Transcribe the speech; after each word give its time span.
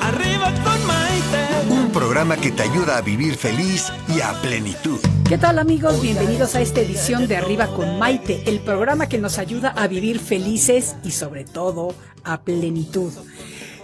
Arriba 0.00 0.52
con 0.64 0.84
Maite. 0.84 1.70
Un 1.70 1.92
programa 1.92 2.36
que 2.36 2.50
te 2.50 2.62
ayuda 2.64 2.96
a 2.96 3.02
vivir 3.02 3.36
feliz 3.36 3.92
y 4.08 4.20
a 4.20 4.32
plenitud. 4.42 4.98
¿Qué 5.28 5.38
tal 5.38 5.60
amigos? 5.60 6.02
Bienvenidos 6.02 6.56
a 6.56 6.60
esta 6.60 6.80
edición 6.80 7.28
de 7.28 7.36
Arriba 7.36 7.68
con 7.68 8.00
Maite, 8.00 8.42
el 8.46 8.58
programa 8.58 9.08
que 9.08 9.18
nos 9.18 9.38
ayuda 9.38 9.68
a 9.68 9.86
vivir 9.86 10.18
felices 10.18 10.96
y 11.04 11.12
sobre 11.12 11.44
todo 11.44 11.94
a 12.24 12.40
plenitud. 12.40 13.12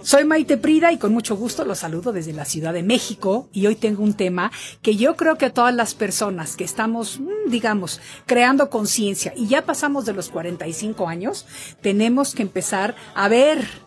Soy 0.01 0.25
Maite 0.25 0.57
Prida 0.57 0.91
y 0.91 0.97
con 0.97 1.13
mucho 1.13 1.35
gusto 1.35 1.65
los 1.65 1.79
saludo 1.79 2.11
desde 2.13 2.31
la 2.31 2.45
Ciudad 2.45 2.73
de 2.73 2.83
México 2.83 3.49
y 3.51 3.67
hoy 3.67 3.75
tengo 3.75 4.03
un 4.03 4.13
tema 4.13 4.51
que 4.81 4.95
yo 4.95 5.15
creo 5.15 5.37
que 5.37 5.45
a 5.45 5.53
todas 5.53 5.75
las 5.75 5.95
personas 5.95 6.55
que 6.55 6.63
estamos, 6.63 7.19
mm, 7.19 7.49
digamos, 7.49 7.99
creando 8.25 8.69
conciencia 8.69 9.33
y 9.35 9.47
ya 9.47 9.65
pasamos 9.65 10.05
de 10.05 10.13
los 10.13 10.29
45 10.29 11.07
años, 11.07 11.45
tenemos 11.81 12.35
que 12.35 12.41
empezar 12.41 12.95
a 13.15 13.27
ver 13.27 13.86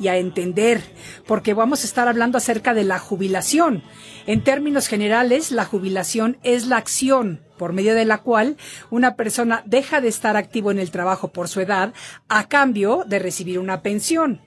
y 0.00 0.08
a 0.08 0.16
entender, 0.16 0.82
porque 1.26 1.54
vamos 1.54 1.82
a 1.82 1.86
estar 1.86 2.08
hablando 2.08 2.38
acerca 2.38 2.74
de 2.74 2.84
la 2.84 2.98
jubilación. 2.98 3.82
En 4.26 4.42
términos 4.42 4.88
generales, 4.88 5.52
la 5.52 5.64
jubilación 5.64 6.38
es 6.42 6.66
la 6.66 6.78
acción 6.78 7.42
por 7.58 7.74
medio 7.74 7.94
de 7.94 8.06
la 8.06 8.18
cual 8.18 8.56
una 8.88 9.16
persona 9.16 9.62
deja 9.66 10.00
de 10.00 10.08
estar 10.08 10.36
activo 10.36 10.70
en 10.70 10.78
el 10.78 10.90
trabajo 10.90 11.28
por 11.28 11.46
su 11.48 11.60
edad 11.60 11.92
a 12.28 12.48
cambio 12.48 13.04
de 13.06 13.18
recibir 13.18 13.58
una 13.58 13.82
pensión. 13.82 14.40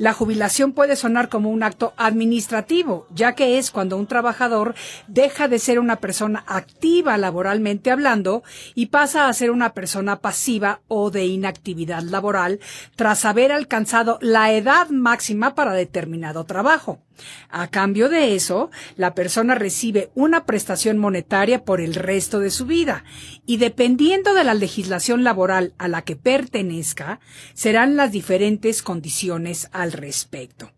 La 0.00 0.14
jubilación 0.14 0.72
puede 0.72 0.96
sonar 0.96 1.28
como 1.28 1.50
un 1.50 1.62
acto 1.62 1.92
administrativo, 1.98 3.06
ya 3.14 3.34
que 3.34 3.58
es 3.58 3.70
cuando 3.70 3.98
un 3.98 4.06
trabajador 4.06 4.74
deja 5.08 5.46
de 5.46 5.58
ser 5.58 5.78
una 5.78 5.96
persona 5.96 6.42
activa 6.46 7.18
laboralmente 7.18 7.90
hablando 7.90 8.42
y 8.74 8.86
pasa 8.86 9.28
a 9.28 9.32
ser 9.34 9.50
una 9.50 9.74
persona 9.74 10.20
pasiva 10.20 10.80
o 10.88 11.10
de 11.10 11.26
inactividad 11.26 12.00
laboral 12.00 12.60
tras 12.96 13.26
haber 13.26 13.52
alcanzado 13.52 14.18
la 14.22 14.50
edad 14.54 14.88
máxima 14.88 15.54
para 15.54 15.74
determinado 15.74 16.44
trabajo. 16.44 17.02
A 17.50 17.68
cambio 17.68 18.08
de 18.08 18.34
eso, 18.34 18.70
la 18.96 19.14
persona 19.14 19.54
recibe 19.54 20.10
una 20.14 20.44
prestación 20.46 20.98
monetaria 20.98 21.64
por 21.64 21.80
el 21.80 21.94
resto 21.94 22.40
de 22.40 22.50
su 22.50 22.66
vida 22.66 23.04
y 23.46 23.58
dependiendo 23.58 24.34
de 24.34 24.44
la 24.44 24.54
legislación 24.54 25.24
laboral 25.24 25.74
a 25.78 25.88
la 25.88 26.02
que 26.02 26.16
pertenezca, 26.16 27.20
serán 27.54 27.96
las 27.96 28.12
diferentes 28.12 28.82
condiciones 28.82 29.68
al 29.72 29.89
respecto. 29.92 30.72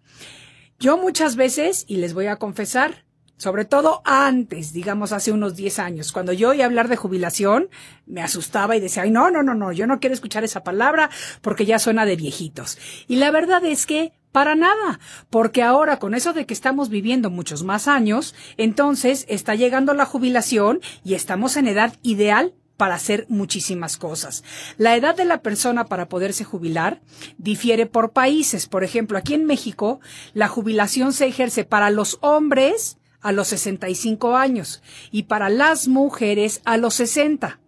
Yo 0.79 0.99
muchas 0.99 1.37
veces, 1.37 1.85
y 1.87 1.97
les 1.97 2.15
voy 2.15 2.27
a 2.27 2.37
confesar, 2.37 3.05
sobre 3.37 3.65
todo 3.65 4.03
antes, 4.05 4.73
digamos 4.73 5.13
hace 5.13 5.33
unos 5.33 5.57
10 5.57 5.79
años, 5.81 6.13
cuando 6.13 6.33
yo 6.33 6.51
oía 6.51 6.65
hablar 6.65 6.89
de 6.89 6.97
jubilación, 6.97 7.71
me 8.07 8.23
asustaba 8.23 8.77
y 8.77 8.81
decía, 8.81 9.03
ay, 9.03 9.11
no, 9.11 9.31
no, 9.31 9.43
no, 9.43 9.55
no, 9.55 9.73
yo 9.73 9.87
no 9.87 9.99
quiero 9.99 10.15
escuchar 10.15 10.45
esa 10.45 10.63
palabra 10.63 11.11
porque 11.41 11.67
ya 11.67 11.79
suena 11.79 12.05
de 12.05 12.17
viejitos. 12.17 12.79
Y 13.09 13.17
la 13.17 13.31
verdad 13.31 13.65
es 13.65 13.87
que 13.87 14.13
para 14.33 14.55
nada, 14.55 14.99
porque 15.29 15.63
ahora 15.63 15.99
con 15.99 16.15
eso 16.15 16.33
de 16.33 16.47
que 16.47 16.55
estamos 16.55 16.89
viviendo 16.89 17.31
muchos 17.31 17.65
más 17.65 17.89
años, 17.89 18.35
entonces 18.57 19.27
está 19.29 19.55
llegando 19.55 19.93
la 19.93 20.07
jubilación 20.07 20.81
y 21.05 21.15
estamos 21.15 21.57
en 21.57 21.67
edad 21.67 21.95
ideal 22.03 22.55
para 22.83 22.97
hacer 22.97 23.27
muchísimas 23.29 23.97
cosas. 23.97 24.43
La 24.77 24.97
edad 24.97 25.15
de 25.15 25.25
la 25.25 25.41
persona 25.41 25.85
para 25.85 26.09
poderse 26.09 26.43
jubilar 26.43 27.01
difiere 27.39 27.87
por 27.87 28.11
países. 28.11 28.67
Por 28.67 28.83
ejemplo, 28.83 29.17
aquí 29.17 29.35
en 29.35 29.45
México, 29.45 30.01
la 30.35 30.49
jubilación 30.49 31.13
se 31.13 31.27
ejerce 31.27 31.63
para 31.65 31.91
los 31.91 32.19
hombres 32.23 32.99
a 33.21 33.31
los 33.31 33.47
65 33.47 34.35
años 34.35 34.83
y 35.13 35.23
para 35.23 35.49
las 35.49 35.87
mujeres 35.87 36.61
a 36.65 36.77
los 36.77 36.95
60. 36.95 37.61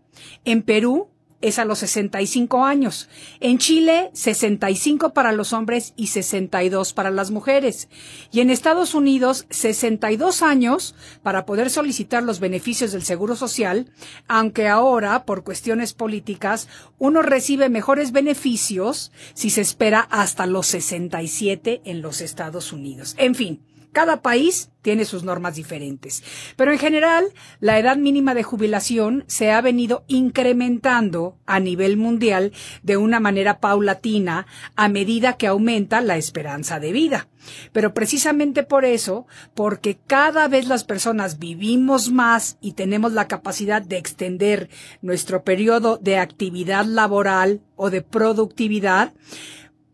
En 0.44 0.62
Perú, 0.62 1.06
es 1.44 1.58
a 1.58 1.66
los 1.66 1.80
65 1.80 2.64
años. 2.64 3.08
En 3.40 3.58
Chile, 3.58 4.10
65 4.14 5.12
para 5.12 5.32
los 5.32 5.52
hombres 5.52 5.92
y 5.94 6.06
62 6.06 6.94
para 6.94 7.10
las 7.10 7.30
mujeres. 7.30 7.88
Y 8.32 8.40
en 8.40 8.48
Estados 8.48 8.94
Unidos, 8.94 9.46
62 9.50 10.40
años 10.40 10.94
para 11.22 11.44
poder 11.44 11.68
solicitar 11.68 12.22
los 12.22 12.40
beneficios 12.40 12.92
del 12.92 13.02
Seguro 13.02 13.36
Social, 13.36 13.90
aunque 14.26 14.68
ahora, 14.68 15.24
por 15.26 15.44
cuestiones 15.44 15.92
políticas, 15.92 16.68
uno 16.98 17.20
recibe 17.20 17.68
mejores 17.68 18.12
beneficios 18.12 19.12
si 19.34 19.50
se 19.50 19.60
espera 19.60 20.00
hasta 20.10 20.46
los 20.46 20.66
67 20.68 21.82
en 21.84 22.00
los 22.00 22.22
Estados 22.22 22.72
Unidos. 22.72 23.14
En 23.18 23.34
fin, 23.34 23.60
cada 23.94 24.20
país 24.20 24.68
tiene 24.82 25.06
sus 25.06 25.24
normas 25.24 25.54
diferentes. 25.54 26.22
Pero 26.56 26.70
en 26.70 26.78
general, 26.78 27.24
la 27.58 27.78
edad 27.78 27.96
mínima 27.96 28.34
de 28.34 28.42
jubilación 28.42 29.24
se 29.26 29.50
ha 29.50 29.62
venido 29.62 30.04
incrementando 30.08 31.38
a 31.46 31.58
nivel 31.58 31.96
mundial 31.96 32.52
de 32.82 32.98
una 32.98 33.18
manera 33.18 33.60
paulatina 33.60 34.46
a 34.76 34.88
medida 34.88 35.38
que 35.38 35.46
aumenta 35.46 36.02
la 36.02 36.18
esperanza 36.18 36.80
de 36.80 36.92
vida. 36.92 37.28
Pero 37.72 37.94
precisamente 37.94 38.62
por 38.62 38.84
eso, 38.84 39.26
porque 39.54 39.98
cada 40.06 40.48
vez 40.48 40.68
las 40.68 40.84
personas 40.84 41.38
vivimos 41.38 42.10
más 42.10 42.58
y 42.60 42.72
tenemos 42.72 43.12
la 43.12 43.26
capacidad 43.26 43.80
de 43.80 43.96
extender 43.96 44.68
nuestro 45.00 45.44
periodo 45.44 45.96
de 45.96 46.18
actividad 46.18 46.84
laboral 46.84 47.62
o 47.76 47.88
de 47.88 48.02
productividad, 48.02 49.14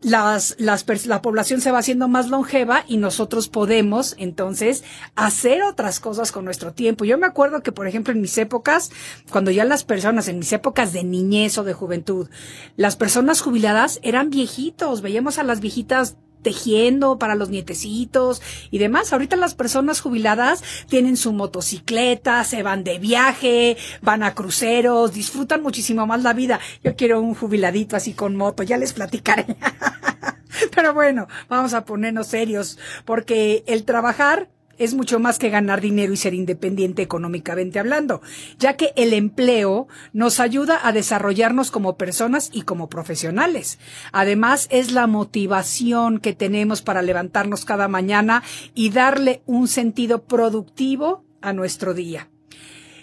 las, 0.01 0.55
las, 0.57 0.85
la 1.05 1.21
población 1.21 1.61
se 1.61 1.71
va 1.71 1.79
haciendo 1.79 2.07
más 2.07 2.29
longeva 2.29 2.83
y 2.87 2.97
nosotros 2.97 3.49
podemos 3.49 4.15
entonces 4.17 4.83
hacer 5.15 5.63
otras 5.63 5.99
cosas 5.99 6.31
con 6.31 6.45
nuestro 6.45 6.73
tiempo. 6.73 7.05
Yo 7.05 7.17
me 7.17 7.27
acuerdo 7.27 7.61
que, 7.61 7.71
por 7.71 7.87
ejemplo, 7.87 8.13
en 8.13 8.21
mis 8.21 8.37
épocas, 8.37 8.91
cuando 9.31 9.51
ya 9.51 9.63
las 9.63 9.83
personas, 9.83 10.27
en 10.27 10.39
mis 10.39 10.51
épocas 10.53 10.91
de 10.93 11.03
niñez 11.03 11.57
o 11.57 11.63
de 11.63 11.73
juventud, 11.73 12.29
las 12.77 12.95
personas 12.95 13.41
jubiladas 13.41 13.99
eran 14.03 14.29
viejitos, 14.29 15.01
veíamos 15.01 15.37
a 15.37 15.43
las 15.43 15.59
viejitas 15.59 16.17
tejiendo 16.41 17.17
para 17.17 17.35
los 17.35 17.49
nietecitos 17.49 18.41
y 18.69 18.77
demás. 18.77 19.13
Ahorita 19.13 19.35
las 19.35 19.55
personas 19.55 20.01
jubiladas 20.01 20.63
tienen 20.87 21.17
su 21.17 21.33
motocicleta, 21.33 22.43
se 22.43 22.63
van 22.63 22.83
de 22.83 22.99
viaje, 22.99 23.77
van 24.01 24.23
a 24.23 24.33
cruceros, 24.33 25.13
disfrutan 25.13 25.61
muchísimo 25.61 26.05
más 26.07 26.23
la 26.23 26.33
vida. 26.33 26.59
Yo 26.83 26.95
quiero 26.95 27.21
un 27.21 27.35
jubiladito 27.35 27.95
así 27.95 28.13
con 28.13 28.35
moto, 28.35 28.63
ya 28.63 28.77
les 28.77 28.93
platicaré. 28.93 29.45
Pero 30.75 30.93
bueno, 30.93 31.27
vamos 31.49 31.73
a 31.73 31.85
ponernos 31.85 32.27
serios 32.27 32.77
porque 33.05 33.63
el 33.67 33.83
trabajar 33.83 34.49
es 34.77 34.93
mucho 34.93 35.19
más 35.19 35.39
que 35.39 35.49
ganar 35.49 35.81
dinero 35.81 36.13
y 36.13 36.17
ser 36.17 36.33
independiente 36.33 37.01
económicamente 37.01 37.79
hablando, 37.79 38.21
ya 38.59 38.77
que 38.77 38.93
el 38.95 39.13
empleo 39.13 39.87
nos 40.13 40.39
ayuda 40.39 40.79
a 40.83 40.91
desarrollarnos 40.91 41.71
como 41.71 41.97
personas 41.97 42.49
y 42.53 42.63
como 42.63 42.89
profesionales. 42.89 43.79
Además, 44.11 44.67
es 44.71 44.91
la 44.91 45.07
motivación 45.07 46.19
que 46.19 46.33
tenemos 46.33 46.81
para 46.81 47.01
levantarnos 47.01 47.65
cada 47.65 47.87
mañana 47.87 48.43
y 48.73 48.89
darle 48.89 49.41
un 49.45 49.67
sentido 49.67 50.23
productivo 50.23 51.23
a 51.41 51.53
nuestro 51.53 51.93
día. 51.93 52.29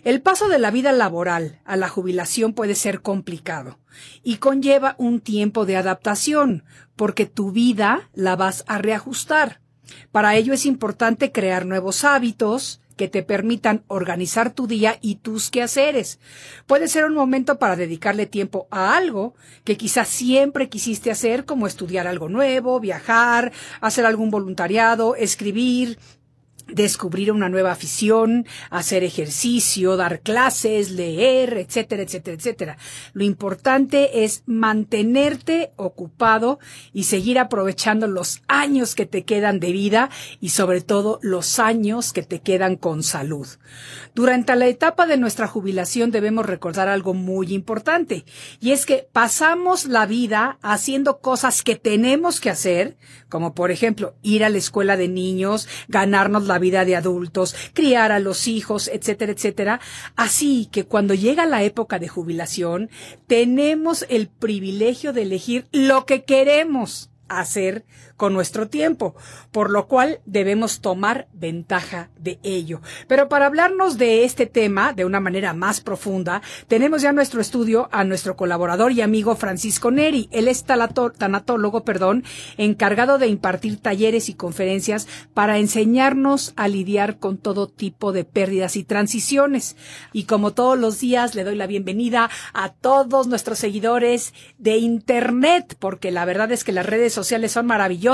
El 0.05 0.23
paso 0.23 0.49
de 0.49 0.59
la 0.59 0.71
vida 0.71 0.93
laboral 0.93 1.61
a 1.65 1.77
la 1.77 1.89
jubilación 1.89 2.53
puede 2.53 2.75
ser 2.75 3.03
complicado 3.03 3.79
y 4.23 4.37
conlleva 4.37 4.95
un 4.99 5.21
tiempo 5.21 5.67
de 5.67 5.77
adaptación, 5.77 6.65
porque 6.97 7.27
tu 7.27 7.53
vida 7.53 8.09
la 8.15 8.37
vas 8.37 8.65
a 8.69 8.79
reajustar. 8.79 9.61
Para 10.13 10.37
ello 10.37 10.53
es 10.53 10.67
importante 10.67 11.33
crear 11.33 11.67
nuevos 11.67 12.05
hábitos 12.05 12.81
que 12.99 13.09
te 13.09 13.23
permitan 13.23 13.85
organizar 13.87 14.53
tu 14.53 14.67
día 14.67 14.99
y 15.01 15.17
tus 15.17 15.51
quehaceres. 15.51 16.19
Puede 16.67 16.89
ser 16.89 17.05
un 17.05 17.15
momento 17.15 17.59
para 17.59 17.77
dedicarle 17.77 18.27
tiempo 18.27 18.67
a 18.71 18.97
algo 18.97 19.35
que 19.65 19.79
quizás 19.79 20.09
siempre 20.09 20.69
quisiste 20.69 21.11
hacer, 21.11 21.47
como 21.47 21.67
estudiar 21.67 22.07
algo 22.07 22.29
nuevo, 22.29 22.81
viajar, 22.81 23.53
hacer 23.81 24.05
algún 24.05 24.31
voluntariado, 24.31 25.15
escribir, 25.15 25.99
descubrir 26.69 27.33
una 27.33 27.49
nueva 27.49 27.73
afición, 27.73 28.47
hacer 28.71 29.03
ejercicio, 29.05 29.97
dar 29.97 30.21
clases, 30.21 30.91
leer, 30.91 31.59
etcétera, 31.59 32.03
etcétera, 32.03 32.37
etcétera. 32.37 32.79
Lo 33.13 33.25
importante 33.25 34.25
es 34.25 34.43
mantenerte 34.47 35.73
ocupado 35.77 36.59
y 36.93 37.05
seguir 37.05 37.39
aprovechando 37.39 38.07
los 38.07 38.43
años 38.49 38.95
que 38.95 39.07
te 39.07 39.25
quedan 39.25 39.61
de 39.61 39.73
vida 39.73 40.11
y 40.41 40.51
sobre 40.51 40.81
todo 40.81 41.19
los 41.23 41.59
años 41.59 42.13
que 42.13 42.23
te 42.23 42.41
quedan 42.41 42.77
con 42.77 43.03
salud. 43.03 43.47
Durante 44.15 44.55
la 44.57 44.67
etapa 44.67 45.07
de 45.07 45.17
nuestra 45.17 45.47
jubilación 45.47 46.11
debemos 46.11 46.47
recordar 46.47 46.89
algo 46.89 47.15
muy 47.15 47.55
importante 47.55 48.25
y 48.61 48.73
es 48.73 48.87
que 48.87 49.09
pasamos 49.13 49.87
la 49.87 50.07
vida 50.07 50.59
haciendo 50.63 51.21
cosas 51.21 51.63
que 51.63 51.77
tenemos 51.77 52.41
que 52.41 52.51
hacer, 52.51 52.97
como 53.29 53.55
por 53.55 53.71
ejemplo 53.71 54.15
ir 54.23 54.45
a 54.45 54.49
la 54.49 54.59
escuela 54.59 54.97
de 54.97 55.09
niños, 55.09 55.69
ganarnos 55.89 56.47
la 56.47 56.58
vida 56.59 56.85
de 56.85 56.97
adultos, 56.97 57.55
criar 57.73 58.13
a 58.13 58.19
los 58.19 58.49
hijos, 58.49 58.89
etcétera, 58.89 59.33
etcétera. 59.33 59.81
Así 60.17 60.69
que 60.71 60.85
cuando 60.85 61.15
llega 61.15 61.47
la 61.47 61.63
época 61.63 61.99
de 61.99 62.09
jubilación, 62.09 62.91
tenemos 63.27 64.07
el 64.09 64.29
privilegio 64.29 65.13
de 65.13 65.23
elegir 65.23 65.67
lo 65.73 66.07
que 66.07 66.25
queremos 66.25 67.11
hacer 67.29 67.85
con 68.19 68.35
nuestro 68.35 68.69
tiempo, 68.69 69.15
por 69.53 69.71
lo 69.71 69.87
cual 69.87 70.21
debemos 70.27 70.81
tomar 70.81 71.29
ventaja 71.33 72.11
de 72.19 72.41
ello. 72.43 72.83
Pero 73.07 73.29
para 73.29 73.47
hablarnos 73.47 73.97
de 73.97 74.25
este 74.25 74.47
tema 74.47 74.93
de 74.93 75.05
una 75.05 75.21
manera 75.21 75.55
más 75.55 75.81
profunda, 75.81 76.43
tenemos 76.67 77.01
ya 77.01 77.11
en 77.11 77.15
nuestro 77.15 77.41
estudio 77.41 77.89
a 77.93 78.03
nuestro 78.03 78.37
colaborador 78.37 78.91
y 78.91 79.03
amigo 79.03 79.37
Francisco 79.37 79.93
Neri. 79.93 80.29
Él 80.33 80.49
es 80.49 80.65
tanatólogo, 80.65 81.85
perdón, 81.85 82.25
encargado 82.57 83.19
de 83.19 83.29
impartir 83.29 83.81
talleres 83.81 84.29
y 84.29 84.35
conferencias 84.35 85.07
para 85.33 85.59
enseñarnos 85.59 86.55
a 86.57 86.67
lidiar 86.67 87.21
con 87.21 87.39
todo 87.39 87.69
tipo 87.69 88.11
de 88.11 88.25
pérdidas 88.25 88.75
y 88.75 88.83
transiciones. 88.83 89.77
Y 90.13 90.25
como 90.25 90.55
todos 90.55 90.77
los 90.77 90.99
días, 90.99 91.37
le 91.37 91.45
doy 91.45 91.55
la 91.55 91.69
bienvenida 91.69 92.31
a 92.53 92.73
todos 92.73 93.29
nuestros 93.29 93.61
seguidores 93.61 94.35
de 94.59 94.79
Internet, 94.79 95.77
porque 95.79 96.11
la 96.11 96.25
verdad 96.25 96.51
es 96.51 96.65
que 96.65 96.73
las 96.73 96.85
redes 96.85 97.13
sociales 97.13 97.53
son 97.53 97.67
maravillosas 97.67 98.08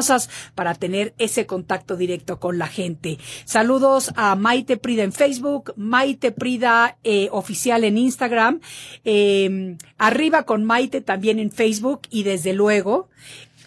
para 0.55 0.75
tener 0.75 1.15
ese 1.19 1.47
contacto 1.47 1.97
directo 1.97 2.41
con 2.41 2.59
la 2.59 2.67
gente. 2.67 3.19
Saludos 3.45 4.13
a 4.17 4.35
Maite 4.37 4.77
Prida 4.77 5.03
en 5.03 5.13
Facebook, 5.13 5.73
Maite 5.77 6.33
Prida 6.33 6.99
eh, 7.05 7.29
oficial 7.33 7.85
en 7.85 7.99
Instagram, 7.99 8.61
eh, 9.05 9.77
arriba 9.99 10.45
con 10.45 10.65
Maite 10.65 11.01
también 11.01 11.39
en 11.39 11.51
Facebook 11.51 12.03
y 12.11 12.23
desde 12.23 12.53
luego 12.53 13.09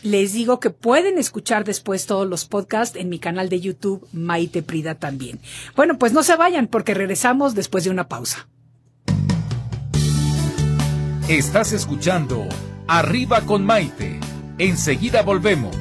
les 0.03 0.33
digo 0.33 0.59
que 0.59 0.69
pueden 0.69 1.17
escuchar 1.17 1.63
después 1.63 2.05
todos 2.05 2.27
los 2.27 2.45
podcasts 2.45 2.95
en 2.95 3.09
mi 3.09 3.19
canal 3.19 3.49
de 3.49 3.59
YouTube 3.59 4.07
Maite 4.13 4.61
Prida 4.61 4.95
también. 4.95 5.39
Bueno, 5.75 5.97
pues 5.97 6.13
no 6.13 6.23
se 6.23 6.35
vayan 6.35 6.67
porque 6.67 6.93
regresamos 6.93 7.55
después 7.55 7.83
de 7.83 7.89
una 7.89 8.07
pausa. 8.07 8.47
Estás 11.27 11.73
escuchando 11.73 12.47
Arriba 12.87 13.41
con 13.41 13.65
Maite. 13.65 14.17
Enseguida 14.59 15.21
volvemos. 15.21 15.75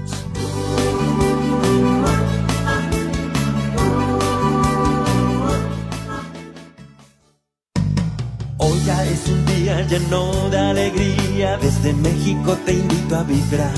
Hoy 8.68 8.82
ya 8.84 9.04
es 9.04 9.28
un 9.28 9.46
día 9.46 9.80
lleno 9.82 10.50
de 10.50 10.58
alegría, 10.58 11.56
desde 11.56 11.92
México 11.92 12.58
te 12.66 12.72
invito 12.72 13.14
a 13.14 13.22
vibrar. 13.22 13.72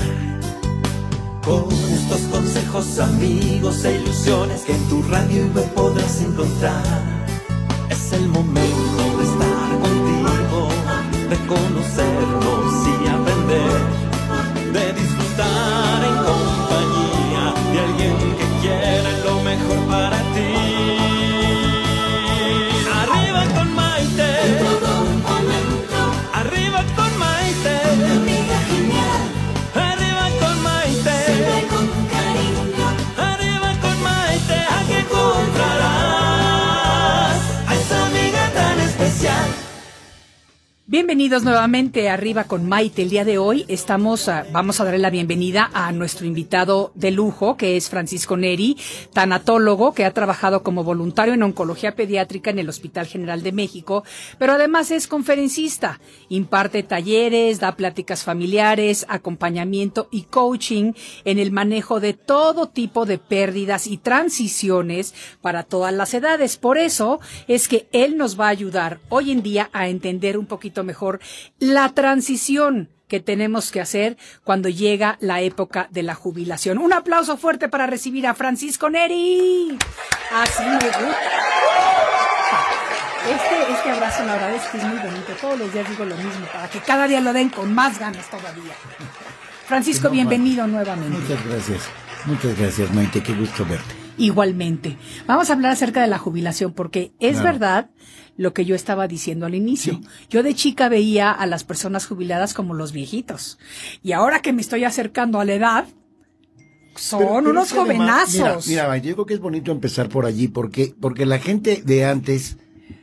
Con 1.45 1.71
estos 1.71 2.21
consejos, 2.31 2.97
amigos 2.97 3.85
e 3.85 3.97
ilusiones 3.97 4.61
que 4.61 4.73
en 4.73 4.89
tu 4.89 5.03
radio 5.03 5.45
y 5.45 5.49
web 5.49 5.71
podrás 5.75 6.21
encontrar. 6.21 7.03
Es 7.87 8.13
el 8.13 8.29
momento 8.29 9.03
de 9.19 9.23
estar 9.31 9.69
contigo, 9.85 10.69
de 11.29 11.37
conocernos 11.45 12.87
y 12.87 13.07
aprender, 13.09 13.81
Bienvenidos 40.99 41.43
nuevamente 41.43 42.09
a 42.09 42.15
arriba 42.15 42.43
con 42.43 42.67
Maite. 42.67 43.03
El 43.03 43.09
día 43.09 43.23
de 43.23 43.37
hoy 43.37 43.63
estamos, 43.69 44.27
ah, 44.27 44.45
vamos 44.51 44.81
a 44.81 44.83
darle 44.83 44.99
la 44.99 45.09
bienvenida 45.09 45.71
a 45.73 45.93
nuestro 45.93 46.25
invitado 46.25 46.91
de 46.93 47.11
lujo, 47.11 47.55
que 47.55 47.77
es 47.77 47.89
Francisco 47.89 48.35
Neri, 48.35 48.75
tanatólogo 49.13 49.93
que 49.93 50.03
ha 50.03 50.13
trabajado 50.13 50.61
como 50.61 50.83
voluntario 50.83 51.33
en 51.33 51.41
oncología 51.41 51.95
pediátrica 51.95 52.49
en 52.49 52.59
el 52.59 52.67
Hospital 52.67 53.07
General 53.07 53.41
de 53.43 53.53
México, 53.53 54.03
pero 54.39 54.51
además 54.51 54.91
es 54.91 55.07
conferencista, 55.07 56.01
imparte 56.27 56.83
talleres, 56.83 57.61
da 57.61 57.77
pláticas 57.77 58.25
familiares, 58.25 59.05
acompañamiento 59.07 60.09
y 60.11 60.23
coaching 60.23 60.91
en 61.23 61.39
el 61.39 61.53
manejo 61.53 62.01
de 62.01 62.11
todo 62.11 62.67
tipo 62.67 63.05
de 63.05 63.19
pérdidas 63.19 63.87
y 63.87 63.99
transiciones 63.99 65.13
para 65.39 65.63
todas 65.63 65.93
las 65.93 66.13
edades. 66.13 66.57
Por 66.57 66.77
eso 66.77 67.21
es 67.47 67.69
que 67.69 67.87
él 67.93 68.17
nos 68.17 68.37
va 68.37 68.47
a 68.47 68.49
ayudar 68.49 68.99
hoy 69.07 69.31
en 69.31 69.41
día 69.41 69.69
a 69.71 69.87
entender 69.87 70.37
un 70.37 70.45
poquito 70.45 70.83
mejor 70.89 71.19
la 71.59 71.89
transición 71.89 72.89
que 73.07 73.19
tenemos 73.19 73.71
que 73.71 73.79
hacer 73.79 74.17
cuando 74.43 74.69
llega 74.69 75.17
la 75.21 75.41
época 75.41 75.87
de 75.91 76.01
la 76.01 76.15
jubilación. 76.15 76.79
Un 76.79 76.93
aplauso 76.93 77.37
fuerte 77.37 77.69
para 77.69 77.85
recibir 77.85 78.25
a 78.25 78.33
Francisco 78.33 78.89
Neri. 78.89 79.77
Así 80.33 80.63
me 80.63 80.75
gusta. 80.75 81.17
Este, 83.29 83.73
este 83.73 83.91
abrazo, 83.91 84.25
la 84.25 84.33
verdad 84.33 84.55
es 84.55 84.63
que 84.63 84.77
es 84.77 84.83
muy 84.83 84.97
bonito. 84.97 85.33
Todos 85.39 85.59
los 85.59 85.71
días 85.71 85.87
digo 85.89 86.05
lo 86.05 86.15
mismo, 86.15 86.47
para 86.51 86.67
que 86.69 86.79
cada 86.79 87.07
día 87.07 87.21
lo 87.21 87.33
den 87.33 87.49
con 87.49 87.71
más 87.73 87.99
ganas 87.99 88.27
todavía. 88.29 88.73
Francisco, 89.67 90.07
No, 90.07 90.13
bienvenido 90.13 90.65
nuevamente. 90.65 91.19
Muchas 91.19 91.45
gracias. 91.45 91.81
Muchas 92.25 92.57
gracias, 92.57 92.91
Maite. 92.95 93.21
Qué 93.21 93.33
gusto 93.33 93.63
verte. 93.65 93.98
Igualmente. 94.19 94.97
Vamos 95.25 95.49
a 95.49 95.53
hablar 95.53 95.71
acerca 95.71 96.01
de 96.01 96.07
la 96.07 96.17
jubilación, 96.19 96.73
porque 96.73 97.13
es 97.19 97.37
Claro. 97.37 97.45
verdad 97.53 97.89
lo 98.37 98.53
que 98.53 98.63
yo 98.65 98.75
estaba 98.75 99.07
diciendo 99.07 99.45
al 99.45 99.55
inicio. 99.55 99.99
Yo 100.29 100.43
de 100.43 100.53
chica 100.53 100.87
veía 100.89 101.31
a 101.31 101.45
las 101.45 101.63
personas 101.63 102.05
jubiladas 102.05 102.53
como 102.53 102.73
los 102.73 102.91
viejitos. 102.91 103.57
Y 104.03 104.11
ahora 104.13 104.41
que 104.41 104.53
me 104.53 104.61
estoy 104.61 104.83
acercando 104.85 105.39
a 105.39 105.45
la 105.45 105.53
edad, 105.53 105.85
son 106.95 107.19
Pero- 107.19 107.29
pero 107.37 107.49
unos 107.51 107.67
es 107.67 107.73
que 107.73 107.79
además, 107.79 108.29
jovenazos. 108.35 108.67
Mira, 108.67 108.83
mira, 108.85 108.97
yo 108.97 109.13
creo 109.15 109.25
que 109.25 109.33
es 109.33 109.39
bonito 109.39 109.71
empezar 109.71 110.09
por 110.09 110.25
allí 110.25 110.47
porque, 110.47 110.93
porque 110.99 111.25
la 111.25 111.39
gente 111.39 111.81
de 111.85 112.05
antes 112.05 112.57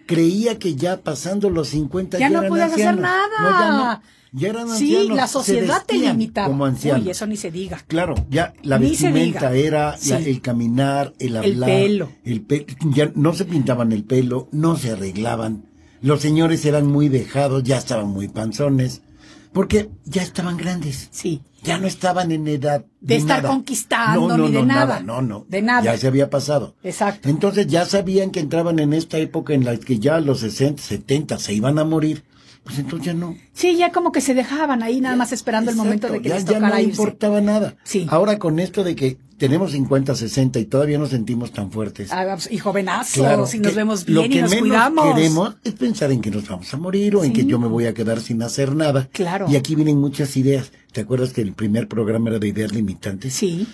creía 0.06 0.58
que 0.58 0.74
ya 0.76 1.02
pasando 1.02 1.50
los 1.50 1.68
50 1.68 2.18
Ya 2.18 2.30
ya, 2.30 2.40
no 2.40 2.48
podías 2.48 2.72
hacer 2.72 2.96
nada. 2.96 3.28
No, 3.40 3.50
ya 3.50 3.70
no. 3.70 4.02
Ya 4.32 4.48
eran 4.48 4.68
sí, 4.68 4.94
ancianos. 4.96 5.16
la 5.16 5.26
se 5.26 5.32
sociedad 5.32 5.82
te 5.86 5.96
limitaba. 5.98 6.48
Como 6.48 6.66
ancianos. 6.66 7.04
Uy, 7.04 7.10
eso 7.10 7.26
ni 7.26 7.36
se 7.36 7.50
diga. 7.50 7.82
Claro, 7.86 8.14
ya 8.28 8.52
la 8.62 8.78
Ni 8.78 8.90
vestimenta 8.90 9.54
era 9.54 9.92
la- 9.92 9.96
Sí. 9.98 10.12
el 10.12 10.40
caminar, 10.42 11.14
el 11.18 11.28
El 11.36 11.36
hablar, 11.36 11.70
pelo. 11.70 12.08
el 12.24 12.40
pe- 12.42 12.66
ya 12.92 13.10
no 13.14 13.32
se 13.34 13.44
pintaban 13.46 13.92
el 13.92 14.04
pelo, 14.04 14.48
no 14.52 14.76
se 14.76 14.90
arreglaban. 14.92 15.64
Los 16.02 16.20
señores 16.20 16.64
eran 16.66 16.86
muy 16.86 17.08
dejados, 17.08 17.62
ya 17.62 17.78
estaban 17.78 18.08
muy 18.08 18.28
panzones, 18.28 19.00
porque 19.56 19.88
ya 20.04 20.20
estaban 20.20 20.58
grandes. 20.58 21.08
Sí. 21.12 21.40
Ya 21.62 21.78
no 21.78 21.86
estaban 21.86 22.30
en 22.30 22.46
edad 22.46 22.84
De 23.00 23.16
estar 23.16 23.42
nada. 23.42 23.48
conquistando, 23.54 24.28
no, 24.28 24.36
no, 24.36 24.44
ni 24.48 24.52
de 24.52 24.58
no, 24.58 24.66
nada. 24.66 25.00
No, 25.00 25.22
no. 25.22 25.46
De 25.48 25.62
nada. 25.62 25.82
Ya 25.82 25.96
se 25.96 26.06
había 26.06 26.28
pasado. 26.28 26.74
Exacto. 26.82 27.30
Entonces 27.30 27.66
ya 27.66 27.86
sabían 27.86 28.32
que 28.32 28.40
entraban 28.40 28.78
en 28.80 28.92
esta 28.92 29.16
época 29.16 29.54
en 29.54 29.64
la 29.64 29.74
que 29.78 29.98
ya 29.98 30.16
a 30.16 30.20
los 30.20 30.40
60, 30.40 30.82
70 30.82 31.38
se 31.38 31.54
iban 31.54 31.78
a 31.78 31.84
morir. 31.84 32.22
Pues 32.66 32.78
entonces 32.80 33.06
ya 33.06 33.14
no. 33.14 33.36
Sí, 33.54 33.76
ya 33.76 33.92
como 33.92 34.10
que 34.12 34.20
se 34.20 34.34
dejaban 34.34 34.82
ahí 34.82 35.00
nada 35.00 35.14
más 35.16 35.30
esperando 35.32 35.70
el 35.70 35.76
momento 35.76 36.08
de 36.08 36.20
que 36.20 36.28
ya, 36.30 36.34
les 36.34 36.44
ya 36.44 36.54
tocara 36.54 36.74
no 36.74 36.80
irse. 36.80 36.90
importaba 37.00 37.40
nada. 37.40 37.76
Sí. 37.84 38.06
Ahora 38.10 38.38
con 38.40 38.58
esto 38.58 38.82
de 38.82 38.96
que 38.96 39.18
tenemos 39.38 39.70
50, 39.72 40.14
60 40.16 40.58
y 40.58 40.64
todavía 40.64 40.98
nos 40.98 41.10
sentimos 41.10 41.52
tan 41.52 41.70
fuertes. 41.70 42.10
Ah, 42.12 42.36
y 42.50 42.58
jovenazos, 42.58 43.14
Claro, 43.14 43.46
y 43.52 43.58
nos 43.58 43.70
que 43.72 43.76
vemos 43.76 44.08
lo 44.08 44.20
bien 44.22 44.32
que 44.32 44.38
y 44.38 44.42
nos 44.42 44.50
menos 44.50 44.62
cuidamos. 44.68 45.14
queremos 45.14 45.56
es 45.62 45.74
pensar 45.74 46.10
en 46.10 46.20
que 46.20 46.30
nos 46.30 46.48
vamos 46.48 46.74
a 46.74 46.76
morir 46.76 47.14
o 47.16 47.22
en 47.24 47.32
que 47.32 47.44
yo 47.46 47.58
me 47.60 47.68
voy 47.68 47.86
a 47.86 47.94
quedar 47.94 48.20
sin 48.20 48.42
hacer 48.42 48.74
nada. 48.74 49.08
Claro. 49.12 49.46
Y 49.48 49.54
aquí 49.56 49.74
vienen 49.76 49.98
muchas 50.00 50.36
ideas. 50.36 50.72
¿Te 50.92 51.02
acuerdas 51.02 51.32
que 51.32 51.42
el 51.42 51.52
primer 51.52 51.86
programa 51.86 52.30
era 52.30 52.38
de 52.40 52.48
ideas 52.48 52.72
limitantes? 52.72 53.32
Sí, 53.32 53.68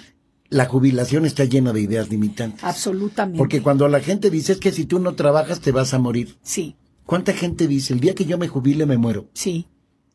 La 0.51 0.67
jubilación 0.67 1.25
está 1.25 1.45
llena 1.47 1.73
de 1.73 1.81
ideas 1.81 2.11
limitantes. 2.11 2.63
absolutamente. 2.63 3.39
Porque 3.39 3.63
cuando 3.63 3.89
la 3.89 4.01
gente 4.01 4.29
dice 4.29 4.53
es 4.53 4.59
que 4.59 4.71
si 4.71 4.85
tú 4.85 4.99
no 4.99 5.15
trabajas 5.15 5.61
te 5.61 5.73
vas 5.73 5.95
a 5.95 5.99
morir. 5.99 6.37
Sí, 6.43 6.77
¿Cuánta 7.13 7.35
gente 7.35 7.67
dice 7.67 7.93
el 7.93 8.01
día 8.01 8.15
que 8.15 8.25
yo 8.25 8.39
me 8.39 8.49
jubile 8.49 8.87
me 8.87 8.97
muero? 8.97 9.27
sí. 9.35 9.67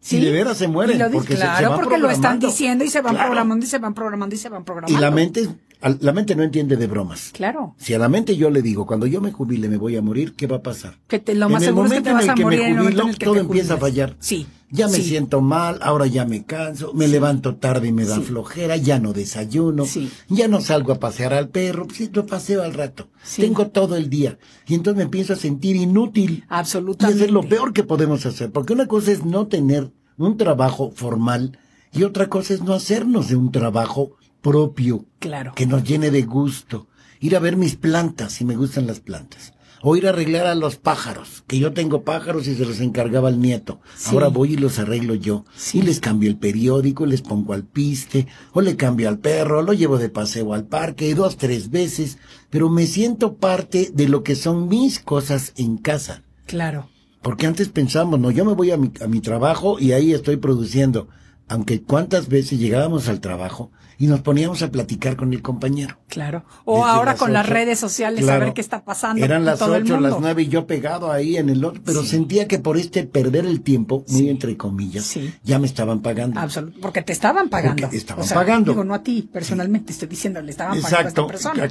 Y 0.10 0.20
de 0.20 0.32
veras 0.32 0.58
se 0.58 0.68
mueren, 0.68 0.96
Y 0.96 1.00
lo 1.00 1.12
porque 1.12 1.34
se- 1.34 1.40
se 1.40 1.44
claro, 1.44 1.70
van 1.72 1.80
porque 1.82 1.98
lo 2.00 2.10
están 2.10 2.40
diciendo 2.40 2.84
y 2.84 2.90
se 2.90 3.02
van 3.02 3.14
Claro. 3.14 3.28
programando 3.28 3.66
y 3.66 3.70
se 3.70 3.78
van 3.78 3.94
programando 3.94 4.36
y 4.36 4.38
se 4.40 4.50
van 4.50 4.64
programando. 4.64 4.98
Y 4.98 5.02
la 5.02 5.12
mente 5.12 5.48
la 5.82 6.12
mente 6.14 6.36
no 6.36 6.44
entiende 6.44 6.76
de 6.76 6.88
bromas. 6.88 7.30
Claro. 7.34 7.76
Si 7.78 7.94
a 7.94 8.00
la 8.00 8.10
mente 8.10 8.36
yo 8.36 8.50
le 8.50 8.62
digo, 8.62 8.86
cuando 8.86 9.06
yo 9.06 9.22
me 9.22 9.32
jubile 9.32 9.70
me 9.70 9.78
voy 9.78 9.96
a 9.96 10.02
morir, 10.02 10.34
¿qué 10.36 10.48
va 10.48 10.58
a 10.58 10.62
pasar? 10.64 10.98
Que 11.08 11.20
te, 11.20 11.36
lo 11.36 11.46
En 11.48 11.52
más 11.54 11.62
el 11.64 11.68
seguro 11.70 11.86
es 11.88 11.94
que 11.94 12.00
momento 12.00 12.04
te 12.06 12.10
en 12.10 12.16
vas 12.16 12.24
el 12.24 12.30
a 12.30 12.34
que 12.34 12.40
me 12.40 12.44
morir 12.46 12.60
en 12.62 12.66
el 12.68 12.74
momento 12.76 12.90
en 12.90 12.96
jubilo, 13.04 13.12
el 13.14 13.18
que 13.20 13.26
todo 13.26 13.36
empieza 13.38 13.74
a 13.76 13.78
fallar. 13.78 14.16
Sí. 14.20 14.48
Ya 14.70 14.88
me 14.88 14.96
sí. 14.98 15.04
siento 15.04 15.40
mal, 15.40 15.80
ahora 15.82 16.08
ya 16.08 16.26
me 16.26 16.44
canso, 16.44 16.94
me 16.94 17.08
levanto 17.08 17.56
tarde 17.56 17.88
y 17.88 17.92
me 17.94 18.04
da 18.04 18.16
Sí. 18.16 18.24
flojera, 18.24 18.76
ya 18.76 19.00
no 19.00 19.14
desayuno, 19.14 19.86
Sí. 19.86 20.12
ya 20.28 20.48
no 20.50 20.60
salgo 20.60 20.92
a 20.92 21.00
pasear 21.00 21.34
al 21.34 21.48
perro, 21.50 21.88
sí, 21.94 22.10
lo 22.12 22.26
paseo 22.26 22.64
al 22.64 22.74
rato. 22.74 23.08
Sí. 23.24 23.44
Tengo 23.44 23.68
todo 23.68 23.96
el 23.96 24.10
día. 24.10 24.38
Y 24.68 24.74
entonces 24.74 24.98
me 24.98 25.04
empiezo 25.04 25.34
a 25.34 25.36
sentir 25.38 25.76
inútil. 25.78 26.32
Y 26.32 26.44
Absolutamente. 26.50 27.18
eso 27.18 27.26
es 27.28 27.32
lo 27.32 27.44
peor 27.48 27.72
que 27.72 27.84
podemos 27.84 28.26
hacer, 28.26 28.52
porque 28.52 28.74
una 28.74 28.88
cosa 28.88 29.12
es 29.12 29.24
no 29.24 29.48
tener 29.48 29.92
un 30.18 30.36
trabajo 30.36 30.92
formal 30.94 31.58
y 31.94 32.04
otra 32.04 32.28
cosa 32.28 32.54
es 32.54 32.62
no 32.62 32.74
hacernos 32.74 33.30
de 33.30 33.38
un 33.38 33.52
trabajo 33.54 34.18
propio 34.52 35.06
Claro. 35.20 35.54
que 35.56 35.66
nos 35.66 35.84
llene 35.84 36.12
de 36.12 36.24
gusto. 36.24 36.88
Ir 37.20 37.36
a 37.36 37.40
ver 37.40 37.58
mis 37.58 37.76
plantas, 37.76 38.34
si 38.34 38.46
me 38.46 38.56
gustan 38.56 38.88
las 38.88 39.00
plantas. 39.00 39.54
O 39.84 39.96
ir 39.96 40.08
a 40.08 40.10
arreglar 40.10 40.48
a 40.48 40.56
los 40.56 40.76
pájaros, 40.78 41.44
que 41.48 41.60
yo 41.60 41.72
tengo 41.72 42.04
pájaros 42.04 42.48
y 42.48 42.56
se 42.56 42.66
los 42.66 42.80
encargaba 42.80 43.28
al 43.28 43.40
nieto. 43.40 43.80
Sí. 43.96 44.10
Ahora 44.14 44.28
voy 44.30 44.54
y 44.54 44.58
los 44.58 44.80
arreglo 44.80 45.14
yo. 45.14 45.46
Sí. 45.56 45.80
Y 45.80 45.82
les 45.84 46.00
cambio 46.00 46.30
el 46.30 46.38
periódico, 46.38 47.06
les 47.06 47.22
pongo 47.22 47.54
al 47.54 47.64
piste, 47.64 48.28
o 48.54 48.62
le 48.62 48.76
cambio 48.76 49.08
al 49.08 49.20
perro, 49.20 49.62
lo 49.62 49.74
llevo 49.74 49.98
de 50.00 50.10
paseo 50.10 50.54
al 50.54 50.66
parque 50.66 51.14
dos, 51.14 51.38
tres 51.38 51.70
veces, 51.70 52.18
pero 52.50 52.70
me 52.70 52.88
siento 52.88 53.36
parte 53.36 53.92
de 53.94 54.08
lo 54.10 54.24
que 54.24 54.36
son 54.36 54.68
mis 54.68 55.00
cosas 55.00 55.54
en 55.58 55.78
casa. 55.78 56.24
Claro. 56.48 56.90
Porque 57.22 57.46
antes 57.46 57.70
pensamos, 57.70 58.20
no, 58.20 58.32
yo 58.32 58.46
me 58.46 58.54
voy 58.54 58.72
a 58.72 58.78
mi, 58.78 58.92
a 59.02 59.08
mi 59.08 59.22
trabajo 59.22 59.80
y 59.80 59.92
ahí 59.92 60.12
estoy 60.14 60.38
produciendo. 60.38 61.08
Aunque 61.48 61.82
cuántas 61.84 62.30
veces 62.30 62.60
llegábamos 62.60 63.08
al 63.10 63.22
trabajo 63.22 63.72
y 64.00 64.08
nos 64.08 64.22
poníamos 64.22 64.62
a 64.62 64.70
platicar 64.72 65.16
con 65.16 65.34
el 65.34 65.42
compañero. 65.42 65.98
Claro. 66.08 66.44
O 66.66 66.78
Desde 66.78 66.90
ahora 66.90 67.12
las 67.14 67.20
con 67.20 67.34
las 67.34 67.48
redes 67.50 67.80
sociales, 67.80 68.28
a 68.30 68.38
ver 68.38 68.54
qué 68.54 68.62
está 68.62 68.84
pasando. 68.86 69.24
Eran 69.26 69.44
las 69.44 69.62
ocho, 69.62 70.00
las 70.00 70.20
nueve 70.20 70.44
y 70.44 70.48
yo 70.50 70.68
pegado 70.68 71.12
ahí 71.12 71.38
en 71.38 71.50
el 71.50 71.66
otro, 71.66 71.82
pero 71.84 72.02
Sí. 72.04 72.10
sentía 72.10 72.48
que 72.48 72.60
por 72.60 72.78
este 72.78 73.04
perder 73.06 73.46
el 73.46 73.62
tiempo, 73.62 74.06
muy 74.10 74.30
entre 74.30 74.56
comillas, 74.56 75.06
Sí. 75.06 75.34
ya 75.44 75.58
me 75.60 75.66
estaban 75.66 76.02
pagando. 76.02 76.40
Absolut- 76.40 76.80
porque 76.80 77.02
te 77.02 77.12
estaban 77.14 77.50
pagando. 77.50 77.82
Porque 77.82 77.98
estaban 77.98 78.24
O 78.24 78.28
sea, 78.28 78.38
pagando. 78.38 78.72
Digo, 78.74 78.84
no 78.84 78.94
a 78.94 79.02
ti 79.02 79.28
personalmente, 79.32 79.92
estoy 79.92 80.08
diciendo, 80.08 80.42
le 80.42 80.52
estaban 80.52 80.78
Exacto. 80.78 81.28
pagando 81.28 81.34
a 81.34 81.36
esta 81.36 81.54
persona. 81.54 81.68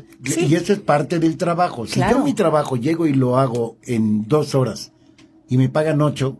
Y 0.48 0.54
eso 0.54 0.72
es 0.72 0.80
parte 0.80 1.18
del 1.18 1.36
trabajo. 1.36 1.86
Si 1.86 1.94
Claro. 1.94 2.18
yo 2.18 2.24
mi 2.24 2.34
trabajo 2.34 2.76
llego 2.76 3.06
y 3.06 3.12
lo 3.14 3.38
hago 3.38 3.76
en 3.84 4.26
dos 4.26 4.54
horas 4.54 4.92
y 5.48 5.56
me 5.58 5.68
pagan 5.68 6.00
ocho, 6.02 6.38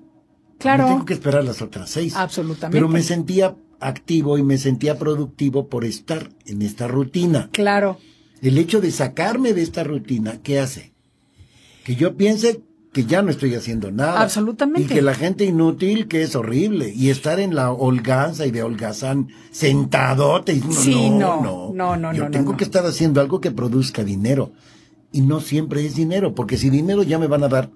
Claro. 0.59 0.85
me 0.85 0.90
tengo 0.90 1.05
que 1.05 1.14
esperar 1.14 1.45
las 1.45 1.61
otras 1.62 1.90
seis. 1.90 2.16
Absolutamente. 2.16 2.76
Pero 2.76 2.88
me 2.88 3.02
sentía 3.02 3.55
activo 3.80 4.38
y 4.38 4.42
me 4.42 4.59
sentía 4.59 4.99
productivo 4.99 5.68
por 5.68 5.85
estar 5.85 6.30
en 6.47 6.62
esta 6.62 6.88
rutina. 6.88 7.50
Claro. 7.52 7.99
El 8.42 8.59
hecho 8.59 8.80
de 8.80 8.90
sacarme 8.90 9.52
de 9.54 9.62
esta 9.62 9.85
rutina, 9.85 10.40
¿qué 10.42 10.59
hace? 10.61 10.92
Que 11.85 11.97
yo 11.97 12.16
piense 12.16 12.61
que 12.92 13.04
ya 13.04 13.21
no 13.21 13.30
estoy 13.30 13.54
haciendo 13.54 13.90
nada. 13.90 14.23
Absolutamente. 14.23 14.92
Y 14.92 14.97
que 14.97 15.02
la 15.02 15.14
gente 15.14 15.45
inútil, 15.45 16.09
que 16.09 16.23
es 16.23 16.35
horrible. 16.35 16.92
Y 16.95 17.11
estar 17.11 17.38
en 17.40 17.54
la 17.54 17.71
holganza 17.71 18.47
y 18.47 18.50
de 18.50 18.62
holgazán 18.62 19.28
sentadote. 19.50 20.54
Y, 20.54 20.61
no, 20.61 20.73
Sí, 20.73 21.11
no, 21.11 21.42
no, 21.42 21.73
no, 21.75 21.97
no, 21.97 22.14
Yo 22.14 22.25
no, 22.25 22.30
tengo 22.30 22.52
no. 22.52 22.56
que 22.56 22.64
estar 22.64 22.87
haciendo 22.87 23.21
algo 23.21 23.40
que 23.40 23.50
produzca 23.50 24.02
dinero. 24.02 24.52
Y 25.12 25.21
no 25.21 25.40
siempre 25.40 25.85
es 25.85 25.95
dinero, 25.95 26.35
porque 26.35 26.56
si 26.56 26.71
dinero 26.71 27.02
ya 27.02 27.18
me 27.18 27.26
van 27.26 27.45
a 27.45 27.49
dar, 27.49 27.71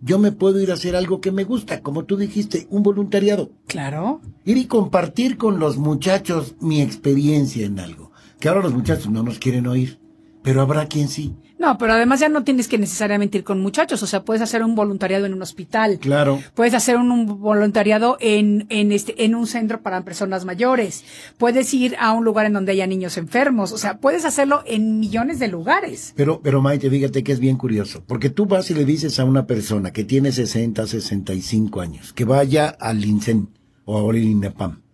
yo 0.00 0.18
me 0.18 0.32
puedo 0.32 0.60
ir 0.60 0.70
a 0.70 0.74
hacer 0.74 0.96
algo 0.96 1.20
que 1.20 1.32
me 1.32 1.44
gusta, 1.44 1.80
como 1.82 2.04
tú 2.04 2.16
dijiste, 2.16 2.66
un 2.70 2.82
voluntariado. 2.82 3.50
Claro. 3.66 4.20
Ir 4.44 4.56
y 4.56 4.66
compartir 4.66 5.36
con 5.36 5.58
los 5.58 5.76
muchachos 5.76 6.54
mi 6.60 6.80
experiencia 6.80 7.66
en 7.66 7.80
algo. 7.80 8.12
Que 8.40 8.48
ahora 8.48 8.62
los 8.62 8.72
muchachos 8.72 9.10
no 9.10 9.22
nos 9.22 9.38
quieren 9.38 9.66
oír, 9.66 9.98
pero 10.42 10.62
habrá 10.62 10.86
quien 10.86 11.08
sí. 11.08 11.34
No, 11.58 11.76
pero 11.76 11.94
además 11.94 12.20
ya 12.20 12.28
no 12.28 12.44
tienes 12.44 12.68
que 12.68 12.78
necesariamente 12.78 13.38
ir 13.38 13.44
con 13.44 13.60
muchachos, 13.60 14.02
o 14.02 14.06
sea, 14.06 14.24
puedes 14.24 14.42
hacer 14.42 14.62
un 14.62 14.76
voluntariado 14.76 15.26
en 15.26 15.34
un 15.34 15.42
hospital. 15.42 15.98
Claro. 15.98 16.40
Puedes 16.54 16.72
hacer 16.74 16.96
un, 16.96 17.10
un 17.10 17.40
voluntariado 17.40 18.16
en, 18.20 18.66
en 18.68 18.92
este, 18.92 19.24
en 19.24 19.34
un 19.34 19.46
centro 19.46 19.82
para 19.82 20.04
personas 20.04 20.44
mayores. 20.44 21.04
Puedes 21.36 21.74
ir 21.74 21.96
a 21.98 22.12
un 22.12 22.24
lugar 22.24 22.46
en 22.46 22.52
donde 22.52 22.72
haya 22.72 22.86
niños 22.86 23.16
enfermos. 23.16 23.72
O 23.72 23.78
sea, 23.78 23.98
puedes 23.98 24.24
hacerlo 24.24 24.62
en 24.66 25.00
millones 25.00 25.40
de 25.40 25.48
lugares. 25.48 26.12
Pero, 26.16 26.40
pero 26.42 26.62
Maite, 26.62 26.88
fíjate 26.88 27.24
que 27.24 27.32
es 27.32 27.40
bien 27.40 27.56
curioso, 27.56 28.04
porque 28.06 28.30
tú 28.30 28.46
vas 28.46 28.70
y 28.70 28.74
le 28.74 28.84
dices 28.84 29.18
a 29.18 29.24
una 29.24 29.46
persona 29.46 29.92
que 29.92 30.04
tiene 30.04 30.30
60, 30.30 30.86
65 30.86 31.80
años, 31.80 32.12
que 32.12 32.24
vaya 32.24 32.68
al 32.68 33.04
INSEN 33.04 33.48
o 33.84 34.08
al 34.08 34.16
INEPAM 34.16 34.87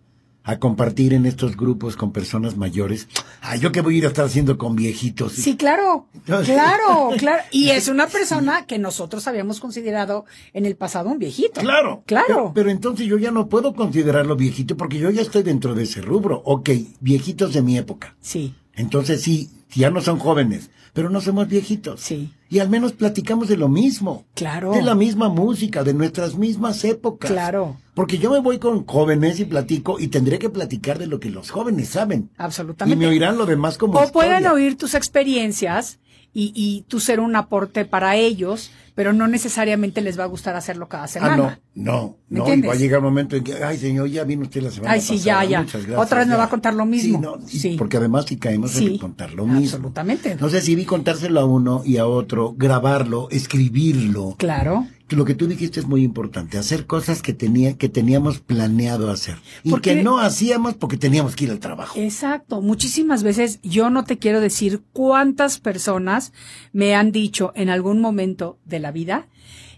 a 0.45 0.59
compartir 0.59 1.13
en 1.13 1.25
estos 1.25 1.57
grupos 1.57 1.97
con 1.97 2.11
personas 2.11 2.55
mayores. 2.55 3.07
Ay, 3.41 3.59
yo 3.59 3.71
qué 3.71 3.81
voy 3.81 3.95
a 3.95 3.97
ir 3.97 4.05
a 4.05 4.09
estar 4.09 4.25
haciendo 4.25 4.57
con 4.59 4.75
viejitos. 4.75 5.33
Sí, 5.33 5.57
claro, 5.57 6.07
claro, 6.23 7.09
claro. 7.17 7.43
Y 7.51 7.71
es 7.71 7.87
una 7.87 8.05
persona 8.07 8.65
que 8.67 8.77
nosotros 8.77 9.27
habíamos 9.27 9.59
considerado 9.59 10.25
en 10.53 10.67
el 10.67 10.75
pasado 10.75 11.09
un 11.09 11.17
viejito. 11.17 11.61
Claro. 11.61 12.03
Claro. 12.05 12.25
Pero, 12.27 12.51
pero 12.53 12.69
entonces 12.69 13.07
yo 13.07 13.17
ya 13.17 13.31
no 13.31 13.49
puedo 13.49 13.73
considerarlo 13.73 14.35
viejito 14.35 14.77
porque 14.77 14.99
yo 14.99 15.09
ya 15.09 15.23
estoy 15.23 15.41
dentro 15.41 15.73
de 15.73 15.83
ese 15.83 16.01
rubro. 16.01 16.41
Ok, 16.45 16.69
viejitos 16.99 17.53
de 17.53 17.63
mi 17.63 17.77
época. 17.77 18.15
Sí, 18.21 18.53
Entonces 18.75 19.23
sí, 19.23 19.49
ya 19.73 19.89
no 19.89 19.99
son 20.01 20.19
jóvenes, 20.19 20.69
pero 20.95 21.09
no 21.09 21.19
somos 21.19 21.49
viejitos. 21.49 21.99
sí, 21.99 22.31
Y 22.49 22.59
al 22.59 22.69
menos 22.69 22.93
platicamos 22.93 23.49
de 23.49 23.57
lo 23.57 23.67
mismo. 23.67 24.23
claro. 24.33 24.71
De 24.71 24.81
la 24.81 24.95
misma 24.95 25.27
música, 25.27 25.83
de 25.83 25.93
nuestras 25.93 26.35
mismas 26.35 26.85
épocas. 26.85 27.29
Claro. 27.29 27.75
Porque 27.93 28.17
yo 28.17 28.31
me 28.31 28.39
voy 28.39 28.59
con 28.59 28.85
jóvenes 28.85 29.41
y 29.41 29.45
platico 29.45 29.99
y 29.99 30.07
tendré 30.07 30.39
que 30.39 30.49
platicar 30.49 30.97
de 30.97 31.07
lo 31.07 31.19
que 31.19 31.29
los 31.29 31.51
jóvenes 31.51 31.89
saben. 31.89 32.29
Absolutamente. 32.37 32.95
Y 32.95 32.97
me 32.97 33.07
oirán 33.07 33.37
lo 33.37 33.45
demás 33.45 33.77
como 33.77 33.99
O 33.99 34.09
pueden 34.13 34.47
oír 34.47 34.77
tus 34.77 34.95
experiencias 34.95 35.99
y, 36.35 36.51
y 36.53 36.83
tú 36.87 36.99
ser 36.99 37.19
un 37.19 37.35
aporte 37.35 37.85
para 37.85 38.15
ellos, 38.17 38.69
pero 38.93 39.11
no 39.13 39.27
necesariamente 39.27 40.01
les 40.01 40.19
va 40.19 40.23
a 40.25 40.27
gustar 40.27 40.55
hacerlo 40.55 40.87
cada 40.87 41.05
Ah, 41.05 41.07
semana. 41.07 41.35
no, 41.37 41.55
no, 41.75 42.17
¿Me 42.29 42.39
no. 42.39 42.53
Y 42.53 42.61
va 42.61 42.73
a 42.73 42.75
llegar 42.77 42.99
un 42.99 43.05
momento 43.05 43.35
en 43.35 43.43
que, 43.43 43.53
ay, 43.63 43.77
señor, 43.77 44.07
ya 44.09 44.23
vino 44.25 44.43
usted 44.43 44.61
la 44.61 44.69
semana 44.71 44.93
Ay, 44.93 45.01
sí, 45.01 45.13
pasada. 45.17 45.43
ya, 45.43 45.49
ya. 45.49 45.61
Muchas 45.63 45.85
gracias. 45.85 46.05
Otra 46.05 46.17
vez 46.19 46.27
me 46.27 46.33
ya". 46.33 46.37
va 46.37 46.43
a 46.43 46.49
contar 46.49 46.73
lo 46.75 46.85
mismo. 46.85 47.17
Sí, 47.17 47.23
no, 47.23 47.47
Sí. 47.47 47.75
porque 47.77 47.97
además 47.97 48.25
si 48.27 48.37
caemos 48.37 48.71
Sí, 48.71 48.85
en 48.87 48.97
contar 48.99 49.33
lo 49.33 49.45
mismo. 49.45 49.63
absolutamente. 49.75 50.35
No 50.39 50.49
sé 50.49 50.61
si 50.61 50.75
vi 50.75 50.85
contárselo 50.85 51.39
a 51.39 51.45
uno 51.45 51.81
y 51.85 51.97
a 51.97 52.05
otro, 52.05 52.53
grabarlo, 52.57 53.27
escribirlo. 53.31 54.35
Claro. 54.37 54.85
Lo 55.09 55.23
que 55.23 55.35
tú 55.35 55.45
dijiste 55.45 55.79
es 55.79 55.85
muy 55.85 56.03
importante, 56.03 56.57
hacer 56.57 56.87
cosas 56.87 57.21
que 57.21 57.31
tenía, 57.33 57.77
que 57.77 57.89
teníamos 57.89 58.39
planeado 58.39 59.11
hacer. 59.11 59.37
Y 59.63 59.69
Porque- 59.69 59.95
que 59.95 60.03
no 60.03 60.17
hacíamos 60.17 60.73
porque 60.73 60.97
teníamos 60.97 61.35
que 61.35 61.43
ir 61.43 61.51
al 61.51 61.59
trabajo. 61.59 61.99
Exacto. 61.99 62.59
Muchísimas 62.61 63.21
veces 63.21 63.59
yo 63.61 63.91
no 63.91 64.03
te 64.03 64.17
quiero 64.17 64.41
decir 64.41 64.81
cuántas 64.93 65.59
personas 65.59 66.33
me 66.73 66.95
han 66.95 67.11
dicho 67.11 67.51
en 67.55 67.69
algún 67.69 68.01
momento 68.01 68.57
de 68.65 68.79
la 68.79 68.91
vida, 68.91 69.27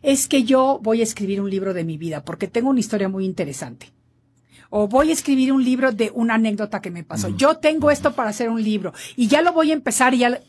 es 0.01 0.29
que 0.29 0.43
yo 0.43 0.79
voy 0.81 1.01
a 1.01 1.03
escribir 1.03 1.41
un 1.41 1.49
libro 1.49 1.73
de 1.73 1.83
mi 1.83 1.97
vida 1.97 2.23
porque 2.23 2.47
tengo 2.47 2.69
una 2.69 2.79
historia 2.79 3.09
muy 3.09 3.25
interesante. 3.25 3.91
O 4.69 4.87
voy 4.87 5.09
a 5.09 5.13
escribir 5.13 5.51
un 5.51 5.63
libro 5.63 5.91
de 5.91 6.09
una 6.13 6.35
anécdota 6.35 6.81
que 6.81 6.91
me 6.91 7.03
pasó. 7.03 7.29
Yo 7.35 7.57
tengo 7.57 7.91
esto 7.91 8.13
para 8.13 8.29
hacer 8.29 8.49
un 8.49 8.63
libro 8.63 8.93
y 9.17 9.27
ya 9.27 9.41
lo 9.41 9.51
voy 9.51 9.71
a 9.71 9.73
empezar 9.73 10.13
y 10.13 10.19
ya. 10.19 10.39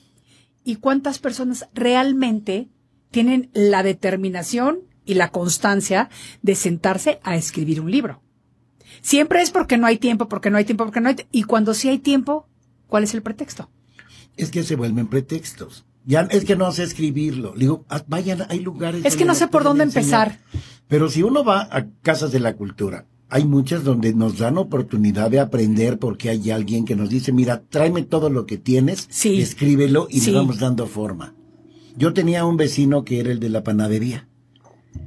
¿Y 0.65 0.77
cuántas 0.77 1.19
personas 1.19 1.69
realmente 1.73 2.69
tienen 3.11 3.51
la 3.55 3.83
determinación 3.83 4.81
y 5.05 5.15
la 5.15 5.31
constancia 5.31 6.11
de 6.43 6.55
sentarse 6.55 7.21
a 7.23 7.37
escribir 7.37 7.81
un 7.81 7.91
libro? 7.91 8.23
Siempre 9.01 9.43
es 9.43 9.51
porque 9.51 9.77
no 9.79 9.87
hay 9.87 9.99
tiempo, 9.99 10.29
porque 10.29 10.51
no 10.51 10.59
hay 10.59 10.65
tiempo, 10.65 10.85
porque 10.85 11.01
no 11.01 11.09
hay 11.09 11.17
Y 11.31 11.45
cuando 11.45 11.75
sí 11.75 11.89
hay 11.89 11.99
tiempo, 11.99 12.49
¿cuál 12.89 13.05
es 13.05 13.15
el 13.15 13.23
pretexto? 13.23 13.71
Es 14.37 14.51
que 14.51 14.63
se 14.63 14.77
vuelven 14.77 15.07
pretextos. 15.09 15.85
Ya 16.05 16.23
es 16.31 16.45
que 16.45 16.57
no 16.57 16.73
sé 16.73 16.85
escribirlo. 16.85 17.53
Le 17.55 17.61
digo, 17.61 17.85
ah, 17.91 18.03
vayan, 18.07 18.47
hay 18.49 18.61
lugares. 18.61 19.05
Es 19.05 19.17
que 19.17 19.25
no 19.27 19.35
sé 19.35 19.47
por 19.49 19.63
dónde 19.63 19.85
enseñar. 19.85 20.29
empezar. 20.29 20.63
Pero 20.89 21.11
si 21.11 21.23
uno 21.23 21.45
va 21.45 21.69
a 21.71 21.87
casas 22.03 22.33
de 22.33 22.41
la 22.41 22.55
cultura, 22.55 23.05
hay 23.29 23.45
muchas 23.45 23.85
donde 23.85 24.15
nos 24.15 24.39
dan 24.39 24.57
oportunidad 24.57 25.31
de 25.31 25.41
aprender 25.41 25.99
porque 25.99 26.31
hay 26.31 26.51
alguien 26.51 26.87
que 26.87 26.97
nos 26.97 27.11
dice, 27.11 27.31
mira, 27.33 27.63
tráeme 27.69 28.03
todo 28.05 28.31
lo 28.31 28.47
que 28.47 28.57
tienes, 28.57 29.07
Sí. 29.11 29.41
escríbelo 29.41 30.07
y 30.09 30.21
Sí. 30.21 30.31
le 30.31 30.39
vamos 30.39 30.59
dando 30.59 30.87
forma. 30.87 31.35
Yo 31.99 32.13
tenía 32.15 32.45
un 32.45 32.57
vecino 32.57 33.05
que 33.05 33.19
era 33.21 33.33
el 33.33 33.41
de 33.41 33.49
la 33.49 33.65
panadería. 33.65 34.29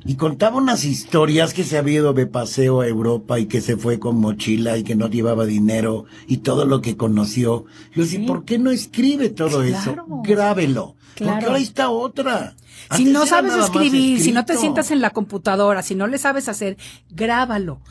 Y 0.06 0.16
contaba 0.16 0.58
unas 0.58 0.84
historias 0.84 1.54
que 1.54 1.64
se 1.64 1.78
había 1.78 1.96
ido 2.00 2.14
de 2.14 2.26
paseo 2.28 2.82
a 2.82 2.88
Europa 2.88 3.40
y 3.40 3.46
que 3.46 3.62
se 3.62 3.78
fue 3.78 4.00
con 4.00 4.18
mochila 4.20 4.78
y 4.78 4.84
que 4.84 4.96
no 4.96 5.08
llevaba 5.10 5.46
dinero 5.46 6.06
y 6.28 6.38
todo 6.38 6.66
lo 6.66 6.82
que 6.82 6.98
conoció. 6.98 7.66
Yo 7.96 8.04
decía, 8.04 8.20
Sí. 8.20 8.26
¿por 8.26 8.46
qué 8.46 8.58
no 8.60 8.72
escribe 8.72 9.30
todo 9.30 9.62
Claro. 9.64 9.66
eso? 9.68 9.96
Grábelo. 10.24 10.96
Claro. 11.16 11.34
Porque 11.34 11.46
ahora 11.46 11.60
está 11.60 11.90
otra. 11.90 12.56
Si 12.96 13.06
no 13.06 13.26
sabes 13.26 13.54
escribir, 13.56 14.20
si 14.22 14.32
no 14.32 14.44
te 14.46 14.58
sientas 14.58 14.92
en 14.92 15.02
la 15.02 15.12
computadora, 15.12 15.82
si 15.84 15.94
no 15.96 16.08
le 16.08 16.18
sabes 16.18 16.50
hacer, 16.50 16.78
grábalo. 17.10 17.82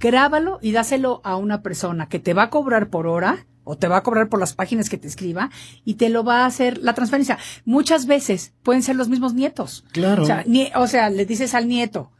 Grábalo 0.00 0.58
y 0.62 0.72
dáselo 0.72 1.20
a 1.24 1.36
una 1.36 1.62
persona 1.62 2.08
que 2.08 2.18
te 2.18 2.34
va 2.34 2.44
a 2.44 2.50
cobrar 2.50 2.88
por 2.88 3.06
hora 3.06 3.46
o 3.68 3.76
te 3.76 3.86
va 3.86 3.98
a 3.98 4.02
cobrar 4.02 4.28
por 4.28 4.40
las 4.40 4.54
páginas 4.54 4.88
que 4.88 4.96
te 4.98 5.06
escriba 5.08 5.50
y 5.84 5.94
te 5.94 6.08
lo 6.08 6.24
va 6.24 6.42
a 6.42 6.46
hacer 6.46 6.78
la 6.78 6.94
transferencia. 6.94 7.38
Muchas 7.64 8.06
veces 8.06 8.52
pueden 8.62 8.82
ser 8.82 8.96
los 8.96 9.08
mismos 9.08 9.34
nietos. 9.34 9.84
Claro. 9.92 10.22
O 10.22 10.26
sea, 10.26 10.44
nie- 10.46 10.72
o 10.74 10.86
sea, 10.86 11.10
le 11.10 11.26
dices 11.26 11.54
al 11.54 11.68
nieto, 11.68 12.10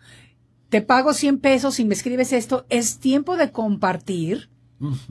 te 0.69 0.83
pago 0.83 1.14
100 1.14 1.38
pesos 1.38 1.81
y 1.81 1.85
me 1.87 1.95
escribes 1.95 2.33
esto, 2.33 2.67
es 2.69 2.99
tiempo 2.99 3.37
de 3.37 3.50
compartir 3.50 4.50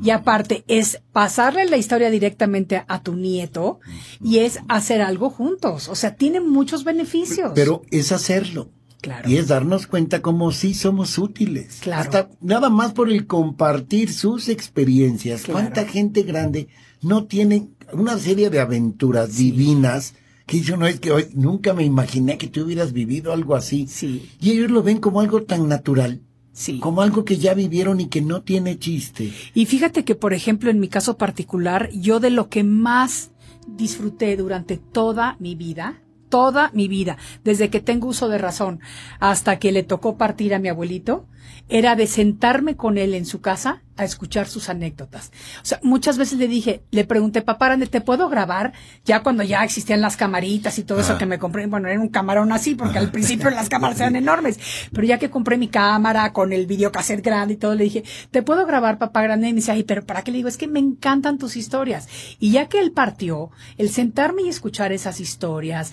Y 0.01 0.12
aparte 0.12 0.63
es 0.70 1.01
pasarle 1.12 1.65
la 1.65 1.75
historia 1.75 2.10
directamente 2.10 2.86
a 2.88 3.01
tu 3.03 3.15
nieto 3.17 3.82
y 4.24 4.38
es 4.39 4.60
hacer 4.70 5.01
algo 5.01 5.29
juntos. 5.29 5.89
O 5.89 5.96
sea, 5.96 6.15
tiene 6.15 6.39
muchos 6.39 6.86
beneficios. 6.86 7.51
Pero 7.53 7.82
es 7.91 8.13
hacerlo. 8.13 8.70
Claro. 9.07 9.29
Y 9.29 9.37
es 9.37 9.47
darnos 9.47 9.87
cuenta 9.87 10.21
como 10.21 10.51
sí 10.51 10.73
somos 10.73 11.17
útiles. 11.17 11.77
Claro. 11.79 12.01
Hasta 12.01 12.29
nada 12.41 12.69
más 12.69 12.91
por 12.91 13.09
el 13.09 13.25
compartir 13.25 14.11
sus 14.11 14.49
experiencias. 14.49 15.43
Claro. 15.43 15.61
¿Cuánta 15.61 15.85
gente 15.85 16.23
grande 16.23 16.67
no 17.01 17.23
tiene 17.23 17.69
una 17.93 18.17
serie 18.17 18.49
de 18.49 18.59
aventuras 18.59 19.37
divinas 19.37 20.15
que 20.45 20.59
yo 20.59 20.75
no 20.75 20.87
es 20.87 20.99
que 20.99 21.13
hoy 21.13 21.27
nunca 21.33 21.73
me 21.73 21.85
imaginé 21.85 22.37
que 22.37 22.47
tú 22.47 22.65
hubieras 22.65 22.91
vivido 22.91 23.31
algo 23.31 23.55
así? 23.55 23.87
Sí. 23.87 24.29
Y 24.41 24.51
ellos 24.51 24.71
lo 24.71 24.83
ven 24.83 24.99
como 24.99 25.21
algo 25.21 25.43
tan 25.43 25.69
natural. 25.69 26.21
Sí. 26.51 26.79
Como 26.79 27.01
algo 27.01 27.23
que 27.23 27.37
ya 27.37 27.53
vivieron 27.53 28.01
y 28.01 28.07
que 28.07 28.19
no 28.19 28.41
tiene 28.41 28.77
chiste. 28.77 29.31
Y 29.53 29.67
fíjate 29.67 30.03
que, 30.03 30.15
por 30.15 30.33
ejemplo, 30.33 30.69
en 30.69 30.81
mi 30.81 30.89
caso 30.89 31.15
particular, 31.15 31.89
yo 31.93 32.19
de 32.19 32.29
lo 32.29 32.49
que 32.49 32.65
más 32.65 33.31
disfruté 33.67 34.35
durante 34.35 34.75
toda 34.75 35.37
mi 35.39 35.55
vida, 35.55 36.01
toda 36.29 36.72
mi 36.74 36.88
vida, 36.88 37.17
desde 37.43 37.69
que 37.69 37.79
tengo 37.79 38.07
uso 38.07 38.29
de 38.29 38.38
razón 38.38 38.79
hasta 39.19 39.60
que 39.60 39.72
le 39.72 39.84
tocó 39.84 40.17
partir 40.17 40.53
a 40.53 40.60
mi 40.60 40.69
abuelito, 40.69 41.25
era 41.69 41.95
de 41.95 42.07
sentarme 42.07 42.75
con 42.75 42.97
él 42.97 43.13
en 43.13 43.25
su 43.25 43.41
casa 43.41 43.81
a 43.97 44.03
escuchar 44.03 44.47
sus 44.47 44.69
anécdotas. 44.69 45.31
O 45.61 45.65
sea, 45.65 45.79
muchas 45.83 46.17
veces 46.17 46.37
le 46.37 46.47
dije, 46.47 46.83
le 46.91 47.03
pregunté, 47.03 47.41
papá, 47.41 47.65
grande, 47.65 47.87
¿te 47.87 47.99
puedo 47.99 48.29
grabar? 48.29 48.73
Ya 49.05 49.23
cuando 49.23 49.43
ya 49.43 49.63
existían 49.63 50.01
las 50.01 50.17
camaritas 50.17 50.77
y 50.77 50.83
todo 50.83 50.99
eso 50.99 51.17
que 51.17 51.25
me 51.25 51.39
compré, 51.39 51.65
bueno, 51.65 51.87
era 51.87 51.99
un 51.99 52.09
camarón 52.09 52.51
así, 52.51 52.75
porque 52.75 52.99
al 52.99 53.11
principio 53.11 53.49
las 53.49 53.69
cámaras 53.69 53.99
eran 53.99 54.15
enormes, 54.15 54.59
pero 54.93 55.05
ya 55.05 55.17
que 55.17 55.29
compré 55.29 55.57
mi 55.57 55.67
cámara 55.67 56.31
con 56.31 56.53
el 56.53 56.67
videocassette 56.67 57.23
grande 57.23 57.55
y 57.55 57.57
todo, 57.57 57.75
le 57.75 57.85
dije, 57.85 58.03
¿te 58.31 58.43
puedo 58.43 58.65
grabar, 58.65 58.97
papá 58.97 59.23
grande? 59.23 59.49
Y 59.49 59.53
me 59.53 59.57
dice, 59.57 59.71
ay, 59.71 59.83
pero 59.83 60.05
¿para 60.05 60.21
qué 60.21 60.31
le 60.31 60.37
digo? 60.37 60.49
Es 60.49 60.57
que 60.57 60.67
me 60.67 60.79
encantan 60.79 61.37
tus 61.37 61.55
historias. 61.57 62.07
Y 62.39 62.51
ya 62.51 62.67
que 62.67 62.79
él 62.79 62.91
partió, 62.91 63.49
el 63.77 63.89
sentarme 63.89 64.43
y 64.43 64.49
escuchar 64.49 64.91
esas 64.91 65.19
historias, 65.19 65.91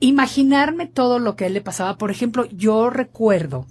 imaginarme 0.00 0.86
todo 0.86 1.18
lo 1.18 1.36
que 1.36 1.44
a 1.44 1.46
él 1.46 1.54
le 1.54 1.60
pasaba. 1.60 1.98
Por 1.98 2.10
ejemplo, 2.10 2.46
yo 2.46 2.90
recuerdo 2.90 3.66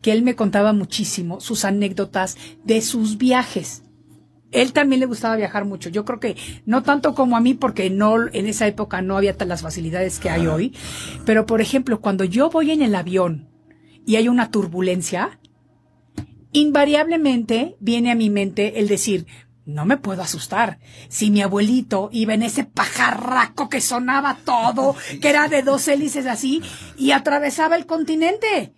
que 0.00 0.12
él 0.12 0.22
me 0.22 0.34
contaba 0.34 0.72
muchísimo 0.72 1.40
sus 1.40 1.64
anécdotas 1.64 2.36
de 2.64 2.80
sus 2.80 3.18
viajes. 3.18 3.82
Él 4.52 4.72
también 4.72 5.00
le 5.00 5.06
gustaba 5.06 5.36
viajar 5.36 5.66
mucho. 5.66 5.90
Yo 5.90 6.04
creo 6.04 6.18
que 6.18 6.36
no 6.64 6.82
tanto 6.82 7.14
como 7.14 7.36
a 7.36 7.40
mí, 7.40 7.52
porque 7.52 7.90
no 7.90 8.26
en 8.32 8.46
esa 8.46 8.66
época 8.66 9.02
no 9.02 9.16
había 9.16 9.36
las 9.46 9.62
facilidades 9.62 10.18
que 10.18 10.30
hay 10.30 10.46
hoy. 10.46 10.74
Pero 11.26 11.44
por 11.44 11.60
ejemplo, 11.60 12.00
cuando 12.00 12.24
yo 12.24 12.48
voy 12.48 12.70
en 12.70 12.80
el 12.80 12.94
avión 12.94 13.48
y 14.06 14.16
hay 14.16 14.28
una 14.28 14.50
turbulencia, 14.50 15.38
invariablemente 16.52 17.76
viene 17.80 18.10
a 18.10 18.14
mi 18.14 18.30
mente 18.30 18.80
el 18.80 18.88
decir, 18.88 19.26
no 19.66 19.84
me 19.84 19.98
puedo 19.98 20.22
asustar. 20.22 20.78
Si 21.08 21.30
mi 21.30 21.42
abuelito 21.42 22.08
iba 22.12 22.32
en 22.32 22.42
ese 22.42 22.64
pajarraco 22.64 23.68
que 23.68 23.80
sonaba 23.80 24.38
todo, 24.44 24.96
que 25.20 25.28
era 25.28 25.48
de 25.48 25.62
dos 25.62 25.86
hélices 25.88 26.26
así, 26.26 26.62
y 26.96 27.10
atravesaba 27.10 27.76
el 27.76 27.84
continente. 27.84 28.72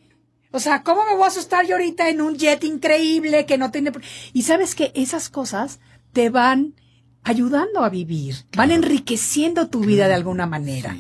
O 0.51 0.61
sea, 0.61 0.83
¿cómo 0.83 1.05
me 1.05 1.15
voy 1.15 1.25
a 1.25 1.29
asustar 1.29 1.67
yo 1.67 1.77
ahorita 1.77 2.09
en 2.09 2.23
un 2.23 2.37
jet 2.37 2.65
increíble 2.65 3.45
que 3.45 3.59
no 3.59 3.71
tiene... 3.71 3.93
Y 4.33 4.43
sabes 4.43 4.75
que 4.75 4.91
esas 4.95 5.29
cosas 5.29 5.79
te 6.15 6.31
van 6.31 6.75
ayudando 7.23 7.85
a 7.85 7.91
vivir, 7.91 8.37
van 8.57 8.71
enriqueciendo 8.71 9.69
tu 9.69 9.81
vida 9.81 10.09
de 10.09 10.15
alguna 10.15 10.47
manera. 10.47 10.97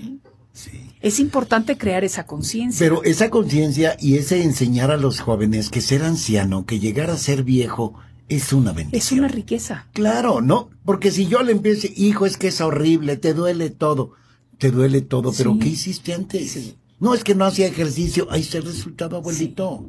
Es 1.00 1.20
importante 1.20 1.78
crear 1.78 2.04
esa 2.04 2.26
conciencia. 2.26 2.84
Pero 2.84 3.04
esa 3.04 3.30
conciencia 3.30 3.96
y 3.98 4.16
ese 4.16 4.42
enseñar 4.42 4.90
a 4.90 4.96
los 4.96 5.20
jóvenes 5.20 5.70
que 5.70 5.80
ser 5.80 6.02
anciano, 6.02 6.66
que 6.66 6.80
llegar 6.80 7.10
a 7.10 7.16
ser 7.16 7.44
viejo, 7.44 7.94
es 8.28 8.52
una 8.52 8.70
Es 8.70 8.76
bendición. 8.76 9.20
una 9.20 9.28
riqueza. 9.28 9.86
Claro, 9.92 10.40
¿no? 10.40 10.70
Porque 10.84 11.10
si 11.10 11.26
yo 11.26 11.42
le 11.42 11.52
empiezo, 11.52 11.88
hijo, 11.96 12.26
es 12.26 12.36
que 12.36 12.48
es 12.48 12.60
horrible, 12.60 13.16
te 13.16 13.34
duele 13.34 13.70
todo. 13.70 14.12
Te 14.58 14.70
duele 14.70 15.00
todo, 15.02 15.32
pero. 15.32 15.58
¿qué 15.58 15.68
hiciste 15.68 16.14
antes? 16.14 16.74
No 17.00 17.14
es 17.14 17.22
que 17.22 17.34
no 17.34 17.44
hacía 17.44 17.66
ejercicio, 17.68 18.26
ahí 18.30 18.40
está 18.40 18.58
el 18.58 18.64
resultado, 18.64 19.16
abuelito. 19.16 19.84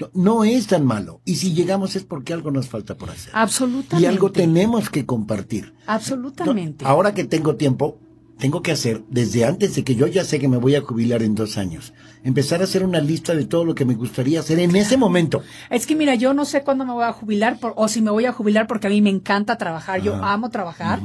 No, 0.00 0.10
no 0.14 0.44
es 0.44 0.66
tan 0.66 0.84
malo. 0.84 1.20
Y 1.24 1.36
si 1.36 1.52
llegamos 1.52 1.94
es 1.94 2.04
porque 2.04 2.32
algo 2.32 2.50
nos 2.50 2.68
falta 2.68 2.96
por 2.96 3.10
hacer. 3.10 3.30
Absolutamente. 3.34 4.02
Y 4.02 4.06
algo 4.06 4.32
tenemos 4.32 4.88
que 4.90 5.04
compartir. 5.06 5.74
No, 5.86 5.92
Absolutamente. 5.92 6.84
ahora 6.86 7.14
que 7.14 7.24
tengo 7.24 7.54
tiempo, 7.56 7.98
tengo 8.40 8.62
que 8.62 8.72
hacer, 8.72 9.02
desde 9.08 9.44
antes 9.44 9.74
de 9.74 9.84
que 9.84 9.94
yo 9.94 10.06
ya 10.06 10.24
sé 10.24 10.38
que 10.40 10.48
me 10.48 10.56
voy 10.56 10.74
a 10.74 10.80
jubilar 10.80 11.22
en 11.22 11.34
dos 11.34 11.58
años, 11.58 11.92
empezar 12.24 12.60
a 12.60 12.64
hacer 12.64 12.82
una 12.84 13.00
lista 13.00 13.34
de 13.34 13.44
todo 13.44 13.64
lo 13.64 13.74
que 13.74 13.84
me 13.84 13.94
gustaría 13.94 14.40
hacer 14.40 14.58
en 14.58 14.74
ese 14.74 14.96
momento. 14.96 15.42
Es 15.70 15.86
que 15.86 15.94
mira, 15.94 16.14
yo 16.14 16.32
no 16.34 16.44
sé 16.44 16.62
cuándo 16.62 16.84
me 16.86 16.92
voy 16.92 17.04
a 17.04 17.12
jubilar 17.12 17.58
por- 17.60 17.74
o 17.76 17.86
si 17.88 18.00
me 18.02 18.10
voy 18.10 18.24
a 18.26 18.32
jubilar 18.32 18.66
porque 18.66 18.86
a 18.86 18.90
mí 18.90 19.00
me 19.02 19.10
encanta 19.10 19.56
trabajar, 19.58 20.02
yo 20.02 20.14
amo 20.24 20.50
trabajar, 20.50 21.00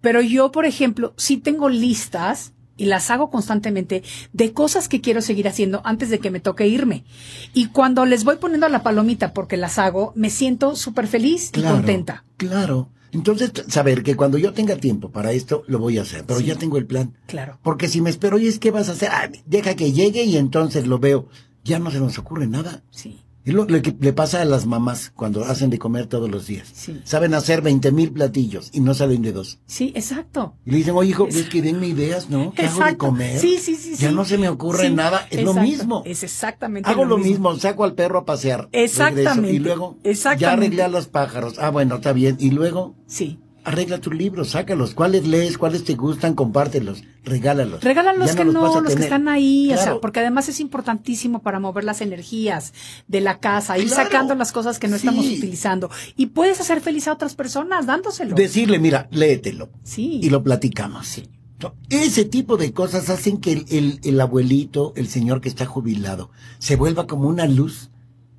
pero 0.00 0.20
yo, 0.20 0.50
por 0.52 0.66
ejemplo, 0.66 1.14
sí 1.16 1.36
tengo 1.36 1.68
listas 1.68 2.52
y 2.76 2.86
las 2.86 3.10
hago 3.10 3.30
constantemente 3.30 4.02
de 4.32 4.52
cosas 4.52 4.88
que 4.88 5.00
quiero 5.02 5.20
seguir 5.20 5.46
haciendo 5.48 5.82
antes 5.84 6.08
de 6.08 6.18
que 6.18 6.30
me 6.30 6.40
toque 6.40 6.66
irme. 6.66 7.04
Y 7.52 7.66
cuando 7.66 8.06
les 8.06 8.24
voy 8.24 8.36
poniendo 8.36 8.68
la 8.70 8.82
palomita 8.82 9.32
porque 9.34 9.56
las 9.58 9.78
hago, 9.78 10.12
me 10.16 10.30
siento 10.30 10.74
súper 10.76 11.06
feliz 11.06 11.50
y 11.50 11.60
contenta. 11.74 12.24
Claro. 12.38 12.88
Entonces, 13.12 13.52
saber 13.68 14.02
que 14.02 14.14
cuando 14.16 14.38
yo 14.38 14.52
tenga 14.52 14.76
tiempo 14.76 15.10
para 15.10 15.32
esto, 15.32 15.64
lo 15.66 15.78
voy 15.78 15.98
a 15.98 16.02
hacer, 16.02 16.24
pero 16.26 16.40
Sí. 16.40 16.46
ya 16.46 16.56
tengo 16.56 16.78
el 16.78 16.86
plan. 16.86 17.14
Claro. 17.26 17.58
Porque 17.62 17.88
si 17.88 18.00
me 18.00 18.10
espero, 18.10 18.36
oye, 18.36 18.56
¿qué 18.58 18.70
vas 18.70 18.88
a 18.88 18.92
hacer? 18.92 19.08
Ah, 19.10 19.30
deja 19.46 19.74
que 19.74 19.92
llegue 19.92 20.24
y 20.24 20.36
entonces 20.36 20.86
lo 20.86 20.98
veo. 20.98 21.28
Ya 21.64 21.78
no 21.78 21.90
se 21.90 21.98
nos 22.00 22.18
ocurre 22.18 22.46
nada. 22.46 22.82
Sí. 22.90 23.20
Es 23.44 23.54
lo, 23.54 23.66
que 23.66 23.96
le 23.98 24.12
pasa 24.12 24.42
a 24.42 24.44
las 24.44 24.66
mamás 24.66 25.12
cuando 25.14 25.44
hacen 25.44 25.70
de 25.70 25.78
comer 25.78 26.06
todos 26.06 26.30
los 26.30 26.46
días. 26.46 26.68
Sí. 26.74 27.00
Saben 27.04 27.32
hacer 27.32 27.62
20 27.62 27.90
mil 27.90 28.12
platillos 28.12 28.68
y 28.72 28.80
no 28.80 28.92
salen 28.92 29.22
de 29.22 29.32
dos. 29.32 29.58
Sí, 29.66 29.92
exacto. 29.94 30.54
Y 30.66 30.72
le 30.72 30.76
dicen, 30.78 30.94
oye, 30.94 31.10
hijo, 31.10 31.26
ves 31.26 31.48
que 31.48 31.62
denme 31.62 31.88
ideas, 31.88 32.28
¿no? 32.28 32.52
¿Qué 32.52 32.66
hago 32.66 32.84
de 32.84 32.96
comer? 32.96 33.38
Sí, 33.38 33.58
sí, 33.58 33.76
sí. 33.76 33.96
Ya 33.96 34.10
sí. 34.10 34.14
no 34.14 34.24
se 34.24 34.36
me 34.36 34.48
ocurre 34.48 34.88
Sí, 34.88 34.92
nada. 34.94 35.26
Es 35.30 35.42
lo 35.42 35.54
mismo. 35.54 36.02
Es 36.04 36.22
exactamente 36.22 36.90
Hago 36.90 37.04
lo 37.04 37.16
mismo. 37.16 37.56
saco 37.56 37.84
al 37.84 37.94
perro 37.94 38.18
a 38.20 38.24
pasear. 38.24 38.68
Exactamente, 38.72 39.30
regreso, 39.32 39.54
y 39.54 39.58
luego 39.58 39.98
ya 40.38 40.52
arreglé 40.52 40.82
a 40.82 40.88
los 40.88 41.06
pájaros. 41.06 41.58
Ah, 41.58 41.70
bueno, 41.70 41.96
está 41.96 42.12
bien. 42.12 42.36
Y 42.38 42.50
luego 42.50 42.94
Sí. 43.06 43.40
Arregla 43.70 43.98
tus 44.00 44.14
libros, 44.14 44.50
sácalos. 44.50 44.94
¿Cuáles 44.94 45.26
lees? 45.26 45.56
¿Cuáles 45.58 45.84
te 45.84 45.94
gustan? 45.94 46.34
Compártelos. 46.34 47.02
Regálalos. 47.24 47.82
Regálalos 47.82 48.28
Ya 48.30 48.36
que 48.36 48.44
los 48.44 48.54
no, 48.54 48.80
los 48.80 48.94
que 48.94 49.02
están 49.02 49.28
ahí, 49.28 49.72
o 49.72 49.76
sea, 49.76 50.00
porque 50.00 50.20
además 50.20 50.48
es 50.48 50.60
importantísimo 50.60 51.40
para 51.42 51.60
mover 51.60 51.84
las 51.84 52.00
energías 52.00 52.72
de 53.08 53.20
la 53.20 53.38
casa, 53.40 53.78
ir 53.78 53.88
Claro. 53.88 54.04
sacando 54.04 54.34
las 54.34 54.52
cosas 54.52 54.78
que 54.78 54.88
no 54.88 54.96
Sí. 54.98 55.06
estamos 55.06 55.26
utilizando. 55.26 55.90
Y 56.16 56.26
puedes 56.26 56.60
hacer 56.60 56.80
feliz 56.80 57.08
a 57.08 57.12
otras 57.12 57.34
personas 57.34 57.86
dándoselo. 57.86 58.34
Decirle, 58.36 58.78
mira, 58.78 59.08
léetelo. 59.10 59.70
Sí. 59.82 60.20
Y 60.22 60.30
lo 60.30 60.42
platicamos. 60.42 61.22
No, 61.62 61.74
Ese 61.90 62.24
tipo 62.24 62.56
de 62.56 62.72
cosas 62.72 63.10
hacen 63.10 63.36
que 63.38 63.52
el, 63.52 63.64
el- 63.68 64.00
el 64.02 64.20
abuelito, 64.20 64.94
el 64.96 65.08
señor 65.08 65.40
que 65.42 65.48
está 65.50 65.66
jubilado, 65.66 66.30
se 66.58 66.76
vuelva 66.76 67.06
como 67.06 67.28
una 67.28 67.46
luz 67.46 67.90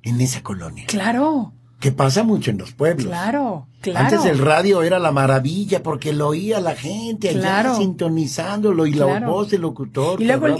en 0.02 0.20
esa 0.20 0.42
colonia. 0.42 0.86
Claro, 0.88 1.52
Que 1.78 1.92
pasa 1.92 2.24
mucho 2.24 2.50
en 2.50 2.58
los 2.58 2.72
pueblos. 2.72 3.06
claro, 3.06 3.68
claro. 3.82 4.06
Antes 4.16 4.24
el 4.24 4.38
radio 4.38 4.82
era 4.82 4.98
la 4.98 5.12
maravilla 5.12 5.82
porque 5.82 6.12
lo 6.14 6.28
oía 6.28 6.60
la 6.60 6.74
gente 6.74 7.28
allá 7.28 7.40
Claro. 7.40 7.76
sintonizándolo 7.76 8.86
y 8.86 8.94
la 8.94 9.20
voz 9.20 9.50
del 9.50 9.60
locutor. 9.62 10.20
Y 10.22 10.24
luego 10.26 10.46
el 10.46 10.54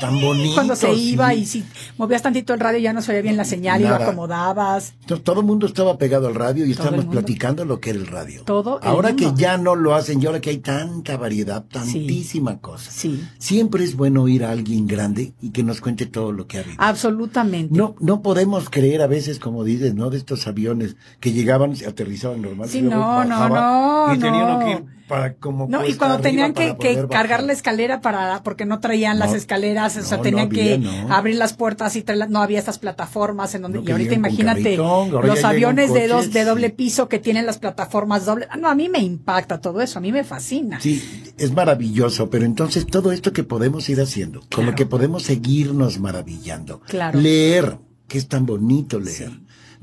tan 0.00 0.20
bonito. 0.20 0.54
cuando 0.54 0.76
se 0.76 0.94
sí. 0.94 1.10
iba 1.12 1.34
y 1.34 1.44
si 1.46 1.64
movías 1.98 2.22
tantito 2.22 2.54
el 2.54 2.60
radio 2.60 2.78
ya 2.78 2.92
no 2.92 3.02
se 3.02 3.12
oía 3.12 3.22
bien 3.22 3.36
la 3.36 3.44
señal 3.44 3.80
y 3.80 3.84
lo 3.84 3.94
acomodabas. 3.94 4.94
Entonces, 5.00 5.24
todo 5.24 5.40
el 5.40 5.46
mundo 5.46 5.66
estaba 5.66 5.98
pegado 5.98 6.28
al 6.28 6.34
radio 6.34 6.64
y 6.66 6.74
Todo 6.74 6.84
estábamos 6.84 7.12
platicando 7.12 7.64
lo 7.64 7.80
que 7.80 7.90
era 7.90 7.98
el 7.98 8.06
radio. 8.06 8.42
Todo 8.44 8.80
el 8.80 8.86
Ahora 8.88 9.16
que 9.16 9.32
ya 9.34 9.56
no 9.58 9.74
lo 9.74 9.94
hacen, 9.94 10.22
y 10.22 10.26
ahora 10.26 10.40
que 10.40 10.50
hay 10.50 10.58
tanta 10.58 11.16
variedad, 11.16 11.64
tantísima 11.64 12.58
cosa. 12.60 12.90
Sí, 12.90 13.22
Siempre 13.38 13.84
es 13.84 13.96
bueno 13.96 14.22
oír 14.22 14.44
a 14.44 14.50
alguien 14.50 14.86
grande 14.86 15.32
y 15.40 15.50
que 15.50 15.62
nos 15.62 15.80
cuente 15.80 16.06
todo 16.06 16.32
lo 16.32 16.46
que 16.46 16.58
ha 16.58 16.62
vivido. 16.62 16.82
absolutamente. 16.82 17.74
No, 17.76 17.94
no 18.00 18.22
podemos 18.22 18.68
creer 18.70 19.02
a 19.02 19.06
veces, 19.06 19.38
como 19.38 19.64
dices, 19.64 19.94
¿no? 19.94 20.10
De 20.10 20.18
estos 20.18 20.46
aviones 20.46 20.96
que 21.20 21.32
llegaban 21.32 21.74
y 21.74 21.84
aterrizaban 21.84 22.42
normal. 22.42 22.65
Sí, 22.66 22.82
no, 22.82 23.24
no, 23.24 23.48
no, 23.48 24.14
Y 24.14 24.18
no. 24.18 24.58
que 24.60 24.70
ir 24.70 24.96
para 25.06 25.34
como 25.34 25.66
No, 25.68 25.86
y 25.86 25.94
cuando 25.94 26.18
tenían 26.18 26.52
que, 26.52 26.76
cargar 27.10 27.42
la 27.42 27.52
escalera 27.52 28.00
para, 28.00 28.42
porque 28.42 28.64
no 28.64 28.80
traían 28.80 29.18
las 29.18 29.30
No, 29.30 29.36
escaleras, 29.36 29.96
o 29.96 30.02
sea, 30.02 30.20
tenían 30.20 30.48
que 30.48 30.82
abrir 31.08 31.36
las 31.36 31.54
puertas 31.54 31.96
y 31.96 32.02
traer 32.02 32.28
no 32.30 32.40
había 32.42 32.58
estas 32.58 32.78
plataformas 32.78 33.54
en 33.54 33.62
donde, 33.62 33.82
y 33.84 33.90
ahorita 33.90 34.14
imagínate 34.14 34.76
los 34.76 35.44
aviones 35.44 35.92
de 35.92 36.08
dos, 36.08 36.32
de 36.32 36.44
doble 36.44 36.70
piso 36.70 37.08
que 37.08 37.18
tienen 37.18 37.46
las 37.46 37.58
plataformas 37.58 38.24
doble, 38.24 38.46
Ah, 38.50 38.56
no, 38.56 38.68
a 38.68 38.74
mí 38.74 38.88
me 38.88 39.00
impacta 39.00 39.60
todo 39.60 39.80
eso, 39.80 39.98
a 39.98 40.02
mí 40.02 40.12
me 40.12 40.24
fascina. 40.24 40.80
Sí, 40.80 41.02
es 41.36 41.52
maravilloso, 41.52 42.30
pero 42.30 42.44
entonces 42.44 42.86
todo 42.86 43.12
esto 43.12 43.32
que 43.32 43.44
podemos 43.44 43.88
ir 43.88 44.00
haciendo, 44.00 44.40
con 44.54 44.66
lo 44.66 44.74
que 44.74 44.86
podemos 44.86 45.24
seguirnos 45.24 45.98
maravillando. 45.98 46.80
Claro. 46.80 47.20
Leer, 47.20 47.78
que 48.08 48.18
es 48.18 48.28
tan 48.28 48.46
bonito 48.46 49.00
leer. 49.00 49.32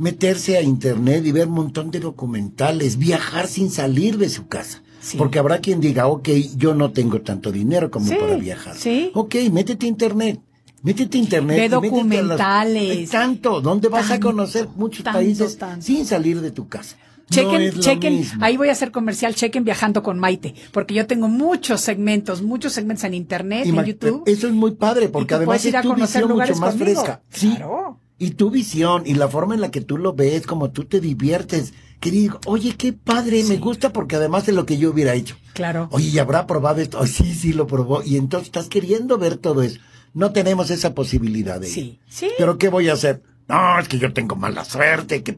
Meterse 0.04 0.58
a 0.58 0.62
internet 0.62 1.26
y 1.26 1.32
ver 1.32 1.48
un 1.48 1.54
montón 1.54 1.90
de 1.92 2.00
documentales, 2.00 2.98
viajar 2.98 3.48
sin 3.48 3.72
salir 3.72 4.18
de 4.18 4.28
su 4.30 4.48
casa. 4.48 4.84
Sí. 5.00 5.18
Porque 5.18 5.40
habrá 5.40 5.60
quien 5.60 5.80
diga, 5.80 6.08
ok, 6.08 6.30
yo 6.58 6.74
no 6.76 6.92
tengo 6.92 7.22
tanto 7.22 7.52
dinero 7.52 7.90
como 7.90 8.08
Sí, 8.08 8.16
para 8.20 8.36
viajar. 8.36 8.76
sí. 8.76 9.12
Ok, 9.14 9.36
métete 9.52 9.86
a 9.86 9.90
internet. 9.90 10.40
Métete 10.82 11.18
a 11.18 11.22
internet. 11.22 11.58
Ve 11.58 11.70
las- 11.70 11.82
documentales. 11.82 12.92
Hay 12.92 13.08
tanto, 13.08 13.62
¿dónde 13.62 13.88
vas 13.88 14.12
a 14.12 14.20
conocer 14.20 14.68
muchos 14.76 15.04
tanto, 15.04 15.20
países 15.20 15.58
tanto. 15.58 15.86
sin 15.86 16.06
salir 16.06 16.42
de 16.42 16.52
tu 16.52 16.68
casa? 16.68 16.98
Chequen, 17.30 17.80
chequen, 17.80 18.18
mismo. 18.18 18.44
ahí 18.44 18.58
voy 18.58 18.68
a 18.68 18.74
hacer 18.74 18.92
comercial, 18.92 19.34
chequen 19.34 19.64
viajando 19.64 20.04
con 20.04 20.20
Maite, 20.20 20.54
porque 20.74 20.94
yo 20.94 21.08
tengo 21.08 21.30
muchos 21.30 21.80
segmentos, 21.82 22.42
muchos 22.42 22.74
segmentos 22.74 23.06
en 23.06 23.14
internet, 23.14 23.66
Y 23.66 23.70
en 23.70 23.84
YouTube. 23.86 24.24
Eso 24.26 24.48
es 24.48 24.54
muy 24.54 24.72
padre, 24.72 25.08
porque 25.08 25.34
además 25.34 25.64
es 25.66 25.72
tu 25.82 25.88
conocer 25.88 26.22
visión 26.24 26.30
lugares 26.30 26.58
mucho 26.58 26.66
más 26.66 26.76
conmigo. 26.76 27.02
fresca. 27.02 27.22
Sí. 27.30 27.54
Claro. 27.56 28.00
Y 28.20 28.32
tu 28.32 28.52
visión 28.52 29.04
y 29.06 29.16
la 29.16 29.28
forma 29.28 29.56
en 29.56 29.62
la 29.62 29.72
que 29.72 29.82
tú 29.82 29.98
lo 29.98 30.14
ves, 30.14 30.46
como 30.48 30.72
tú 30.72 30.86
te 30.86 31.00
diviertes. 31.02 31.74
Que 32.00 32.12
digo, 32.12 32.40
oye, 32.46 32.76
qué 32.78 32.92
padre, 32.94 33.44
me 33.46 33.58
gusta 33.58 33.94
porque 33.94 34.18
además 34.18 34.46
de 34.46 34.52
lo 34.52 34.66
que 34.66 34.78
yo 34.78 34.92
hubiera 34.92 35.14
hecho. 35.14 35.36
Claro. 35.54 35.88
Oye, 35.92 36.10
¿y 36.10 36.20
habrá 36.20 36.46
probado 36.48 36.82
esto? 36.82 37.06
Sí, 37.08 37.34
sí, 37.34 37.54
lo 37.54 37.66
probó. 37.66 38.04
Y 38.04 38.18
entonces 38.18 38.48
estás 38.48 38.68
queriendo 38.68 39.18
ver 39.18 39.38
todo 39.38 39.62
eso. 39.64 39.80
No 40.14 40.32
tenemos 40.32 40.70
esa 40.70 40.94
posibilidad 40.94 41.60
de. 41.62 41.68
Sí, 41.68 42.00
sí. 42.08 42.28
Pero 42.38 42.58
¿qué 42.58 42.70
voy 42.70 42.90
a 42.90 42.94
hacer? 42.94 43.24
No, 43.48 43.80
es 43.80 43.88
que 43.88 43.98
yo 44.00 44.12
tengo 44.14 44.36
mala 44.36 44.64
suerte. 44.66 45.24
Que... 45.24 45.38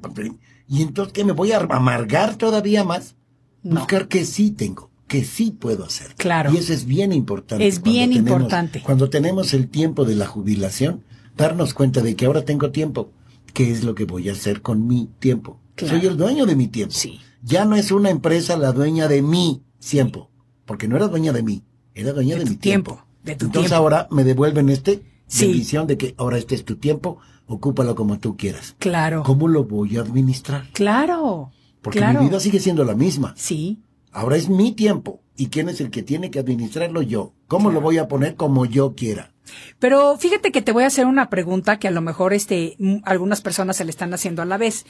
Y 0.68 0.82
entonces, 0.82 1.14
¿qué 1.14 1.24
me 1.24 1.34
voy 1.34 1.52
a 1.52 1.60
amargar 1.60 2.36
todavía 2.36 2.84
más? 2.84 3.16
No. 3.64 3.80
Buscar 3.80 4.08
que 4.08 4.26
sí 4.26 4.52
tengo, 4.52 4.90
que 5.08 5.24
sí 5.24 5.52
puedo 5.52 5.86
hacer. 5.86 6.16
Claro. 6.16 6.52
Y 6.52 6.58
eso 6.58 6.74
es 6.74 6.86
bien 6.86 7.14
importante. 7.14 7.66
Es 7.68 7.82
bien 7.82 8.10
tenemos- 8.12 8.32
importante. 8.40 8.82
Cuando 8.82 9.10
tenemos 9.10 9.54
el 9.54 9.70
tiempo 9.70 10.04
de 10.04 10.16
la 10.16 10.26
jubilación, 10.26 11.04
darnos 11.36 11.74
cuenta 11.74 12.02
de 12.02 12.16
que 12.16 12.26
ahora 12.26 12.44
tengo 12.46 12.72
tiempo. 12.72 13.12
¿Qué 13.54 13.72
es 13.72 13.84
lo 13.84 13.96
que 13.96 14.06
voy 14.06 14.30
a 14.30 14.34
hacer 14.34 14.62
con 14.62 14.86
mi 14.88 15.10
tiempo? 15.20 15.60
Claro. 15.76 15.98
Soy 15.98 16.08
el 16.08 16.18
dueño 16.18 16.46
de 16.46 16.56
mi 16.56 16.68
tiempo. 16.68 16.94
Sí. 16.94 17.20
Ya 17.44 17.66
no 17.66 17.76
es 17.76 17.92
una 17.92 18.10
empresa 18.10 18.58
la 18.58 18.72
dueña 18.72 19.08
de 19.08 19.22
mi 19.22 19.62
tiempo. 19.80 20.30
Porque 20.66 20.88
no 20.88 20.96
era 20.96 21.08
dueña 21.08 21.32
de 21.32 21.44
mí, 21.44 21.64
era 21.94 22.12
dueña 22.12 22.36
De 22.38 22.46
mi 22.46 22.56
tiempo. 22.56 22.92
tiempo, 22.94 23.08
de 23.24 23.36
tu 23.36 23.46
Entonces 23.46 23.70
tiempo. 23.72 23.84
ahora 23.84 24.08
me 24.12 24.24
devuelven 24.24 24.70
este 24.70 25.04
Sí. 25.28 25.46
bendición 25.48 25.88
de 25.88 25.98
que 25.98 26.16
ahora 26.18 26.38
este 26.38 26.56
es 26.56 26.66
tu 26.66 26.76
tiempo, 26.78 27.18
ocúpalo 27.48 27.96
como 27.96 28.20
tú 28.20 28.36
quieras. 28.36 28.76
Claro. 28.80 29.24
¿Cómo 29.24 29.48
lo 29.48 29.64
voy 29.66 29.98
a 29.98 30.02
administrar? 30.02 30.68
Claro. 30.74 31.52
Porque 31.82 32.00
claro. 32.00 32.22
mi 32.22 32.28
vida 32.30 32.40
sigue 32.40 32.60
siendo 32.60 32.84
la 32.84 32.96
misma. 32.96 33.34
Sí. 33.38 33.80
Ahora 34.16 34.38
es 34.38 34.48
mi 34.48 34.72
tiempo. 34.72 35.20
¿Y 35.36 35.48
quién 35.48 35.68
es 35.68 35.82
el 35.82 35.92
que 35.92 36.02
tiene 36.02 36.32
que 36.32 36.40
administrarlo? 36.40 37.02
Yo. 37.02 37.34
¿Cómo 37.48 37.70
lo 37.70 37.82
voy 37.82 37.98
a 37.98 38.08
poner 38.08 38.36
como 38.36 38.66
yo 38.66 38.96
quiera? 38.96 39.34
Pero 39.78 40.18
fíjate 40.18 40.54
que 40.54 40.62
te 40.62 40.72
voy 40.72 40.86
a 40.86 40.88
hacer 40.88 41.06
una 41.06 41.30
pregunta 41.30 41.80
que 41.80 41.90
a 41.90 41.92
lo 41.92 42.00
mejor 42.00 42.32
este, 42.32 42.78
algunas 43.04 43.42
personas 43.42 43.76
se 43.76 43.84
le 43.84 43.92
están 43.92 44.14
haciendo 44.14 44.42
a 44.42 44.46
la 44.46 44.58
vez. 44.58 44.86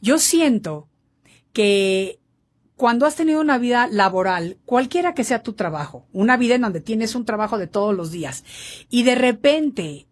Yo 0.00 0.16
siento 0.16 0.88
que 1.52 2.20
cuando 2.74 3.04
has 3.04 3.16
tenido 3.16 3.42
una 3.42 3.58
vida 3.58 3.86
laboral, 3.86 4.56
cualquiera 4.64 5.12
que 5.12 5.24
sea 5.24 5.42
tu 5.42 5.52
trabajo, 5.52 6.06
una 6.14 6.38
vida 6.38 6.54
en 6.54 6.62
donde 6.62 6.80
tienes 6.80 7.14
un 7.14 7.26
trabajo 7.26 7.58
de 7.58 7.66
todos 7.66 7.94
los 7.94 8.10
días, 8.10 8.44
y 8.88 9.02
de 9.02 9.14
repente 9.14 10.08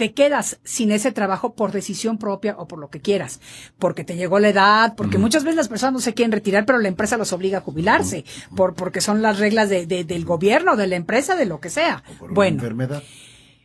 te 0.00 0.14
quedas 0.14 0.58
sin 0.64 0.92
ese 0.92 1.12
trabajo 1.12 1.54
por 1.54 1.72
decisión 1.72 2.16
propia 2.16 2.54
o 2.56 2.66
por 2.66 2.78
lo 2.78 2.88
que 2.88 3.02
quieras, 3.02 3.38
porque 3.78 4.02
te 4.02 4.16
llegó 4.16 4.38
la 4.38 4.48
edad, 4.48 4.94
porque 4.96 5.18
muchas 5.18 5.44
veces 5.44 5.56
las 5.56 5.68
personas 5.68 5.92
no 5.92 5.98
se 6.00 6.14
quieren 6.14 6.32
retirar, 6.32 6.64
pero 6.64 6.78
la 6.78 6.88
empresa 6.88 7.18
los 7.18 7.34
obliga 7.34 7.58
a 7.58 7.60
jubilarse, 7.60 8.24
por, 8.56 8.72
porque 8.74 9.02
son 9.02 9.20
las 9.20 9.38
reglas 9.38 9.68
de, 9.68 9.84
de- 9.84 10.04
del 10.04 10.24
gobierno, 10.24 10.74
de 10.76 10.86
la 10.86 10.96
empresa, 10.96 11.36
de 11.36 11.44
lo 11.44 11.60
que 11.60 11.68
sea. 11.68 12.02
O 12.08 12.12
por 12.14 12.30
una 12.30 12.34
Bueno, 12.34 12.54
enfermedad. 12.62 13.02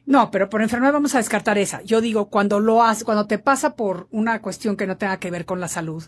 no, 0.05 0.29
pero 0.29 0.49
por 0.49 0.61
enfermedad 0.61 0.91
vamos 0.91 1.15
a 1.15 1.19
descartar 1.19 1.57
esa. 1.57 1.81
Yo 1.83 2.01
digo, 2.01 2.25
cuando 2.29 2.59
lo 2.59 2.83
haces, 2.83 3.05
cuando 3.05 3.27
te 3.27 3.39
pasa 3.39 3.77
por 3.77 4.09
una 4.11 4.41
cuestión 4.41 4.75
que 4.75 4.87
no 4.87 4.97
tenga 4.97 5.17
que 5.21 5.31
ver 5.31 5.45
con 5.45 5.61
la 5.61 5.69
salud, 5.69 6.03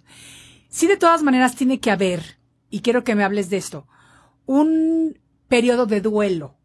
sí 0.67 0.87
de 0.87 0.97
todas 0.97 1.23
maneras 1.23 1.55
tiene 1.55 1.79
que 1.79 1.89
haber, 1.89 2.37
y 2.69 2.81
quiero 2.81 3.05
que 3.05 3.15
me 3.15 3.23
hables 3.23 3.49
de 3.49 3.55
esto, 3.55 3.87
un 4.45 5.17
periodo 5.47 5.85
de 5.85 6.01
duelo, 6.01 6.57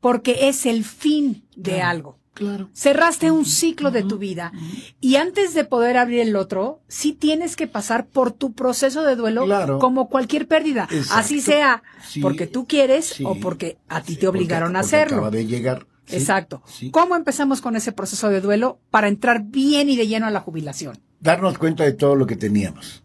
porque 0.00 0.48
es 0.48 0.64
el 0.64 0.82
fin 0.82 1.46
de 1.56 1.82
algo. 1.82 2.20
Claro. 2.36 2.68
Cerraste 2.74 3.30
un 3.30 3.46
ciclo 3.46 3.90
de 3.90 4.02
tu 4.02 4.18
vida 4.18 4.52
y 5.00 5.16
antes 5.16 5.54
de 5.54 5.64
poder 5.64 5.96
abrir 5.96 6.20
el 6.20 6.36
otro, 6.36 6.82
sí 6.86 7.12
tienes 7.14 7.56
que 7.56 7.66
pasar 7.66 8.06
por 8.06 8.30
tu 8.30 8.52
proceso 8.52 9.02
de 9.04 9.16
duelo 9.16 9.46
Claro. 9.46 9.78
como 9.78 10.10
cualquier 10.10 10.46
pérdida, 10.46 10.86
Exacto. 10.90 11.14
así 11.14 11.40
sea 11.40 11.82
Sí. 12.06 12.20
porque 12.20 12.46
tú 12.46 12.66
quieres 12.66 13.06
Sí. 13.06 13.24
o 13.26 13.36
porque 13.40 13.78
a 13.88 14.02
ti 14.02 14.12
Sí, 14.14 14.18
te 14.20 14.28
obligaron 14.28 14.68
porque- 14.68 14.76
a 14.76 14.80
hacerlo. 14.80 15.16
Acaba 15.16 15.30
de 15.30 15.46
llegar. 15.46 15.86
Exacto. 16.08 16.62
¿Cómo 16.92 17.16
empezamos 17.16 17.62
con 17.62 17.74
ese 17.74 17.90
proceso 17.92 18.28
de 18.28 18.42
duelo 18.42 18.80
para 18.90 19.08
entrar 19.08 19.42
bien 19.44 19.88
y 19.88 19.96
de 19.96 20.06
lleno 20.06 20.26
a 20.26 20.30
la 20.30 20.40
jubilación? 20.40 20.98
Darnos 21.20 21.56
cuenta 21.56 21.84
de 21.84 21.92
todo 21.94 22.14
lo 22.16 22.26
que 22.26 22.36
teníamos. 22.36 23.02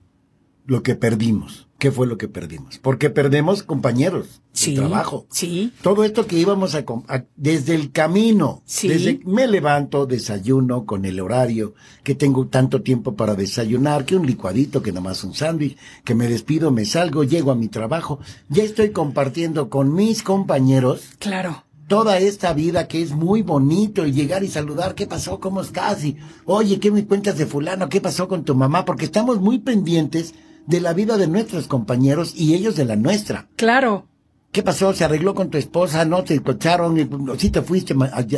Lo 0.65 0.83
que 0.83 0.95
perdimos. 0.95 1.67
¿Qué 1.79 1.91
fue 1.91 2.05
lo 2.05 2.15
que 2.19 2.27
perdimos? 2.27 2.77
Porque 2.77 3.09
perdemos 3.09 3.63
compañeros 3.63 4.41
de 4.63 4.73
trabajo. 4.75 5.25
Sí. 5.31 5.73
Todo 5.81 6.03
esto 6.03 6.27
que 6.27 6.37
íbamos 6.37 6.75
a, 6.75 6.85
a- 7.07 7.23
desde 7.35 7.73
el 7.73 7.91
camino, 7.91 8.61
Sí. 8.65 8.87
desde 8.87 9.19
me 9.25 9.47
levanto, 9.47 10.05
desayuno 10.05 10.85
con 10.85 11.05
el 11.05 11.19
horario, 11.19 11.73
que 12.03 12.13
tengo 12.13 12.45
tanto 12.45 12.83
tiempo 12.83 13.15
para 13.15 13.33
desayunar, 13.33 14.05
que 14.05 14.15
un 14.15 14.27
licuadito, 14.27 14.83
que 14.83 14.91
nomás 14.91 15.23
un 15.23 15.33
sándwich, 15.33 15.75
que 16.03 16.13
me 16.13 16.27
despido, 16.27 16.69
me 16.69 16.85
salgo, 16.85 17.23
llego 17.23 17.49
a 17.51 17.55
mi 17.55 17.67
trabajo, 17.67 18.19
ya 18.47 18.61
estoy 18.63 18.91
compartiendo 18.91 19.69
con 19.71 19.95
mis 19.95 20.21
compañeros 20.21 21.01
Claro. 21.17 21.63
toda 21.87 22.19
esta 22.19 22.53
vida 22.53 22.87
que 22.87 23.01
es 23.01 23.11
muy 23.11 23.41
bonito 23.41 24.05
y 24.05 24.11
llegar 24.11 24.43
y 24.43 24.47
saludar, 24.49 24.93
¿qué 24.93 25.07
pasó? 25.07 25.39
¿Cómo 25.39 25.61
estás? 25.61 26.05
Y, 26.05 26.17
oye, 26.45 26.79
¿qué 26.79 26.91
me 26.91 27.07
cuentas 27.07 27.39
de 27.39 27.47
fulano? 27.47 27.89
¿Qué 27.89 27.99
pasó 28.01 28.27
con 28.27 28.43
tu 28.45 28.53
mamá? 28.53 28.85
Porque 28.85 29.05
estamos 29.05 29.41
muy 29.41 29.57
pendientes 29.57 30.35
de 30.71 30.81
la 30.81 30.93
vida 30.93 31.17
de 31.17 31.27
nuestros 31.27 31.67
compañeros 31.67 32.33
y 32.35 32.55
ellos 32.55 32.75
de 32.75 32.85
la 32.85 32.95
nuestra. 32.95 33.47
Claro. 33.57 34.07
¿Qué 34.51 34.63
pasó? 34.63 34.93
¿Se 34.93 35.03
arregló 35.03 35.35
con 35.35 35.49
tu 35.49 35.57
esposa? 35.57 36.03
¿No 36.05 36.23
te 36.23 36.33
escucharon? 36.33 36.97
¿Sí 37.37 37.49
te 37.51 37.61
fuiste 37.61 37.93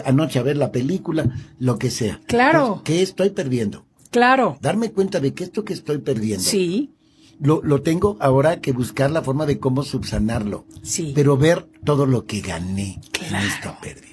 anoche 0.05 0.39
a 0.39 0.43
ver 0.43 0.57
la 0.57 0.71
película? 0.71 1.25
Lo 1.59 1.77
que 1.79 1.89
sea. 1.89 2.19
Claro. 2.27 2.81
¿Qué 2.83 3.01
estoy 3.01 3.29
perdiendo? 3.29 3.85
Claro. 4.11 4.57
Darme 4.61 4.91
cuenta 4.91 5.19
de 5.19 5.33
que 5.33 5.43
esto 5.43 5.63
que 5.63 5.73
estoy 5.73 5.99
perdiendo, 5.99 6.43
Sí. 6.43 6.91
lo, 7.39 7.61
lo 7.63 7.81
tengo 7.81 8.17
ahora 8.19 8.61
que 8.61 8.71
buscar 8.73 9.09
la 9.09 9.21
forma 9.23 9.45
de 9.47 9.57
cómo 9.59 9.81
subsanarlo. 9.83 10.65
Sí. 10.83 11.13
Pero 11.15 11.35
ver 11.37 11.67
todo 11.83 12.05
lo 12.05 12.25
que 12.25 12.41
gané 12.41 12.99
Claro. 13.11 13.37
en 13.37 13.51
esta 13.51 13.79
pérdida. 13.79 14.12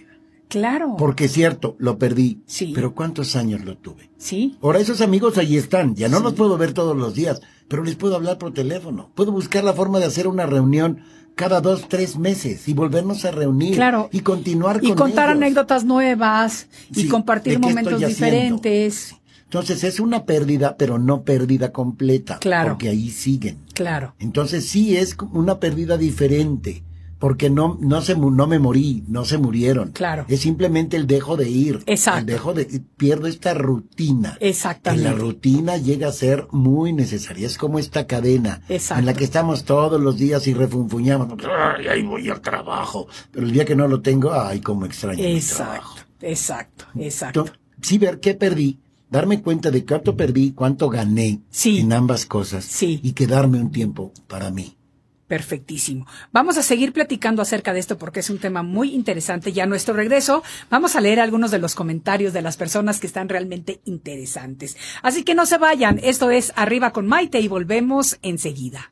Claro. 0.50 0.96
Porque 0.98 1.24
es 1.24 1.32
cierto, 1.32 1.76
lo 1.78 1.96
perdí. 1.98 2.42
Sí. 2.44 2.72
Pero 2.74 2.94
¿cuántos 2.94 3.36
años 3.36 3.64
lo 3.64 3.78
tuve? 3.78 4.10
Sí. 4.18 4.58
Ahora 4.60 4.80
esos 4.80 5.00
amigos 5.00 5.38
ahí 5.38 5.56
están. 5.56 5.94
Ya 5.94 6.08
no 6.08 6.20
los 6.20 6.34
puedo 6.34 6.58
ver 6.58 6.74
todos 6.74 6.94
los 6.96 7.14
días, 7.14 7.40
pero 7.68 7.82
les 7.84 7.94
puedo 7.96 8.16
hablar 8.16 8.36
por 8.36 8.52
teléfono. 8.52 9.10
Puedo 9.14 9.32
buscar 9.32 9.64
la 9.64 9.72
forma 9.72 9.98
de 10.00 10.06
hacer 10.06 10.26
una 10.28 10.44
reunión 10.46 10.98
cada 11.36 11.60
dos, 11.60 11.88
tres 11.88 12.18
meses 12.18 12.68
y 12.68 12.74
volvernos 12.74 13.24
a 13.24 13.30
reunir. 13.30 13.74
Claro. 13.76 14.10
Y 14.12 14.20
continuar 14.20 14.80
Y 14.82 14.88
con 14.88 14.96
contar 14.96 15.28
ellos. 15.30 15.36
anécdotas 15.42 15.84
nuevas 15.84 16.66
y 16.90 17.02
Sí, 17.02 17.08
compartir 17.08 17.54
¿de 17.54 17.60
qué 17.60 17.66
momentos 17.66 17.94
haciendo? 17.94 18.08
diferentes. 18.08 19.14
Entonces 19.44 19.82
es 19.84 19.98
una 20.00 20.26
pérdida, 20.26 20.76
pero 20.76 20.98
no 20.98 21.22
pérdida 21.22 21.72
completa. 21.72 22.38
Claro. 22.40 22.70
Porque 22.70 22.88
ahí 22.88 23.10
siguen. 23.10 23.58
Claro. 23.74 24.14
Entonces 24.18 24.68
sí 24.68 24.96
es 24.96 25.16
una 25.32 25.58
pérdida 25.60 25.96
diferente, 25.96 26.82
porque 27.20 27.50
no, 27.50 27.78
no 27.80 28.00
se, 28.00 28.16
no 28.16 28.46
me 28.48 28.58
morí, 28.58 29.04
no 29.06 29.24
se 29.24 29.38
murieron. 29.38 29.92
Claro. 29.92 30.24
Es 30.26 30.40
simplemente 30.40 30.96
el 30.96 31.06
dejo 31.06 31.36
de 31.36 31.48
ir. 31.50 31.80
Exacto. 31.86 32.20
El 32.20 32.26
dejo 32.26 32.54
de, 32.54 32.64
pierdo 32.96 33.26
esta 33.28 33.54
rutina. 33.54 34.36
Exactamente. 34.40 35.04
Que 35.06 35.10
la 35.10 35.16
rutina 35.16 35.76
llega 35.76 36.08
a 36.08 36.12
ser 36.12 36.48
muy 36.50 36.92
necesaria. 36.94 37.46
Es 37.46 37.58
como 37.58 37.78
esta 37.78 38.06
cadena. 38.06 38.62
Exacto. 38.68 39.00
En 39.00 39.06
la 39.06 39.14
que 39.14 39.24
estamos 39.24 39.64
todos 39.64 40.00
los 40.00 40.16
días 40.16 40.46
y 40.48 40.54
refunfuñamos. 40.54 41.28
Ay, 41.76 41.86
ahí 41.88 42.02
voy 42.02 42.28
al 42.30 42.40
trabajo. 42.40 43.06
Pero 43.30 43.46
el 43.46 43.52
día 43.52 43.64
que 43.66 43.76
no 43.76 43.86
lo 43.86 44.00
tengo, 44.00 44.32
ay, 44.32 44.60
cómo 44.60 44.86
extraño 44.86 45.22
mi 45.22 45.40
trabajo. 45.40 45.96
Exacto. 45.98 46.26
Exacto. 46.26 46.84
Exacto. 46.98 47.40
Entonces, 47.40 47.60
sí 47.82 47.98
ver 47.98 48.18
qué 48.20 48.34
perdí, 48.34 48.78
darme 49.10 49.42
cuenta 49.42 49.70
de 49.70 49.84
cuánto 49.84 50.16
perdí, 50.16 50.52
cuánto 50.52 50.88
gané 50.88 51.40
Sí. 51.50 51.80
en 51.80 51.92
ambas 51.92 52.24
cosas 52.24 52.64
Sí. 52.64 52.98
y 53.02 53.12
quedarme 53.12 53.60
un 53.60 53.70
tiempo 53.70 54.12
para 54.26 54.50
mí. 54.50 54.76
Perfectísimo. 55.30 56.08
Vamos 56.32 56.58
a 56.58 56.62
seguir 56.64 56.92
platicando 56.92 57.40
acerca 57.40 57.72
de 57.72 57.78
esto 57.78 57.98
porque 57.98 58.18
es 58.18 58.30
un 58.30 58.40
tema 58.40 58.64
muy 58.64 58.92
interesante. 58.92 59.52
Ya 59.52 59.62
a 59.62 59.66
nuestro 59.66 59.94
regreso 59.94 60.42
vamos 60.70 60.96
a 60.96 61.00
leer 61.00 61.20
algunos 61.20 61.52
de 61.52 61.60
los 61.60 61.76
comentarios 61.76 62.32
de 62.32 62.42
las 62.42 62.56
personas 62.56 62.98
que 62.98 63.06
están 63.06 63.28
realmente 63.28 63.80
interesantes. 63.84 64.76
Así 65.02 65.22
que 65.22 65.36
no 65.36 65.46
se 65.46 65.56
vayan. 65.56 66.00
Esto 66.02 66.32
es 66.32 66.52
Arriba 66.56 66.92
con 66.92 67.06
Maite 67.06 67.38
y 67.38 67.46
volvemos 67.46 68.18
enseguida. 68.22 68.90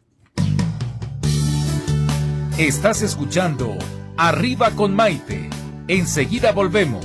Estás 2.57 3.03
escuchando 3.03 3.77
Arriba 4.17 4.71
con 4.71 4.95
Maite. 4.95 5.51
Enseguida 5.89 6.53
volvemos. 6.53 7.05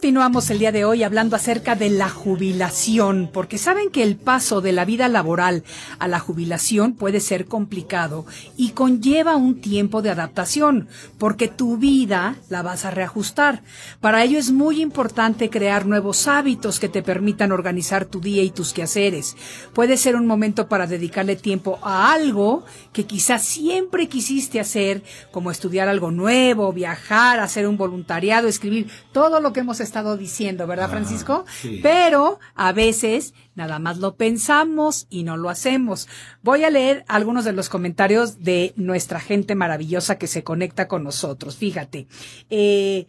Continuamos 0.00 0.48
el 0.48 0.58
día 0.58 0.72
de 0.72 0.86
hoy 0.86 1.02
hablando 1.02 1.36
acerca 1.36 1.74
de 1.74 1.90
la 1.90 2.08
jubilación, 2.08 3.28
porque 3.30 3.58
saben 3.58 3.90
que 3.90 4.02
el 4.02 4.16
paso 4.16 4.62
de 4.62 4.72
la 4.72 4.86
vida 4.86 5.08
laboral 5.08 5.62
a 5.98 6.08
la 6.08 6.18
jubilación 6.18 6.94
puede 6.94 7.20
ser 7.20 7.44
complicado 7.44 8.24
y 8.56 8.70
conlleva 8.70 9.36
un 9.36 9.60
tiempo 9.60 10.00
de 10.00 10.08
adaptación, 10.08 10.88
porque 11.18 11.48
tu 11.48 11.76
vida 11.76 12.36
la 12.48 12.62
vas 12.62 12.86
a 12.86 12.90
reajustar. 12.90 13.62
Para 14.00 14.24
ello 14.24 14.38
es 14.38 14.52
muy 14.52 14.80
importante 14.80 15.50
crear 15.50 15.84
nuevos 15.84 16.28
hábitos 16.28 16.80
que 16.80 16.88
te 16.88 17.02
permitan 17.02 17.52
organizar 17.52 18.06
tu 18.06 18.22
día 18.22 18.42
y 18.42 18.48
tus 18.48 18.72
quehaceres. 18.72 19.36
Puede 19.74 19.98
ser 19.98 20.16
un 20.16 20.26
momento 20.26 20.66
para 20.66 20.86
dedicarle 20.86 21.36
tiempo 21.36 21.78
a 21.82 22.10
algo 22.10 22.64
que 22.94 23.04
quizás 23.04 23.44
siempre 23.44 24.08
quisiste 24.08 24.60
hacer, 24.60 25.02
como 25.30 25.50
estudiar 25.50 25.90
algo 25.90 26.10
nuevo, 26.10 26.72
viajar, 26.72 27.38
hacer 27.38 27.68
un 27.68 27.76
voluntariado, 27.76 28.48
escribir 28.48 28.90
todo 29.12 29.42
lo 29.42 29.52
que 29.52 29.60
hemos 29.60 29.78
estado 29.90 30.16
diciendo, 30.16 30.66
¿verdad, 30.66 30.86
Ah, 30.86 30.90
Francisco? 30.90 31.44
sí. 31.60 31.80
Pero 31.82 32.38
a 32.54 32.72
veces 32.72 33.34
nada 33.54 33.78
más 33.78 33.98
lo 33.98 34.16
pensamos 34.16 35.06
y 35.10 35.22
no 35.24 35.36
lo 35.36 35.50
hacemos. 35.50 36.08
Voy 36.42 36.64
a 36.64 36.70
leer 36.70 37.04
algunos 37.08 37.44
de 37.44 37.52
los 37.52 37.68
comentarios 37.68 38.42
de 38.42 38.72
nuestra 38.76 39.20
gente 39.20 39.54
maravillosa 39.54 40.16
que 40.18 40.26
se 40.26 40.42
conecta 40.44 40.88
con 40.88 41.04
nosotros. 41.04 41.56
Fíjate. 41.56 42.06
Eh, 42.48 43.06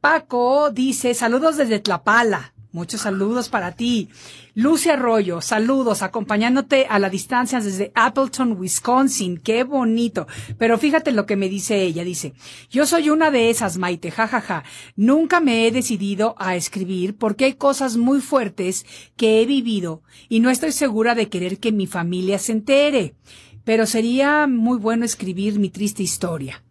Paco 0.00 0.70
dice, 0.70 1.12
saludos 1.14 1.56
desde 1.56 1.78
Tlapala. 1.80 2.54
Muchos 2.72 3.00
saludos 3.00 3.48
para 3.48 3.72
ti. 3.72 4.08
Lucy 4.54 4.90
Arroyo, 4.90 5.40
saludos, 5.40 6.02
acompañándote 6.02 6.86
a 6.88 7.00
la 7.00 7.10
distancia 7.10 7.60
desde 7.60 7.90
Appleton, 7.96 8.52
Wisconsin. 8.58 9.38
Qué 9.38 9.64
bonito. 9.64 10.28
Pero 10.56 10.78
fíjate 10.78 11.10
lo 11.10 11.26
que 11.26 11.34
me 11.36 11.48
dice 11.48 11.82
ella. 11.82 12.04
Dice, 12.04 12.32
yo 12.70 12.86
soy 12.86 13.10
una 13.10 13.30
de 13.32 13.50
esas, 13.50 13.76
Maite, 13.76 14.10
jajaja. 14.12 14.62
Nunca 14.94 15.40
me 15.40 15.66
he 15.66 15.72
decidido 15.72 16.36
a 16.38 16.54
escribir 16.54 17.16
porque 17.16 17.46
hay 17.46 17.54
cosas 17.54 17.96
muy 17.96 18.20
fuertes 18.20 18.86
que 19.16 19.42
he 19.42 19.46
vivido 19.46 20.02
y 20.28 20.38
no 20.40 20.48
estoy 20.50 20.70
segura 20.72 21.14
de 21.16 21.28
querer 21.28 21.58
que 21.58 21.72
mi 21.72 21.86
familia 21.88 22.38
se 22.38 22.52
entere. 22.52 23.14
Pero 23.64 23.84
sería 23.86 24.46
muy 24.46 24.78
bueno 24.78 25.04
escribir 25.04 25.58
mi 25.58 25.70
triste 25.70 26.02
historia. 26.02 26.62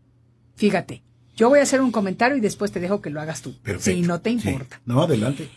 Fíjate, 0.56 1.04
yo 1.36 1.50
voy 1.50 1.60
a 1.60 1.64
hacer 1.64 1.82
un 1.82 1.92
comentario 1.92 2.38
y 2.38 2.42
después 2.42 2.72
te 2.72 2.80
dejo 2.80 3.02
que 3.02 3.10
lo 3.10 3.22
hagas 3.22 3.42
tú. 3.42 3.54
Perfecto. 3.62 4.02
Si 4.02 4.08
no 4.08 4.20
te 4.22 4.38
Sí. 4.38 4.50
importa. 4.50 4.82
No, 4.86 5.04
adelante. 5.04 5.50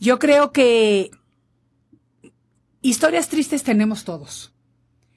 Yo 0.00 0.18
creo 0.18 0.50
que 0.50 1.10
historias 2.80 3.28
tristes 3.28 3.62
tenemos 3.62 4.04
todos. 4.04 4.52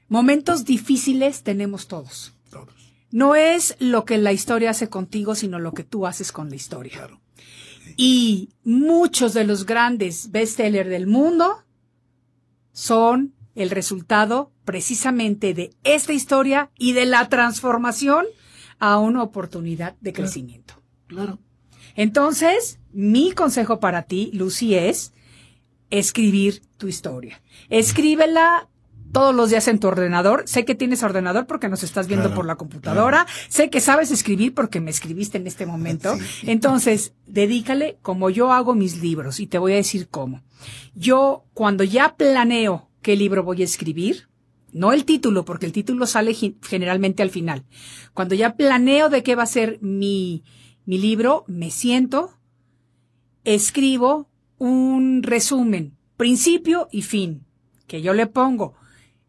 Momentos 0.09 0.65
difíciles 0.65 1.43
tenemos 1.43 1.87
todos. 1.87 2.35
Todos. 2.51 2.93
No 3.09 3.35
es 3.35 3.75
lo 3.79 4.05
que 4.05 4.17
la 4.17 4.33
historia 4.33 4.71
hace 4.71 4.89
contigo, 4.89 5.35
sino 5.35 5.57
lo 5.59 5.71
que 5.73 5.83
tú 5.83 6.05
haces 6.05 6.31
con 6.31 6.49
la 6.49 6.55
historia. 6.55 6.93
Claro. 6.93 7.21
Y 7.95 8.49
muchos 8.63 9.33
de 9.33 9.45
los 9.45 9.65
grandes 9.65 10.31
bestsellers 10.31 10.89
del 10.89 11.07
mundo 11.07 11.63
son 12.71 13.33
el 13.55 13.69
resultado 13.69 14.51
precisamente 14.65 15.53
de 15.53 15.71
esta 15.83 16.13
historia 16.13 16.71
y 16.77 16.93
de 16.93 17.05
la 17.05 17.29
transformación 17.29 18.25
a 18.79 18.97
una 18.97 19.21
oportunidad 19.21 19.95
de 20.01 20.11
Claro. 20.11 20.27
crecimiento. 20.27 20.73
Claro. 21.07 21.39
Entonces, 21.95 22.79
mi 22.91 23.31
consejo 23.31 23.79
para 23.79 24.03
ti, 24.03 24.31
Lucy, 24.33 24.75
es 24.75 25.13
escribir 25.89 26.61
tu 26.77 26.87
historia. 26.87 27.41
Escríbela 27.69 28.67
todos 29.13 29.33
los 29.33 29.51
días 29.51 29.67
en 29.67 29.79
tu 29.79 29.87
ordenador. 29.87 30.43
Sé 30.47 30.65
que 30.65 30.75
tienes 30.75 31.03
ordenador 31.03 31.45
porque 31.45 31.69
nos 31.69 31.83
estás 31.83 32.07
viendo 32.07 32.25
Claro, 32.25 32.35
por 32.35 32.45
la 32.45 32.55
computadora. 32.55 33.27
Sé 33.47 33.69
que 33.69 33.79
sabes 33.79 34.11
escribir 34.11 34.53
porque 34.53 34.81
me 34.81 34.91
escribiste 34.91 35.37
en 35.37 35.47
este 35.47 35.65
momento. 35.65 36.17
Sí. 36.23 36.49
Entonces, 36.49 37.13
dedícale 37.27 37.97
como 38.01 38.29
yo 38.29 38.51
hago 38.51 38.73
mis 38.73 39.01
libros 39.01 39.39
y 39.39 39.45
te 39.47 39.59
voy 39.59 39.73
a 39.73 39.75
decir 39.75 40.07
cómo. 40.09 40.41
Yo, 40.95 41.45
cuando 41.53 41.83
ya 41.83 42.15
planeo 42.15 42.89
qué 43.01 43.15
libro 43.15 43.43
voy 43.43 43.61
a 43.61 43.65
escribir, 43.65 44.29
no 44.71 44.93
el 44.93 45.05
título, 45.05 45.45
porque 45.45 45.67
el 45.67 45.71
título 45.71 46.07
sale 46.07 46.33
generalmente 46.33 47.21
al 47.21 47.29
final. 47.29 47.65
Cuando 48.13 48.33
ya 48.33 48.55
planeo 48.55 49.09
de 49.09 49.21
qué 49.21 49.35
va 49.35 49.43
a 49.43 49.47
ser 49.47 49.77
mi, 49.81 50.43
mi 50.85 50.97
libro, 50.97 51.45
me 51.47 51.71
siento, 51.71 52.37
escribo 53.43 54.29
un 54.57 55.23
resumen, 55.23 55.97
principio 56.17 56.89
y 56.91 57.03
fin, 57.03 57.45
que 57.87 58.01
yo 58.01 58.13
le 58.13 58.27
pongo 58.27 58.75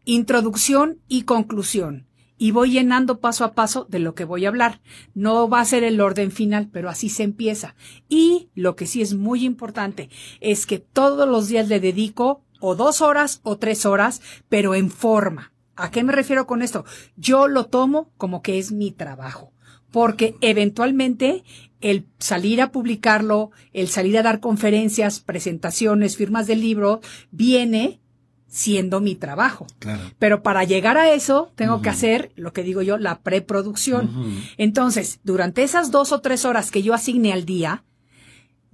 introducción 0.03 0.99
y 1.07 1.23
conclusión. 1.23 2.07
Y 2.37 2.51
voy 2.51 2.71
llenando 2.71 3.21
paso 3.21 3.45
a 3.45 3.53
paso 3.53 3.85
de 3.89 3.99
lo 3.99 4.13
que 4.13 4.25
voy 4.25 4.45
a 4.45 4.49
hablar. 4.49 4.81
No 5.13 5.47
va 5.47 5.61
a 5.61 5.65
ser 5.65 5.85
el 5.85 6.01
orden 6.01 6.31
final, 6.31 6.69
pero 6.69 6.89
así 6.89 7.07
se 7.07 7.23
empieza. 7.23 7.75
Y 8.09 8.49
lo 8.55 8.75
que 8.75 8.87
sí 8.87 9.01
es 9.01 9.13
muy 9.13 9.45
importante 9.45 10.09
es 10.41 10.65
que 10.65 10.79
todos 10.79 11.27
los 11.29 11.47
días 11.47 11.69
le 11.69 11.79
dedico 11.79 12.43
o 12.59 12.75
dos 12.75 13.01
horas 13.01 13.39
o 13.43 13.57
tres 13.57 13.85
horas, 13.85 14.21
pero 14.49 14.75
en 14.75 14.89
forma. 14.89 15.53
¿A 15.77 15.91
qué 15.91 16.03
me 16.03 16.11
refiero 16.11 16.45
con 16.45 16.61
esto? 16.61 16.83
Yo 17.15 17.47
lo 17.47 17.67
tomo 17.67 18.11
como 18.17 18.41
que 18.41 18.59
es 18.59 18.73
mi 18.73 18.91
trabajo 18.91 19.53
porque 19.95 20.35
eventualmente 20.41 21.45
el 21.79 22.05
salir 22.19 22.61
a 22.61 22.73
publicarlo, 22.73 23.51
el 23.71 23.87
salir 23.87 24.17
a 24.17 24.23
dar 24.23 24.41
conferencias, 24.41 25.21
presentaciones, 25.21 26.17
firmas 26.17 26.47
del 26.47 26.59
libro, 26.59 26.99
viene 27.31 28.01
siendo 28.45 28.99
mi 28.99 29.15
trabajo. 29.15 29.67
Claro. 29.79 30.03
Pero 30.19 30.43
para 30.43 30.65
llegar 30.65 30.97
a 30.97 31.13
eso, 31.13 31.53
tengo 31.55 31.81
que 31.81 31.87
hacer 31.87 32.33
lo 32.35 32.51
que 32.51 32.63
digo 32.63 32.81
yo, 32.81 32.97
la 32.97 33.19
preproducción. 33.19 34.11
Entonces, 34.57 35.21
durante 35.23 35.63
esas 35.63 35.91
dos 35.91 36.11
o 36.11 36.19
tres 36.19 36.43
horas 36.43 36.71
que 36.71 36.83
yo 36.83 36.93
asigne 36.93 37.31
al 37.31 37.45
día, 37.45 37.85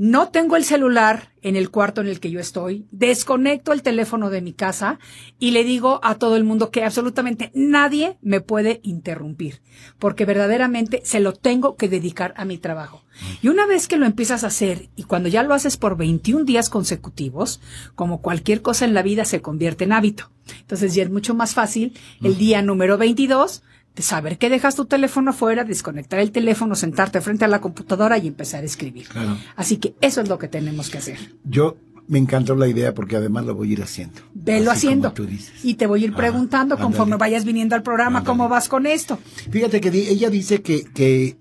no 0.02 0.30
tengo 0.30 0.56
el 0.56 0.64
celular 0.64 1.30
en 1.44 1.56
el 1.56 1.70
cuarto 1.70 2.02
en 2.02 2.08
el 2.08 2.20
que 2.20 2.32
yo 2.32 2.40
estoy, 2.40 2.88
desconecto 2.90 3.72
el 3.72 3.84
teléfono 3.84 4.32
de 4.32 4.42
mi 4.42 4.52
casa 4.52 4.98
y 5.38 5.52
le 5.52 5.64
digo 5.64 6.00
a 6.02 6.16
todo 6.16 6.38
el 6.38 6.44
mundo 6.44 6.72
que 6.72 6.84
absolutamente 6.84 7.52
nadie 7.54 8.18
me 8.24 8.42
puede 8.42 8.80
interrumpir, 8.82 9.62
porque 10.00 10.26
verdaderamente 10.26 11.04
se 11.06 11.20
lo 11.20 11.34
tengo 11.34 11.76
que 11.76 11.88
dedicar 11.88 12.34
a 12.36 12.46
mi 12.46 12.58
trabajo. 12.58 13.04
Y 13.44 13.50
una 13.50 13.68
vez 13.68 13.88
que 13.88 13.98
lo 13.98 14.08
empiezas 14.08 14.44
a 14.44 14.48
hacer 14.48 14.90
y 14.96 15.04
cuando 15.04 15.30
ya 15.30 15.44
lo 15.44 15.54
haces 15.54 15.78
por 15.78 15.98
21 15.98 16.46
días 16.46 16.72
consecutivos, 16.72 17.62
como 17.94 18.24
cualquier 18.24 18.64
cosa 18.64 18.86
en 18.86 18.96
la 18.96 19.04
vida 19.04 19.24
se 19.24 19.44
convierte 19.44 19.84
en 19.84 19.94
hábito. 19.94 20.32
Entonces 20.62 20.96
ya 20.96 21.04
es 21.04 21.12
mucho 21.12 21.36
más 21.36 21.54
fácil 21.54 21.94
el 22.24 22.40
día 22.40 22.64
número 22.64 22.98
22 22.98 23.62
de 23.96 24.04
saber 24.04 24.38
que 24.38 24.50
dejas 24.50 24.76
tu 24.76 24.86
teléfono 24.86 25.32
afuera, 25.32 25.64
desconectar 25.64 26.20
el 26.20 26.32
teléfono, 26.32 26.76
sentarte 26.76 27.20
frente 27.22 27.46
a 27.46 27.48
la 27.48 27.60
computadora 27.62 28.18
y 28.18 28.28
empezar 28.28 28.64
a 28.64 28.66
escribir. 28.66 29.08
Claro. 29.08 29.38
Así 29.56 29.78
que 29.78 29.96
eso 30.02 30.22
es 30.22 30.30
lo 30.30 30.38
que 30.40 30.48
tenemos 30.48 30.90
que 30.90 30.98
hacer. 31.00 31.18
Yo 31.44 31.76
me 32.08 32.20
encantó 32.20 32.56
la 32.56 32.68
idea 32.68 32.94
porque 32.94 33.16
además 33.16 33.46
lo 33.46 33.56
voy 33.56 33.70
a 33.70 33.74
ir 33.74 33.84
haciendo. 33.84 34.22
Velo 34.34 34.72
haciendo. 34.72 35.12
tú 35.14 35.26
dices. 35.26 35.64
Y 35.64 35.76
te 35.76 35.88
voy 35.88 36.02
a 36.04 36.06
ir 36.06 36.12
Ah, 36.14 36.18
preguntando 36.18 36.78
conforme 36.78 37.16
vayas 37.18 37.46
viniendo 37.46 37.76
al 37.76 37.84
programa 37.84 38.24
cómo 38.24 38.50
vas 38.50 38.68
con 38.70 38.86
esto. 38.86 39.20
Fíjate 39.50 39.80
que 39.82 39.90
ella 39.90 40.30
dice 40.30 40.62
que, 40.62 40.84
que 40.84 41.38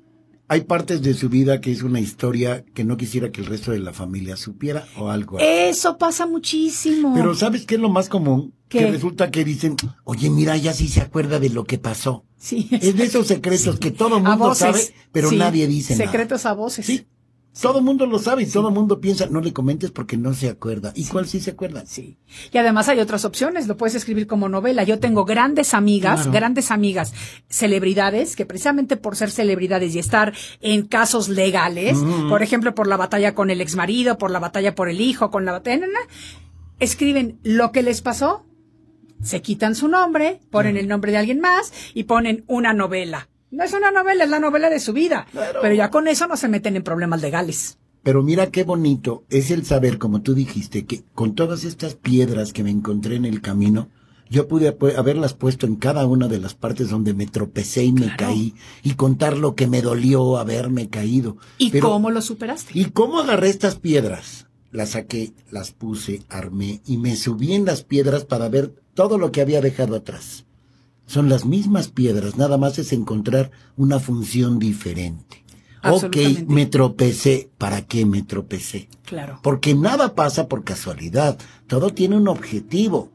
hay 0.50 0.62
partes 0.62 1.00
de 1.00 1.14
su 1.14 1.28
vida 1.28 1.60
que 1.60 1.70
es 1.70 1.84
una 1.84 2.00
historia 2.00 2.64
que 2.74 2.82
no 2.82 2.96
quisiera 2.96 3.30
que 3.30 3.40
el 3.40 3.46
resto 3.46 3.70
de 3.70 3.78
la 3.78 3.92
familia 3.92 4.36
supiera 4.36 4.84
o 4.98 5.08
algo. 5.08 5.36
así. 5.38 5.46
Eso 5.48 5.96
pasa 5.96 6.26
muchísimo. 6.26 7.14
Pero 7.14 7.36
¿sabes 7.36 7.64
qué 7.66 7.76
es 7.76 7.80
lo 7.80 7.88
más 7.88 8.08
común? 8.08 8.52
¿Qué? 8.68 8.78
Que 8.80 8.90
resulta 8.90 9.30
que 9.30 9.44
dicen, 9.44 9.76
oye, 10.02 10.28
mira, 10.28 10.56
ella 10.56 10.72
sí 10.72 10.88
se 10.88 11.02
acuerda 11.02 11.38
de 11.38 11.50
lo 11.50 11.62
que 11.62 11.78
pasó. 11.78 12.24
sí, 12.36 12.68
Es 12.72 12.96
de 12.96 13.04
esos 13.04 13.28
secretos 13.28 13.78
que 13.78 13.92
todo 13.92 14.16
el 14.16 14.24
mundo 14.24 14.52
sabe, 14.56 14.80
pero 15.12 15.30
Sí, 15.30 15.36
nadie 15.36 15.68
dice 15.68 15.94
nada. 15.94 16.06
Secretos 16.10 16.44
a 16.44 16.52
voces. 16.52 16.84
Sí, 16.84 17.06
todo 17.58 17.78
el 17.78 17.84
mundo 17.84 18.06
lo 18.06 18.18
sabe 18.18 18.42
y 18.42 18.46
todo 18.46 18.68
el 18.68 18.74
mundo 18.74 19.00
piensa, 19.00 19.26
no 19.30 19.40
le 19.40 19.52
comentes 19.52 19.90
porque 19.90 20.16
no 20.16 20.34
se 20.34 20.48
acuerda. 20.48 20.92
¿Y 20.94 21.04
cuál 21.06 21.26
sí 21.26 21.40
se 21.40 21.50
acuerda? 21.50 21.84
Sí. 21.86 22.16
Y 22.52 22.58
además 22.58 22.88
hay 22.88 23.00
otras 23.00 23.24
opciones, 23.24 23.66
lo 23.66 23.76
puedes 23.76 23.94
escribir 23.94 24.26
como 24.26 24.48
novela. 24.48 24.84
Yo 24.84 24.98
tengo 25.00 25.24
grandes 25.24 25.74
amigas, 25.74 26.20
Claro. 26.22 26.32
grandes 26.32 26.70
amigas, 26.70 27.12
celebridades, 27.48 28.36
que 28.36 28.46
precisamente 28.46 28.96
por 28.96 29.16
ser 29.16 29.30
celebridades 29.30 29.94
y 29.94 29.98
estar 29.98 30.32
en 30.60 30.86
casos 30.86 31.28
legales, 31.28 31.98
por 32.28 32.42
ejemplo, 32.42 32.74
por 32.74 32.86
la 32.86 32.96
batalla 32.96 33.34
con 33.34 33.50
el 33.50 33.60
exmarido, 33.60 34.16
por 34.18 34.30
la 34.30 34.38
batalla 34.38 34.74
por 34.74 34.88
el 34.88 35.00
hijo, 35.00 35.30
con 35.30 35.44
la 35.44 35.52
batalla, 35.52 35.86
escriben 36.78 37.38
lo 37.42 37.72
que 37.72 37.82
les 37.82 38.00
pasó, 38.00 38.46
se 39.22 39.42
quitan 39.42 39.74
su 39.74 39.88
nombre, 39.88 40.40
ponen 40.50 40.76
el 40.76 40.88
nombre 40.88 41.12
de 41.12 41.18
alguien 41.18 41.40
más 41.40 41.72
y 41.94 42.04
ponen 42.04 42.44
una 42.46 42.72
novela. 42.72 43.28
No 43.50 43.64
es 43.64 43.72
una 43.72 43.90
novela, 43.90 44.24
es 44.24 44.30
la 44.30 44.38
novela 44.38 44.70
de 44.70 44.80
su 44.80 44.92
vida. 44.92 45.26
Pero 45.60 45.74
ya 45.74 45.90
con 45.90 46.06
eso 46.08 46.26
no 46.26 46.36
se 46.36 46.48
meten 46.48 46.76
en 46.76 46.82
problemas 46.84 47.20
legales. 47.22 47.78
Pero 48.02 48.22
mira 48.22 48.50
qué 48.50 48.64
bonito 48.64 49.24
es 49.28 49.50
el 49.50 49.66
saber, 49.66 49.98
como 49.98 50.22
tú 50.22 50.34
dijiste, 50.34 50.86
que 50.86 51.02
con 51.14 51.34
todas 51.34 51.64
estas 51.64 51.94
piedras 51.96 52.52
que 52.52 52.62
me 52.64 52.70
encontré 52.70 53.16
en 53.16 53.26
el 53.26 53.42
camino, 53.42 53.88
yo 54.30 54.46
pude 54.48 54.78
pu- 54.78 54.96
haberlas 54.96 55.34
puesto 55.34 55.66
en 55.66 55.74
cada 55.76 56.06
una 56.06 56.28
de 56.28 56.38
las 56.38 56.54
partes 56.54 56.88
donde 56.88 57.12
me 57.12 57.26
tropecé 57.26 57.84
y 57.84 57.92
me 57.92 58.02
Claro. 58.02 58.16
caí 58.16 58.54
y 58.82 58.94
contar 58.94 59.36
lo 59.36 59.54
que 59.54 59.66
me 59.66 59.82
dolió 59.82 60.38
haberme 60.38 60.88
caído. 60.88 61.36
¿Y 61.58 61.70
Pero- 61.70 61.88
cómo 61.90 62.10
lo 62.10 62.22
superaste? 62.22 62.70
¿Y 62.74 62.86
cómo 62.86 63.18
agarré 63.18 63.50
estas 63.50 63.74
piedras? 63.78 64.46
Las 64.70 64.90
saqué, 64.90 65.32
las 65.50 65.72
puse, 65.72 66.22
armé 66.28 66.80
y 66.86 66.96
me 66.96 67.16
subí 67.16 67.52
en 67.54 67.64
las 67.64 67.82
piedras 67.82 68.24
para 68.24 68.48
ver 68.48 68.72
todo 68.94 69.18
lo 69.18 69.32
que 69.32 69.40
había 69.40 69.60
dejado 69.60 69.96
atrás. 69.96 70.46
Son 71.10 71.28
las 71.28 71.44
mismas 71.44 71.88
piedras, 71.88 72.38
nada 72.38 72.56
más 72.56 72.78
es 72.78 72.92
encontrar 72.92 73.50
una 73.76 73.98
función 73.98 74.60
diferente. 74.60 75.42
Ok, 75.82 76.16
me 76.46 76.66
tropecé. 76.66 77.50
¿Para 77.58 77.82
qué 77.82 78.06
me 78.06 78.22
tropecé? 78.22 78.88
Claro. 79.06 79.40
Porque 79.42 79.74
nada 79.74 80.14
pasa 80.14 80.46
por 80.46 80.62
casualidad. 80.62 81.36
Todo 81.66 81.90
tiene 81.90 82.16
un 82.16 82.28
objetivo. 82.28 83.10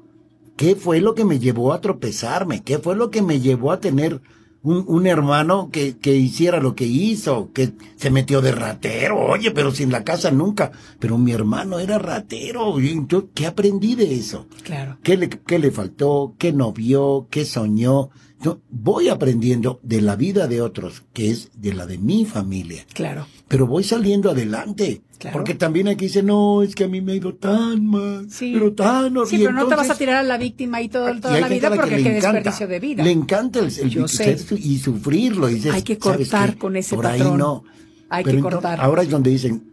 ¿Qué 0.58 0.76
fue 0.76 1.00
lo 1.00 1.16
que 1.16 1.24
me 1.24 1.40
llevó 1.40 1.72
a 1.72 1.80
tropezarme? 1.80 2.64
¿Qué 2.64 2.80
fue 2.80 2.98
lo 2.98 3.12
que 3.12 3.22
me 3.22 3.40
llevó 3.40 3.72
a 3.72 3.80
tener 3.80 4.20
un, 4.66 4.84
un 4.88 5.08
hermano 5.08 5.70
que, 5.72 5.98
que, 5.98 6.16
hiciera 6.16 6.60
lo 6.60 6.76
que 6.76 6.86
hizo? 6.86 7.52
Que 7.54 7.74
se 7.96 8.10
metió 8.10 8.42
de 8.42 8.52
ratero, 8.52 9.20
oye, 9.20 9.52
pero 9.52 9.72
sin 9.72 9.92
la 9.92 10.04
casa 10.04 10.32
nunca. 10.32 10.72
Pero 11.00 11.18
mi 11.18 11.32
hermano 11.32 11.80
era 11.80 12.00
ratero. 12.00 12.82
Y 12.82 13.06
yo, 13.08 13.30
¿Qué 13.34 13.46
aprendí 13.46 13.96
de 13.96 14.16
eso? 14.16 14.48
Claro. 14.64 14.98
¿Qué 15.04 15.18
le, 15.18 15.30
qué 15.30 15.60
le 15.60 15.72
faltó? 15.72 16.34
¿Qué 16.40 16.52
no 16.52 16.74
vio? 16.74 17.28
¿Qué 17.30 17.46
soñó? 17.46 18.10
Yo 18.42 18.60
voy 18.70 19.10
aprendiendo 19.10 19.80
de 19.82 20.02
la 20.02 20.16
vida 20.16 20.48
de 20.48 20.62
otros, 20.62 21.04
que 21.14 21.32
es 21.32 21.50
de 21.56 21.74
la 21.74 21.86
de 21.88 21.98
mi 21.98 22.26
familia. 22.26 22.86
Claro. 22.94 23.28
Pero 23.48 23.66
voy 23.66 23.84
saliendo 23.84 24.30
adelante. 24.30 25.02
Claro. 25.18 25.38
Porque 25.38 25.56
también 25.56 25.88
aquí 25.88 26.06
dice, 26.06 26.22
no, 26.22 26.62
es 26.62 26.76
que 26.76 26.84
a 26.84 26.88
mí 26.90 27.00
me 27.02 27.14
ha 27.14 27.16
ido 27.16 27.34
tan 27.36 27.86
mal, 27.88 28.30
Sí. 28.30 28.52
pero 28.54 28.74
tan 28.74 29.14
Sí, 29.26 29.38
pero 29.38 29.54
no 29.54 29.66
te 29.68 29.76
vas 29.76 29.90
a 29.90 29.96
tirar 29.96 30.18
a 30.18 30.24
la 30.24 30.38
víctima 30.38 30.82
y 30.82 30.90
todo, 30.90 31.06
toda 31.22 31.38
y 31.38 31.42
la 31.42 31.48
vida 31.48 31.70
porque 31.74 32.04
qué 32.04 32.12
desperdicio 32.12 32.68
de 32.68 32.80
vida. 32.80 33.04
Le 33.04 33.12
encanta 33.12 33.60
el, 33.60 33.66
el 33.68 33.90
Yo 33.90 34.08
ser 34.08 34.38
sé. 34.38 34.56
y 34.60 34.78
sufrirlo. 34.80 35.50
Y 35.50 35.56
dices, 35.56 35.74
Hay 35.74 35.84
que 35.84 35.98
¿sabes 36.02 36.30
cortar 36.30 36.58
con 36.58 36.76
ese 36.76 36.96
Por 36.96 37.08
ahí 37.08 37.20
patrón. 37.20 37.38
no. 37.38 37.64
Hay 38.10 38.24
Pero 38.24 38.34
que 38.36 38.38
entonces, 38.40 38.54
cortar. 38.62 38.82
Ahora 38.82 39.02
es 39.04 39.10
donde 39.10 39.30
dicen, 39.32 39.64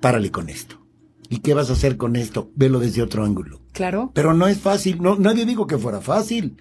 párale 0.00 0.30
con 0.30 0.48
esto. 0.48 0.76
¿Y 1.30 1.38
qué 1.38 1.54
vas 1.54 1.70
a 1.70 1.74
hacer 1.74 1.96
con 1.96 2.16
esto? 2.16 2.50
Velo 2.56 2.80
desde 2.80 3.00
otro 3.00 3.24
ángulo. 3.24 3.60
Claro. 3.72 4.10
Pero 4.12 4.34
no 4.34 4.48
es 4.48 4.58
fácil, 4.58 5.00
no, 5.00 5.16
nadie 5.16 5.46
dijo 5.46 5.66
que 5.66 5.78
fuera 5.78 6.00
fácil. 6.02 6.56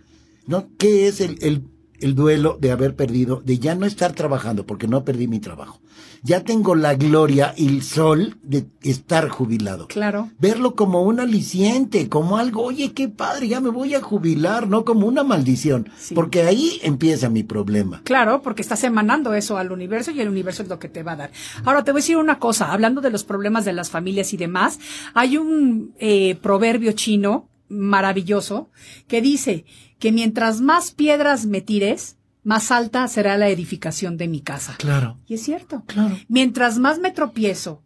¿No? 0.48 0.70
¿Qué 0.78 1.08
es 1.08 1.22
el, 1.22 1.38
el, 1.42 1.64
el 2.00 2.16
duelo 2.16 2.58
de 2.60 2.72
haber 2.72 2.96
perdido, 2.96 3.42
de 3.46 3.60
ya 3.60 3.76
no 3.76 3.86
estar 3.86 4.14
trabajando, 4.14 4.66
porque 4.66 4.88
no 4.88 5.04
perdí 5.06 5.28
mi 5.28 5.40
trabajo? 5.40 5.82
Ya 6.24 6.44
tengo 6.44 6.76
la 6.76 6.94
gloria 6.94 7.54
y 7.58 7.68
el 7.68 7.82
sol 7.82 8.38
de 8.44 8.68
estar 8.84 9.28
jubilado. 9.30 9.88
Claro. 9.88 10.30
Verlo 10.38 10.76
como 10.76 11.02
un 11.02 11.20
aliciente, 11.20 12.10
como 12.10 12.38
algo, 12.38 12.62
oye, 12.62 12.94
qué 12.94 13.10
padre, 13.10 13.48
ya 13.48 13.60
me 13.60 13.70
voy 13.70 13.96
a 13.96 14.02
jubilar, 14.02 14.68
no 14.68 14.86
como 14.86 15.08
una 15.08 15.24
maldición. 15.24 15.90
Sí. 15.98 16.14
Porque 16.14 16.44
ahí 16.44 16.80
empieza 16.84 17.30
mi 17.30 17.42
problema. 17.42 18.02
Claro, 18.04 18.44
porque 18.44 18.62
estás 18.62 18.84
emanando 18.84 19.34
eso 19.34 19.58
al 19.58 19.72
universo 19.72 20.12
y 20.12 20.22
el 20.22 20.30
universo 20.30 20.62
es 20.62 20.70
lo 20.70 20.78
que 20.78 20.90
te 20.90 21.02
va 21.02 21.14
a 21.14 21.18
dar. 21.18 21.32
Ahora 21.66 21.84
te 21.84 21.92
voy 21.92 22.00
a 22.00 22.04
decir 22.04 22.18
una 22.18 22.38
cosa, 22.38 22.72
hablando 22.72 23.02
de 23.02 23.10
los 23.10 23.24
problemas 23.24 23.66
de 23.66 23.74
las 23.74 23.90
familias 23.90 24.32
y 24.32 24.38
demás, 24.38 24.80
hay 25.16 25.38
un 25.38 25.96
eh, 25.98 26.36
proverbio 26.36 26.92
chino 26.92 27.50
maravilloso 27.68 28.70
que 29.08 29.22
dice 29.22 29.66
que 30.02 30.12
mientras 30.12 30.60
más 30.62 30.92
piedras 30.92 31.46
me 31.46 31.62
tires, 31.62 32.18
más 32.44 32.72
alta 32.72 33.08
será 33.08 33.38
la 33.38 33.50
edificación 33.50 34.18
de 34.18 34.28
mi 34.28 34.42
casa. 34.42 34.76
Claro, 34.80 35.20
Y 35.28 35.36
es 35.36 35.44
cierto. 35.44 35.84
claro. 35.86 36.18
Mientras 36.28 36.80
más 36.80 37.00
me 37.00 37.12
tropiezo, 37.12 37.84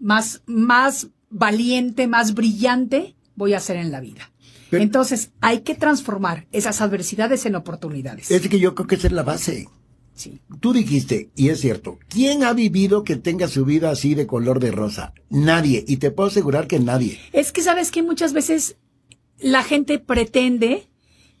más, 0.00 0.42
más 0.46 1.08
valiente, 1.28 2.06
más 2.08 2.32
brillante 2.34 3.14
voy 3.36 3.52
a 3.52 3.60
ser 3.60 3.76
en 3.76 3.92
la 3.92 4.00
vida. 4.00 4.32
Pero- 4.70 4.82
Entonces, 4.82 5.30
hay 5.42 5.60
que 5.60 5.74
transformar 5.74 6.46
esas 6.52 6.80
adversidades 6.80 7.44
en 7.44 7.54
oportunidades. 7.54 8.30
Es 8.30 8.48
que 8.48 8.58
yo 8.58 8.74
creo 8.74 8.86
que 8.86 8.94
esa 8.94 9.06
es 9.08 9.12
la 9.12 9.22
base. 9.22 9.68
Sí. 10.14 10.40
Tú 10.60 10.72
dijiste, 10.72 11.30
y 11.36 11.50
es 11.50 11.60
cierto, 11.60 11.98
¿quién 12.08 12.44
ha 12.44 12.54
vivido 12.54 13.04
que 13.04 13.16
tenga 13.16 13.46
su 13.48 13.64
vida 13.66 13.90
así 13.90 14.14
de 14.14 14.26
color 14.26 14.58
de 14.60 14.70
rosa? 14.70 15.12
Nadie, 15.28 15.84
y 15.86 15.98
te 15.98 16.10
puedo 16.10 16.28
asegurar 16.30 16.66
que 16.66 16.78
nadie. 16.80 17.18
Es 17.32 17.52
que 17.52 17.60
sabes 17.62 17.90
que 17.90 18.02
muchas 18.02 18.32
veces 18.32 18.76
la 19.38 19.62
gente 19.62 19.98
pretende 19.98 20.88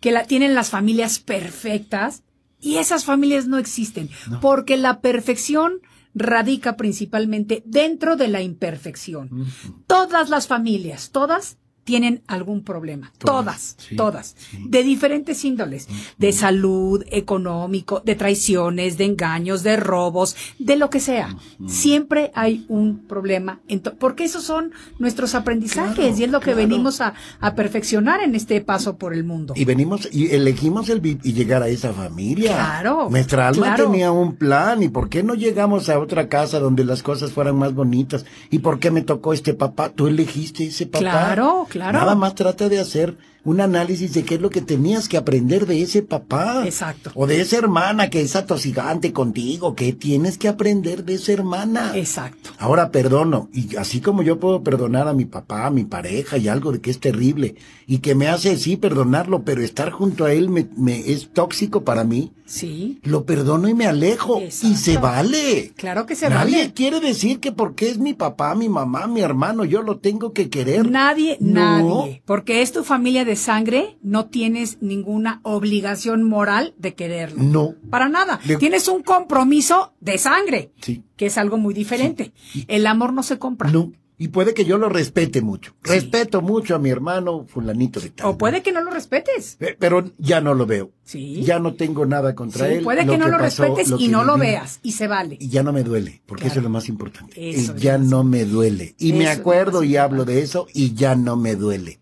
que 0.02 0.10
la 0.10 0.24
tienen 0.24 0.54
las 0.54 0.68
familias 0.68 1.20
perfectas 1.20 2.24
y 2.60 2.76
esas 2.76 3.04
familias 3.04 3.46
no 3.46 3.56
existen, 3.56 4.10
porque 4.40 4.76
la 4.76 5.00
perfección 5.00 5.80
radica 6.12 6.76
principalmente 6.76 7.62
dentro 7.64 8.16
de 8.16 8.28
la 8.28 8.42
imperfección. 8.42 9.46
Todas 9.86 10.28
las 10.28 10.48
familias, 10.48 11.10
todas 11.12 11.56
tienen 11.84 12.22
algún 12.26 12.62
problema, 12.62 13.12
todas, 13.18 13.32
Todas, 13.42 13.76
sí, 13.78 13.96
todas, 13.96 14.36
sí. 14.38 14.58
de 14.68 14.82
diferentes 14.82 15.44
índoles, 15.44 15.88
de 16.16 16.32
salud, 16.32 17.04
económico, 17.10 18.00
de 18.04 18.14
traiciones, 18.14 18.98
de 18.98 19.04
engaños, 19.06 19.62
de 19.62 19.76
robos, 19.76 20.36
de 20.58 20.76
lo 20.76 20.90
que 20.90 21.00
sea. 21.00 21.36
Siempre 21.66 22.30
hay 22.34 22.64
un 22.68 22.98
problema, 23.06 23.60
porque 23.98 24.24
esos 24.24 24.44
son 24.44 24.72
nuestros 24.98 25.34
aprendizajes 25.34 25.94
Claro, 25.94 26.18
y 26.18 26.24
es 26.24 26.30
lo 26.30 26.38
que 26.40 26.52
claro. 26.52 26.58
venimos 26.58 27.00
a, 27.00 27.14
a 27.40 27.54
perfeccionar 27.54 28.20
en 28.22 28.34
este 28.34 28.60
paso 28.60 28.96
por 28.96 29.14
el 29.14 29.24
mundo. 29.24 29.54
Y 29.56 29.64
venimos 29.64 30.08
y 30.12 30.34
elegimos 30.34 30.88
el 30.88 31.02
y 31.04 31.32
llegar 31.32 31.62
a 31.62 31.68
esa 31.68 31.92
familia. 31.92 32.52
Claro, 32.54 33.08
Nuestra 33.10 33.48
alma 33.48 33.74
claro. 33.74 33.84
tenía 33.86 34.12
un 34.12 34.36
plan. 34.36 34.82
¿Y 34.82 34.88
por 34.88 35.08
qué 35.08 35.22
no 35.22 35.34
llegamos 35.34 35.88
a 35.88 35.98
otra 35.98 36.28
casa 36.28 36.60
donde 36.60 36.84
las 36.84 37.02
cosas 37.02 37.32
fueran 37.32 37.56
más 37.56 37.74
bonitas? 37.74 38.24
¿Y 38.50 38.60
por 38.60 38.78
qué 38.78 38.90
me 38.90 39.02
tocó 39.02 39.32
este 39.32 39.54
papá? 39.54 39.88
Tú 39.90 40.06
elegiste 40.06 40.64
ese 40.66 40.86
papá. 40.86 41.00
Claro, 41.00 41.66
Nada 41.74 42.14
más 42.14 42.34
trata 42.34 42.68
de 42.68 42.80
hacer 42.80 43.16
un 43.44 43.60
análisis 43.60 44.12
de 44.14 44.22
qué 44.24 44.36
es 44.36 44.40
lo 44.40 44.50
que 44.50 44.60
tenías 44.60 45.08
que 45.08 45.16
aprender 45.16 45.66
de 45.66 45.82
ese 45.82 46.02
papá. 46.02 46.62
Exacto. 46.64 47.10
O 47.14 47.26
de 47.26 47.40
esa 47.40 47.56
hermana 47.58 48.08
que 48.10 48.20
es 48.20 48.36
atosigante 48.36 49.12
contigo. 49.12 49.74
¿Qué 49.74 49.92
tienes 49.92 50.38
que 50.38 50.48
aprender 50.48 51.04
de 51.04 51.14
esa 51.14 51.32
hermana? 51.32 51.92
Exacto. 51.96 52.50
Ahora 52.58 52.90
perdono, 52.90 53.48
y 53.52 53.76
así 53.76 54.00
como 54.00 54.22
yo 54.22 54.38
puedo 54.38 54.62
perdonar 54.62 55.08
a 55.08 55.12
mi 55.14 55.24
papá, 55.24 55.66
a 55.66 55.70
mi 55.70 55.84
pareja 55.84 56.38
y 56.38 56.48
algo 56.48 56.72
de 56.72 56.80
que 56.80 56.90
es 56.90 57.00
terrible, 57.00 57.56
y 57.86 57.98
que 57.98 58.14
me 58.14 58.28
hace 58.28 58.56
sí 58.56 58.76
perdonarlo, 58.76 59.42
pero 59.42 59.62
estar 59.62 59.90
junto 59.90 60.24
a 60.24 60.32
él 60.32 60.48
me, 60.48 60.68
me 60.76 61.00
es 61.10 61.30
tóxico 61.32 61.82
para 61.84 62.04
mí, 62.04 62.32
Sí, 62.44 63.00
lo 63.04 63.24
perdono 63.24 63.66
y 63.66 63.72
me 63.72 63.86
alejo, 63.86 64.38
y 64.40 64.44
Exacto. 64.44 64.76
se 64.76 64.98
vale. 64.98 65.72
claro 65.74 66.04
que 66.04 66.14
se 66.14 66.28
Nadie 66.28 66.58
vale. 66.58 66.72
quiere 66.74 67.00
decir 67.00 67.40
que 67.40 67.50
porque 67.50 67.88
es 67.88 67.96
mi 67.98 68.12
papá, 68.12 68.54
mi 68.54 68.68
mamá, 68.68 69.06
mi 69.06 69.22
hermano, 69.22 69.64
yo 69.64 69.80
lo 69.80 69.98
tengo 70.00 70.34
que 70.34 70.50
querer. 70.50 70.90
Nadie, 70.90 71.38
No. 71.40 71.60
nadie. 72.04 72.22
Porque 72.26 72.60
es 72.60 72.70
tu 72.72 72.84
familia 72.84 73.24
de 73.24 73.31
sangre, 73.36 73.98
no 74.02 74.26
tienes 74.26 74.78
ninguna 74.80 75.40
obligación 75.42 76.22
moral 76.22 76.74
de 76.78 76.94
quererlo. 76.94 77.42
No. 77.42 77.74
Para 77.90 78.08
nada. 78.08 78.40
Le- 78.46 78.56
Tienes 78.56 78.88
un 78.88 79.02
compromiso 79.02 79.94
de 80.00 80.18
sangre, 80.18 80.72
Sí. 80.80 81.02
que 81.16 81.26
es 81.26 81.38
algo 81.38 81.56
muy 81.58 81.74
diferente. 81.74 82.32
El 82.68 82.86
amor 82.86 83.12
no 83.12 83.22
se 83.22 83.38
compra. 83.38 83.70
No. 83.70 83.92
Y 84.18 84.28
puede 84.28 84.54
que 84.54 84.64
yo 84.64 84.78
lo 84.78 84.88
respete 84.88 85.40
mucho. 85.42 85.72
Sí. 85.82 85.90
Respeto 85.94 86.42
mucho 86.42 86.76
a 86.76 86.78
mi 86.78 86.90
hermano 86.90 87.44
fulanito 87.48 87.98
de 87.98 88.10
tal. 88.10 88.26
O 88.28 88.38
puede 88.38 88.62
que 88.62 88.70
no 88.70 88.80
lo 88.80 88.92
respetes. 88.92 89.58
Pero 89.80 90.12
ya 90.18 90.40
no 90.40 90.54
lo 90.54 90.64
veo. 90.64 90.92
Sí. 91.02 91.42
Ya 91.42 91.58
no 91.58 91.74
tengo 91.74 92.06
nada 92.06 92.32
contra 92.36 92.68
Sí, 92.68 92.74
él. 92.74 92.84
puede 92.84 93.04
que 93.04 93.18
no 93.18 93.26
lo 93.26 93.38
pasó, 93.38 93.64
respetes 93.64 93.92
y 93.98 94.06
no 94.06 94.22
lo 94.22 94.38
veas. 94.38 94.78
Y 94.84 94.92
se 94.92 95.08
vale. 95.08 95.38
y 95.40 95.48
ya 95.48 95.64
no 95.64 95.72
me 95.72 95.82
duele, 95.82 96.22
porque 96.26 96.42
Claro. 96.42 96.52
eso 96.52 96.60
es 96.60 96.64
lo 96.64 96.70
más 96.70 96.88
importante. 96.88 97.50
Eso 97.50 97.74
es 97.74 97.82
ya 97.82 97.98
no 97.98 98.22
me 98.22 98.44
duele. 98.44 98.94
Y 98.98 99.12
me 99.12 99.24
Eso 99.24 99.40
acuerdo 99.40 99.82
y 99.82 99.96
hablo 99.96 100.24
de 100.24 100.42
eso 100.42 100.68
y 100.72 100.94
ya 100.94 101.16
no 101.16 101.36
me 101.36 101.56
duele. 101.56 101.98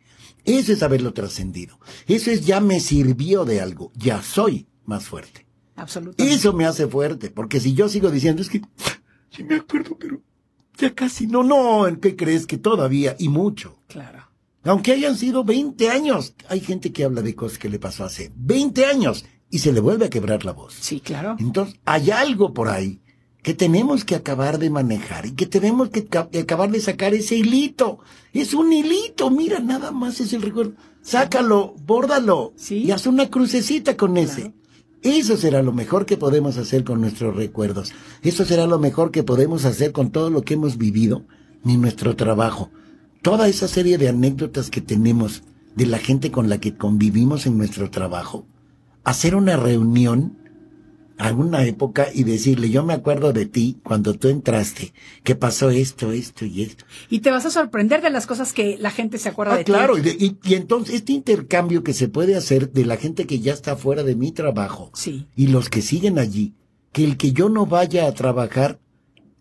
Eso 0.59 0.73
es 0.73 0.83
haberlo 0.83 1.13
trascendido. 1.13 1.79
Eso 2.07 2.31
es 2.31 2.45
ya 2.45 2.61
me 2.61 2.81
sirvió 2.81 3.45
de 3.45 3.61
algo. 3.61 3.93
Ya 3.95 4.23
soy 4.23 4.67
más 4.85 5.05
fuerte. 5.05 5.47
Absolutamente. 5.77 6.35
Eso 6.35 6.53
me 6.53 6.67
hace 6.67 6.87
fuerte, 6.87 7.31
porque 7.31 7.61
si 7.61 7.75
yo 7.75 7.89
sigo 7.89 8.11
diciendo 8.11 8.43
es 8.43 8.49
que 8.49 8.61
sí 9.31 9.45
me 9.45 9.57
acuerdo, 9.57 9.97
pero 9.99 10.21
ya 10.77 10.95
casi 10.95 11.27
no, 11.27 11.43
no, 11.43 11.87
¿en 11.87 11.97
qué 11.97 12.17
crees 12.17 12.47
que 12.47 12.59
todavía? 12.59 13.15
Y 13.19 13.29
mucho. 13.29 13.79
Claro. 13.87 14.29
Aunque 14.65 14.93
hayan 14.93 15.17
sido 15.17 15.45
20 15.45 15.89
años, 15.89 16.35
hay 16.49 16.61
gente 16.61 16.93
que 16.93 17.05
habla 17.05 17.23
de 17.23 17.35
cosas 17.35 17.59
que 17.59 17.71
le 17.71 17.79
pasó 17.79 18.05
hace 18.05 18.31
20 18.35 18.85
años 18.85 19.25
y 19.51 19.61
se 19.61 19.73
le 19.73 19.81
vuelve 19.81 20.07
a 20.07 20.11
quebrar 20.11 20.45
la 20.45 20.53
voz. 20.53 20.75
Sí, 20.75 21.01
claro. 21.01 21.37
Entonces, 21.39 21.81
hay 21.85 22.11
algo 22.11 22.53
por 22.53 22.69
ahí 22.69 23.01
que 23.43 23.55
tenemos 23.55 24.05
que 24.05 24.15
acabar 24.15 24.59
de 24.59 24.71
manejar 24.71 25.27
y 25.27 25.33
que 25.33 25.47
tenemos 25.47 25.89
que 25.91 26.05
ca- 26.07 26.29
que 26.29 26.41
acabar 26.41 26.71
de 26.71 26.81
sacar 26.81 27.15
ese 27.15 27.37
hilito. 27.37 27.99
Es 28.33 28.53
un 28.55 28.73
hilito, 28.73 29.31
mira, 29.31 29.61
nada 29.61 29.91
más 29.93 30.21
es 30.21 30.33
el 30.33 30.43
recuerdo. 30.43 30.73
Sácalo, 31.03 31.75
bórdalo 31.87 32.53
Sí. 32.57 32.85
y 32.85 32.91
haz 32.91 33.07
una 33.07 33.31
crucecita 33.31 33.97
con 33.97 34.17
ese. 34.19 34.53
Eso 35.03 35.39
será 35.39 35.63
lo 35.63 35.73
mejor 35.73 36.05
que 36.05 36.19
podemos 36.19 36.59
hacer 36.59 36.85
con 36.85 37.01
nuestros 37.01 37.35
recuerdos. 37.35 37.93
Eso 38.23 38.45
será 38.45 38.67
lo 38.67 38.79
mejor 38.79 39.11
que 39.11 39.23
podemos 39.23 39.65
hacer 39.65 39.93
con 39.93 40.11
todo 40.11 40.29
lo 40.29 40.43
que 40.43 40.55
hemos 40.55 40.77
vivido 40.77 41.25
ni 41.65 41.79
nuestro 41.79 42.17
trabajo. 42.17 42.71
Toda 43.23 43.49
esa 43.49 43.67
serie 43.69 43.97
de 43.97 44.09
anécdotas 44.11 44.69
que 44.69 44.83
tenemos 44.83 45.43
de 45.75 45.87
la 45.87 45.99
gente 45.99 46.31
con 46.31 46.51
la 46.51 46.59
que 46.59 46.77
convivimos 46.77 47.47
en 47.47 47.57
nuestro 47.57 47.91
trabajo. 47.91 48.45
Hacer 49.05 49.35
una 49.35 49.57
reunión 49.57 50.37
alguna 51.21 51.65
época 51.65 52.09
y 52.13 52.25
decirle, 52.25 52.71
yo 52.71 52.85
me 52.85 52.93
acuerdo 52.95 53.33
de 53.33 53.47
ti 53.47 53.79
cuando 53.83 54.15
tú 54.15 54.29
entraste, 54.29 54.93
que 55.23 55.35
pasó 55.35 55.71
esto, 55.71 56.13
esto 56.13 56.45
y 56.45 56.63
esto. 56.63 56.85
Y 57.09 57.21
te 57.21 57.31
vas 57.31 57.47
a 57.47 57.51
sorprender 57.51 58.03
de 58.03 58.11
las 58.11 58.27
cosas 58.27 58.53
que 58.53 58.77
la 58.79 58.91
gente 58.91 59.19
se 59.19 59.29
acuerda 59.29 59.55
Ah, 59.55 59.59
de 59.59 59.65
ti. 59.65 59.73
claro, 59.73 59.97
y, 59.99 60.37
entonces 60.55 60.97
este 60.97 61.13
intercambio 61.13 61.85
que 61.85 61.93
se 61.93 62.09
puede 62.09 62.37
hacer 62.37 62.73
de 62.73 62.85
la 62.85 62.97
gente 62.97 63.27
que 63.27 63.41
ya 63.41 63.53
está 63.53 63.77
fuera 63.77 64.03
de 64.03 64.17
mi 64.17 64.33
trabajo 64.33 64.91
Sí. 64.95 65.27
y 65.37 65.49
los 65.49 65.69
que 65.69 65.83
siguen 65.83 66.19
allí, 66.19 66.55
que 66.93 67.05
el 67.05 67.17
que 67.17 67.33
yo 67.33 67.49
no 67.49 67.67
vaya 67.67 68.07
a 68.09 68.13
trabajar 68.13 68.81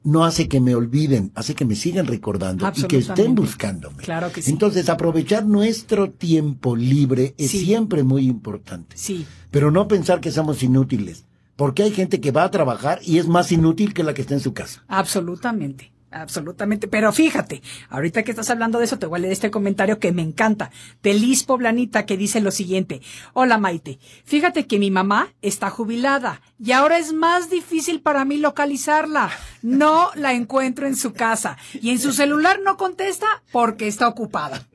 no 0.03 0.23
hace 0.23 0.47
que 0.47 0.61
me 0.61 0.75
olviden, 0.75 1.31
hace 1.35 1.55
que 1.55 1.65
me 1.65 1.75
sigan 1.75 2.07
recordando 2.07 2.71
y 2.75 2.83
que 2.83 2.97
estén 2.99 3.35
buscándome. 3.35 4.01
Claro 4.03 4.31
que 4.31 4.41
sí. 4.41 4.49
Entonces, 4.51 4.87
aprovechar 4.87 5.45
nuestro 5.45 6.09
tiempo 6.11 6.75
libre 6.77 7.35
es 7.37 7.51
Sí. 7.51 7.65
siempre 7.65 8.03
muy 8.03 8.25
importante. 8.25 8.95
Sí. 8.97 9.25
Pero 9.51 9.71
no 9.71 9.87
pensar 9.89 10.21
que 10.21 10.31
somos 10.31 10.63
inútiles. 10.63 11.25
Porque 11.59 11.83
hay 11.83 11.91
gente 11.91 12.21
que 12.21 12.31
va 12.31 12.45
a 12.45 12.51
trabajar 12.51 13.01
y 13.03 13.17
es 13.17 13.27
más 13.27 13.51
inútil 13.51 13.93
que 13.93 14.03
la 14.03 14.13
que 14.13 14.21
está 14.21 14.33
en 14.33 14.39
su 14.39 14.53
casa. 14.53 14.81
Absolutamente. 14.87 15.91
Absolutamente. 16.09 16.87
Pero 16.87 17.11
fíjate, 17.11 17.61
ahorita 17.89 18.23
que 18.23 18.31
estás 18.31 18.49
hablando 18.49 18.79
de 18.79 18.85
eso, 18.85 18.97
te 18.97 19.07
voy 19.07 19.17
a 19.17 19.21
leer 19.23 19.33
este 19.33 19.51
comentario 19.51 19.99
que 19.99 20.13
me 20.13 20.21
encanta. 20.21 20.71
De 21.03 21.13
Liz 21.13 21.43
Poblanita 21.43 22.05
que 22.05 22.15
dice 22.15 22.39
lo 22.39 22.51
siguiente. 22.51 23.01
Hola 23.33 23.57
Maite. 23.57 23.99
Fíjate 24.23 24.67
que 24.67 24.79
mi 24.79 24.89
mamá 24.89 25.33
está 25.41 25.69
jubilada 25.69 26.41
y 26.57 26.71
ahora 26.71 26.97
es 26.97 27.11
más 27.11 27.49
difícil 27.49 27.99
para 27.99 28.23
mí 28.23 28.37
localizarla. 28.37 29.29
No 29.61 30.11
la 30.15 30.31
encuentro 30.31 30.87
en 30.87 30.95
su 30.95 31.11
casa 31.11 31.57
y 31.73 31.89
en 31.89 31.99
su 31.99 32.13
celular 32.13 32.61
no 32.63 32.77
contesta 32.77 33.27
porque 33.51 33.89
está 33.89 34.07
ocupada. 34.07 34.65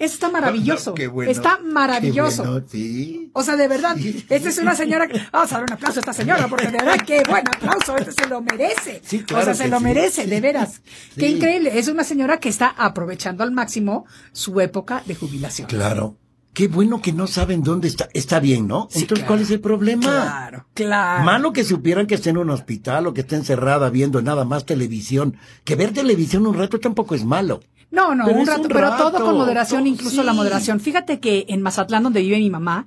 Está 0.00 0.30
maravilloso. 0.30 0.94
qué 0.94 1.06
bueno, 1.06 1.30
está 1.30 1.58
maravilloso. 1.62 2.42
Qué 2.42 2.48
bueno, 2.48 2.66
sí. 2.68 3.30
O 3.34 3.42
sea, 3.42 3.56
de 3.56 3.68
verdad, 3.68 3.96
Sí. 3.96 4.24
esta 4.28 4.48
es 4.48 4.58
una 4.58 4.74
señora 4.74 5.06
que, 5.06 5.20
vamos 5.30 5.52
a 5.52 5.56
dar 5.56 5.64
un 5.64 5.72
aplauso 5.72 5.98
a 5.98 6.00
esta 6.00 6.12
señora, 6.12 6.48
porque 6.48 6.66
de 6.66 6.72
verdad, 6.72 6.96
qué 7.06 7.22
buen 7.28 7.46
aplauso, 7.46 7.96
este 7.96 8.12
se 8.12 8.28
lo 8.28 8.40
merece. 8.40 9.02
Sí, 9.04 9.20
o 9.22 9.26
claro 9.26 9.44
sea, 9.44 9.54
se 9.54 9.68
lo 9.68 9.78
merece, 9.78 10.26
de 10.26 10.40
veras. 10.40 10.80
Qué 11.16 11.28
increíble. 11.28 11.78
Es 11.78 11.88
una 11.88 12.02
señora 12.02 12.40
que 12.40 12.48
está 12.48 12.68
aprovechando 12.68 13.44
al 13.44 13.52
máximo 13.52 14.06
su 14.32 14.60
época 14.60 15.02
de 15.06 15.14
jubilación. 15.14 15.68
Claro. 15.68 16.16
Qué 16.52 16.66
bueno 16.66 17.00
que 17.00 17.12
no 17.12 17.28
saben 17.28 17.62
dónde 17.62 17.86
está. 17.86 18.08
Está 18.12 18.40
bien, 18.40 18.66
¿no? 18.66 18.88
Sí, 18.90 19.02
Entonces, 19.02 19.24
claro. 19.24 19.28
¿cuál 19.28 19.40
es 19.42 19.50
el 19.52 19.60
problema? 19.60 20.02
Claro, 20.02 20.66
claro. 20.74 21.24
Malo 21.24 21.52
que 21.52 21.62
supieran 21.62 22.08
que 22.08 22.16
esté 22.16 22.30
en 22.30 22.38
un 22.38 22.50
hospital 22.50 23.06
o 23.06 23.14
que 23.14 23.20
esté 23.20 23.36
encerrada 23.36 23.88
viendo 23.88 24.20
nada 24.20 24.44
más 24.44 24.66
televisión. 24.66 25.36
Que 25.62 25.76
ver 25.76 25.92
televisión 25.92 26.46
un 26.48 26.54
rato 26.54 26.80
tampoco 26.80 27.14
es 27.14 27.24
malo. 27.24 27.60
No, 27.90 28.14
no, 28.14 28.24
Pero 28.24 28.38
un 28.38 28.46
rato, 28.46 28.62
un 28.62 28.68
pero 28.68 28.96
todo 28.96 29.24
con 29.24 29.36
moderación, 29.36 29.86
incluso 29.86 30.22
la 30.22 30.32
moderación. 30.32 30.80
Fíjate 30.80 31.18
que 31.18 31.46
en 31.48 31.62
Mazatlán, 31.62 32.02
donde 32.02 32.20
vive 32.20 32.38
mi 32.38 32.50
mamá, 32.50 32.86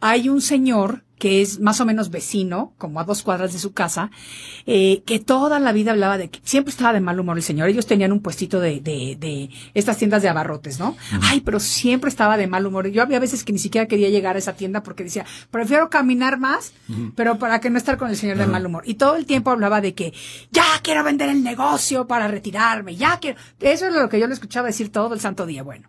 hay 0.00 0.28
un 0.28 0.40
señor 0.40 1.05
que 1.18 1.42
es 1.42 1.60
más 1.60 1.80
o 1.80 1.86
menos 1.86 2.10
vecino, 2.10 2.74
como 2.78 3.00
a 3.00 3.04
dos 3.04 3.22
cuadras 3.22 3.52
de 3.52 3.58
su 3.58 3.72
casa, 3.72 4.10
eh, 4.66 5.02
que 5.06 5.18
toda 5.18 5.58
la 5.58 5.72
vida 5.72 5.92
hablaba 5.92 6.18
de 6.18 6.28
que 6.28 6.40
siempre 6.42 6.70
estaba 6.70 6.92
de 6.92 7.00
mal 7.00 7.18
humor 7.18 7.36
el 7.36 7.42
señor. 7.42 7.68
Ellos 7.68 7.86
tenían 7.86 8.12
un 8.12 8.20
puestito 8.20 8.60
de, 8.60 8.80
de, 8.80 9.16
de 9.18 9.50
estas 9.74 9.96
tiendas 9.96 10.22
de 10.22 10.28
abarrotes, 10.28 10.78
¿no? 10.78 10.96
Ay, 11.22 11.40
pero 11.40 11.60
siempre 11.60 12.10
estaba 12.10 12.36
de 12.36 12.46
mal 12.46 12.66
humor. 12.66 12.88
Yo 12.88 13.02
había 13.02 13.18
veces 13.18 13.44
que 13.44 13.52
ni 13.52 13.58
siquiera 13.58 13.86
quería 13.86 14.10
llegar 14.10 14.36
a 14.36 14.38
esa 14.38 14.54
tienda 14.54 14.82
porque 14.82 15.04
decía, 15.04 15.24
prefiero 15.50 15.88
caminar 15.88 16.38
más, 16.38 16.72
pero 17.14 17.38
para 17.38 17.60
que 17.60 17.70
no 17.70 17.78
estar 17.78 17.96
con 17.96 18.10
el 18.10 18.16
señor 18.16 18.38
de 18.38 18.46
mal 18.46 18.66
humor. 18.66 18.82
Y 18.86 18.94
todo 18.94 19.16
el 19.16 19.26
tiempo 19.26 19.50
hablaba 19.50 19.80
de 19.80 19.94
que 19.94 20.12
ya 20.50 20.64
quiero 20.82 21.02
vender 21.02 21.30
el 21.30 21.42
negocio 21.42 22.06
para 22.06 22.28
retirarme, 22.28 22.96
ya 22.96 23.18
quiero. 23.20 23.38
Eso 23.60 23.86
es 23.86 23.94
lo 23.94 24.08
que 24.08 24.20
yo 24.20 24.26
le 24.26 24.34
escuchaba 24.34 24.66
decir 24.66 24.90
todo 24.92 25.14
el 25.14 25.20
santo 25.20 25.46
día. 25.46 25.62
Bueno, 25.62 25.88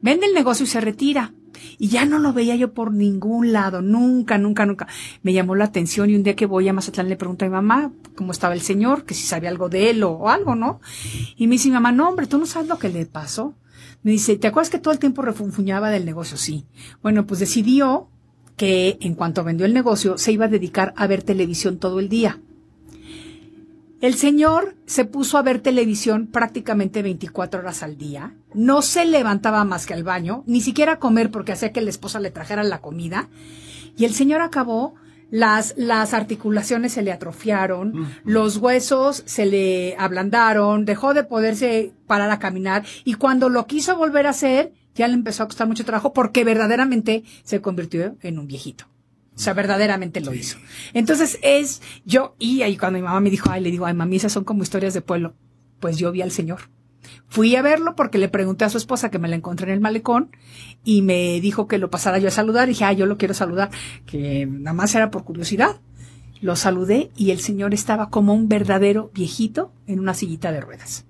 vende 0.00 0.26
el 0.26 0.34
negocio 0.34 0.64
y 0.64 0.68
se 0.68 0.80
retira. 0.80 1.32
Y 1.78 1.88
ya 1.88 2.04
no 2.04 2.18
lo 2.18 2.32
veía 2.32 2.56
yo 2.56 2.72
por 2.72 2.92
ningún 2.92 3.52
lado, 3.52 3.82
nunca, 3.82 4.38
nunca, 4.38 4.66
nunca. 4.66 4.86
Me 5.22 5.32
llamó 5.32 5.54
la 5.54 5.64
atención 5.64 6.10
y 6.10 6.16
un 6.16 6.22
día 6.22 6.36
que 6.36 6.46
voy 6.46 6.68
a 6.68 6.72
Mazatlán 6.72 7.08
le 7.08 7.16
pregunto 7.16 7.44
a 7.44 7.48
mi 7.48 7.52
mamá 7.52 7.92
cómo 8.16 8.32
estaba 8.32 8.54
el 8.54 8.60
señor, 8.60 9.04
que 9.04 9.14
si 9.14 9.26
sabía 9.26 9.50
algo 9.50 9.68
de 9.68 9.90
él 9.90 10.02
o, 10.02 10.28
algo, 10.28 10.54
¿no? 10.54 10.80
Y 11.36 11.46
me 11.46 11.52
dice 11.52 11.68
mi 11.68 11.74
mamá, 11.74 11.92
no 11.92 12.08
hombre, 12.08 12.26
tú 12.26 12.38
no 12.38 12.46
sabes 12.46 12.68
lo 12.68 12.78
que 12.78 12.88
le 12.88 13.06
pasó. 13.06 13.54
Me 14.02 14.10
dice, 14.10 14.36
¿te 14.36 14.48
acuerdas 14.48 14.70
que 14.70 14.78
todo 14.78 14.92
el 14.92 14.98
tiempo 14.98 15.22
refunfuñaba 15.22 15.90
del 15.90 16.04
negocio? 16.04 16.36
Sí. 16.36 16.66
Bueno, 17.02 17.26
pues 17.26 17.40
decidió 17.40 18.08
que 18.56 18.98
en 19.00 19.14
cuanto 19.14 19.44
vendió 19.44 19.66
el 19.66 19.74
negocio 19.74 20.18
se 20.18 20.32
iba 20.32 20.46
a 20.46 20.48
dedicar 20.48 20.92
a 20.96 21.06
ver 21.06 21.22
televisión 21.22 21.78
todo 21.78 22.00
el 22.00 22.08
día. 22.08 22.40
El 24.02 24.14
señor 24.14 24.74
se 24.84 25.04
puso 25.04 25.38
a 25.38 25.42
ver 25.42 25.60
televisión 25.60 26.26
prácticamente 26.26 27.02
24 27.02 27.60
horas 27.60 27.84
al 27.84 27.96
día. 27.96 28.34
No 28.52 28.82
se 28.82 29.04
levantaba 29.04 29.64
más 29.64 29.86
que 29.86 29.94
al 29.94 30.02
baño, 30.02 30.42
ni 30.48 30.60
siquiera 30.60 30.94
a 30.94 30.98
comer 30.98 31.30
porque 31.30 31.52
hacía 31.52 31.72
que 31.72 31.80
la 31.80 31.90
esposa 31.90 32.18
le 32.18 32.32
trajera 32.32 32.64
la 32.64 32.80
comida. 32.80 33.28
Y 33.96 34.04
el 34.04 34.12
señor 34.12 34.40
acabó, 34.40 34.96
las, 35.30 35.74
las 35.76 36.14
articulaciones 36.14 36.94
se 36.94 37.02
le 37.02 37.12
atrofiaron, 37.12 38.12
los 38.24 38.56
huesos 38.56 39.22
se 39.24 39.46
le 39.46 39.94
ablandaron, 39.96 40.84
dejó 40.84 41.14
de 41.14 41.22
poderse 41.22 41.92
parar 42.08 42.32
a 42.32 42.40
caminar 42.40 42.84
y 43.04 43.14
cuando 43.14 43.50
lo 43.50 43.68
quiso 43.68 43.96
volver 43.96 44.26
a 44.26 44.30
hacer, 44.30 44.72
ya 44.96 45.06
le 45.06 45.14
empezó 45.14 45.44
a 45.44 45.46
costar 45.46 45.68
mucho 45.68 45.84
trabajo 45.84 46.12
porque 46.12 46.42
verdaderamente 46.42 47.22
se 47.44 47.60
convirtió 47.60 48.16
en 48.20 48.40
un 48.40 48.48
viejito. 48.48 48.91
O 49.42 49.44
sea, 49.44 49.54
verdaderamente 49.54 50.20
lo 50.20 50.32
hizo. 50.32 50.56
Entonces 50.94 51.36
es 51.42 51.82
yo, 52.04 52.36
y 52.38 52.62
ahí 52.62 52.76
cuando 52.76 53.00
mi 53.00 53.02
mamá 53.02 53.18
me 53.18 53.28
dijo, 53.28 53.50
ay, 53.50 53.60
le 53.60 53.72
digo, 53.72 53.86
ay, 53.86 53.92
mami, 53.92 54.14
esas 54.14 54.30
son 54.30 54.44
como 54.44 54.62
historias 54.62 54.94
de 54.94 55.00
pueblo. 55.00 55.34
Pues 55.80 55.98
yo 55.98 56.12
vi 56.12 56.22
al 56.22 56.30
señor. 56.30 56.60
Fui 57.26 57.56
a 57.56 57.62
verlo 57.62 57.96
porque 57.96 58.18
le 58.18 58.28
pregunté 58.28 58.64
a 58.64 58.70
su 58.70 58.78
esposa 58.78 59.10
que 59.10 59.18
me 59.18 59.26
la 59.26 59.34
encontré 59.34 59.66
en 59.66 59.72
el 59.72 59.80
malecón 59.80 60.30
y 60.84 61.02
me 61.02 61.40
dijo 61.40 61.66
que 61.66 61.78
lo 61.78 61.90
pasara 61.90 62.20
yo 62.20 62.28
a 62.28 62.30
saludar. 62.30 62.68
Y 62.68 62.74
dije, 62.74 62.84
ah, 62.84 62.92
yo 62.92 63.04
lo 63.06 63.18
quiero 63.18 63.34
saludar, 63.34 63.72
que 64.06 64.46
nada 64.46 64.74
más 64.74 64.94
era 64.94 65.10
por 65.10 65.24
curiosidad. 65.24 65.80
Lo 66.40 66.54
saludé 66.54 67.10
y 67.16 67.32
el 67.32 67.40
señor 67.40 67.74
estaba 67.74 68.10
como 68.10 68.34
un 68.34 68.46
verdadero 68.46 69.10
viejito 69.12 69.72
en 69.88 69.98
una 69.98 70.14
sillita 70.14 70.52
de 70.52 70.60
ruedas. 70.60 71.04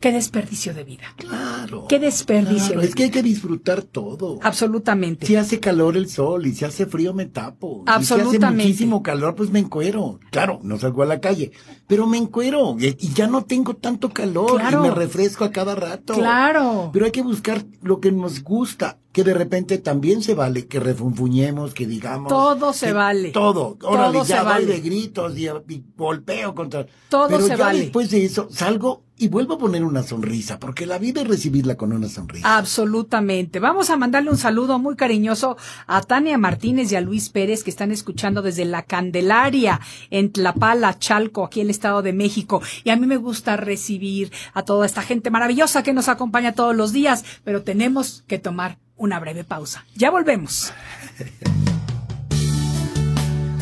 Qué 0.00 0.12
desperdicio 0.12 0.74
de 0.74 0.84
vida. 0.84 1.04
Claro. 1.16 1.86
Qué 1.88 1.98
desperdicio 1.98 2.66
Claro, 2.66 2.80
de 2.82 2.86
Es 2.86 2.94
que 2.94 3.04
hay 3.04 3.10
que 3.10 3.22
disfrutar 3.22 3.82
todo. 3.82 4.38
Absolutamente. 4.42 5.26
Si 5.26 5.36
hace 5.36 5.58
calor 5.58 5.96
el 5.96 6.08
sol 6.08 6.46
y 6.46 6.54
si 6.54 6.64
hace 6.64 6.86
frío 6.86 7.14
me 7.14 7.26
tapo. 7.26 7.82
Y 7.86 7.90
si 7.90 7.94
Absolutamente. 7.94 8.46
hace 8.46 8.54
muchísimo 8.56 9.02
calor 9.02 9.34
pues 9.34 9.50
me 9.50 9.58
encuero. 9.58 10.20
Claro, 10.30 10.60
no 10.62 10.78
salgo 10.78 11.02
a 11.02 11.06
la 11.06 11.20
calle, 11.20 11.52
pero 11.86 12.06
me 12.06 12.18
encuero 12.18 12.76
y, 12.78 12.88
y 12.88 13.12
ya 13.14 13.26
no 13.26 13.44
tengo 13.44 13.74
tanto 13.74 14.10
calor 14.10 14.60
Claro. 14.60 14.84
y 14.84 14.88
me 14.88 14.94
refresco 14.94 15.44
a 15.44 15.50
cada 15.50 15.74
rato. 15.74 16.14
Claro. 16.14 16.90
Pero 16.92 17.06
hay 17.06 17.12
que 17.12 17.22
buscar 17.22 17.64
lo 17.82 17.98
que 18.00 18.12
nos 18.12 18.42
gusta, 18.42 18.98
que 19.16 19.24
de 19.24 19.32
repente 19.32 19.78
también 19.78 20.22
se 20.22 20.34
vale 20.34 20.66
que 20.66 20.78
refunfuñemos, 20.78 21.72
que 21.72 21.86
digamos. 21.86 22.28
Todo 22.28 22.74
se 22.74 22.92
vale. 22.92 23.30
Todo. 23.30 23.78
Órale, 23.82 24.12
Todo 24.18 24.26
ya 24.26 24.40
se 24.40 24.44
vale. 24.44 24.66
de 24.66 24.80
gritos 24.82 25.38
y, 25.38 25.46
y 25.46 25.84
golpeo 25.96 26.54
contra. 26.54 26.86
Todo 27.08 27.28
Pero 27.28 27.40
se 27.40 27.56
ya 27.56 27.56
vale. 27.56 27.78
después 27.78 28.10
de 28.10 28.26
eso 28.26 28.48
salgo 28.50 29.04
y 29.16 29.28
vuelvo 29.28 29.54
a 29.54 29.58
poner 29.58 29.82
una 29.84 30.02
sonrisa, 30.02 30.58
porque 30.58 30.84
la 30.84 30.98
vida 30.98 31.22
es 31.22 31.28
recibirla 31.28 31.76
con 31.78 31.94
una 31.94 32.10
sonrisa. 32.10 32.58
Absolutamente. 32.58 33.58
Vamos 33.58 33.88
a 33.88 33.96
mandarle 33.96 34.28
un 34.28 34.36
saludo 34.36 34.78
muy 34.78 34.96
cariñoso 34.96 35.56
a 35.86 36.02
Tania 36.02 36.36
Martínez 36.36 36.92
y 36.92 36.96
a 36.96 37.00
Luis 37.00 37.30
Pérez 37.30 37.64
que 37.64 37.70
están 37.70 37.92
escuchando 37.92 38.42
desde 38.42 38.66
La 38.66 38.82
Candelaria 38.82 39.80
en 40.10 40.30
Tlapala, 40.30 40.98
Chalco, 40.98 41.46
aquí 41.46 41.60
en 41.60 41.68
el 41.68 41.70
Estado 41.70 42.02
de 42.02 42.12
México. 42.12 42.60
Y 42.84 42.90
a 42.90 42.96
mí 42.96 43.06
me 43.06 43.16
gusta 43.16 43.56
recibir 43.56 44.30
a 44.52 44.62
toda 44.62 44.84
esta 44.84 45.00
gente 45.00 45.30
maravillosa 45.30 45.82
que 45.82 45.94
nos 45.94 46.10
acompaña 46.10 46.52
todos 46.52 46.76
los 46.76 46.92
días, 46.92 47.24
pero 47.44 47.62
tenemos 47.62 48.22
que 48.26 48.38
tomar 48.38 48.76
una 48.96 49.18
breve 49.20 49.44
pausa. 49.44 49.84
Ya 49.94 50.10
volvemos. 50.10 50.72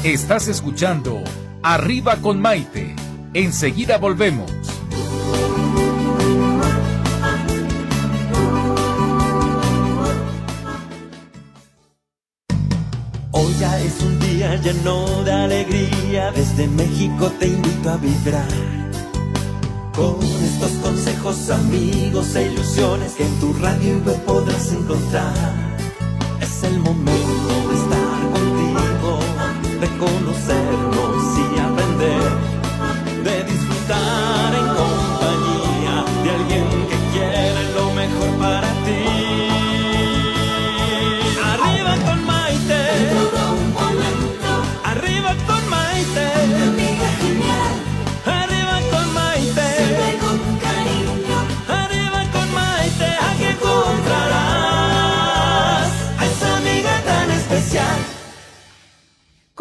Estás 0.05 0.49
escuchando 0.49 1.23
Arriba 1.63 2.17
con 2.17 2.41
Maite. 2.41 2.95
Enseguida 3.33 3.97
volvemos. 3.99 4.53
Hoy 13.33 13.55
ya 13.59 13.81
es 13.81 14.01
un 14.03 14.21
día 14.21 14.57
lleno 14.57 15.25
de 15.25 15.33
alegría, 15.33 16.31
desde 16.33 16.69
México 16.69 17.33
te 17.41 17.49
invito 17.49 17.91
a 17.91 17.97
vibrar. 17.97 18.84
Con 19.97 20.21
estos 20.21 20.73
consejos, 20.83 21.51
amigos 21.51 22.35
e 22.35 22.51
ilusiones 22.51 23.13
que 23.13 23.25
en 23.25 23.39
tu 23.39 23.53
radio 23.55 23.97
y 23.97 24.01
web 24.01 24.21
podrás 24.25 24.73
encontrar. 24.73 25.33
Es 26.41 26.65
el 26.65 26.81
momento 26.81 27.55
de 27.69 27.75
estar 27.77 28.21
contigo, 28.33 29.21
de 29.81 29.89
conocernos 29.99 31.39
y 31.39 31.61
aprender, 31.61 32.33
de 33.23 33.45
disfrutar 33.45 33.74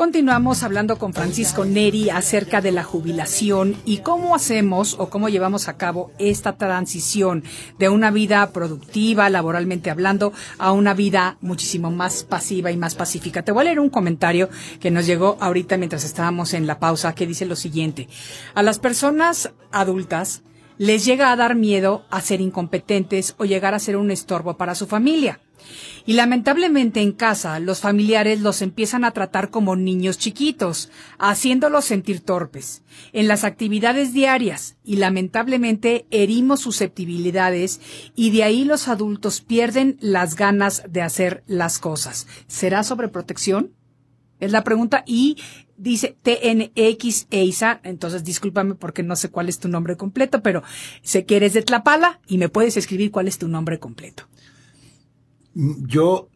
Continuamos 0.04 0.64
hablando 0.64 0.98
con 0.98 1.14
Francisco 1.14 1.64
Neri 1.64 2.10
acerca 2.10 2.60
de 2.60 2.74
la 2.74 2.84
jubilación 2.84 3.78
y 3.86 4.00
cómo 4.00 4.36
hacemos 4.36 4.98
o 5.00 5.10
cómo 5.10 5.30
llevamos 5.30 5.70
a 5.70 5.78
cabo 5.78 6.12
esta 6.20 6.58
transición 6.58 7.46
de 7.80 7.88
una 7.88 8.12
vida 8.12 8.52
productiva, 8.52 9.30
laboralmente 9.30 9.90
hablando, 9.90 10.34
a 10.58 10.74
una 10.74 10.94
vida 10.94 11.38
muchísimo 11.40 11.90
más 11.90 12.26
pasiva 12.26 12.70
y 12.70 12.76
más 12.76 12.96
pacífica. 12.96 13.44
Te 13.44 13.54
voy 13.54 13.62
a 13.62 13.64
leer 13.64 13.80
un 13.80 13.90
comentario 13.90 14.50
que 14.82 14.92
nos 14.92 15.06
llegó 15.06 15.38
ahorita 15.40 15.78
mientras 15.78 16.04
estábamos 16.04 16.54
en 16.54 16.68
la 16.68 16.80
pausa 16.80 17.16
que 17.16 17.26
dice 17.26 17.46
lo 17.46 17.56
siguiente. 17.56 18.10
A 18.56 18.62
las 18.62 18.80
personas 18.80 19.54
adultas 19.72 20.44
les 20.78 21.06
llega 21.06 21.32
a 21.32 21.38
dar 21.38 21.56
miedo 21.56 22.04
a 22.10 22.20
ser 22.20 22.42
incompetentes 22.42 23.36
o 23.38 23.46
llegar 23.46 23.74
a 23.74 23.80
ser 23.80 23.96
un 23.96 24.12
estorbo 24.12 24.58
para 24.58 24.76
su 24.76 24.86
familia. 24.86 25.40
Y 26.06 26.14
lamentablemente 26.14 27.02
en 27.02 27.14
casa 27.14 27.60
los 27.60 27.80
familiares 27.80 28.42
los 28.42 28.62
empiezan 28.62 29.06
a 29.06 29.12
tratar 29.12 29.50
como 29.50 29.76
niños 29.76 30.18
chiquitos, 30.18 30.92
haciéndolos 31.18 31.86
sentir 31.86 32.20
torpes 32.20 32.84
en 33.14 33.28
las 33.28 33.44
actividades 33.44 34.14
diarias 34.14 34.76
y 34.84 34.98
lamentablemente 34.98 36.06
herimos 36.12 36.62
susceptibilidades 36.62 37.80
y 38.16 38.32
de 38.32 38.44
ahí 38.44 38.66
los 38.66 38.88
adultos 38.88 39.42
pierden 39.42 39.98
las 40.02 40.36
ganas 40.36 40.84
de 40.90 41.02
hacer 41.02 41.44
las 41.48 41.80
cosas. 41.80 42.28
¿Será 42.48 42.84
sobreprotección? 42.84 43.74
Es 44.40 44.52
la 44.52 44.66
pregunta 44.66 45.04
y 45.06 45.38
dice 45.78 46.18
TNX 46.22 47.28
EISA, 47.32 47.80
entonces 47.84 48.24
discúlpame 48.24 48.76
porque 48.76 49.04
no 49.04 49.16
sé 49.16 49.30
cuál 49.30 49.48
es 49.48 49.60
tu 49.60 49.70
nombre 49.70 49.96
completo, 49.96 50.42
pero 50.42 50.64
sé 51.02 51.26
que 51.26 51.38
eres 51.38 51.54
de 51.54 51.62
Tlapala 51.62 52.20
y 52.28 52.38
me 52.38 52.50
puedes 52.50 52.76
escribir 52.76 53.12
cuál 53.12 53.28
es 53.28 53.38
tu 53.38 53.48
nombre 53.48 53.80
completo. 53.80 54.28
Yo 55.54 56.30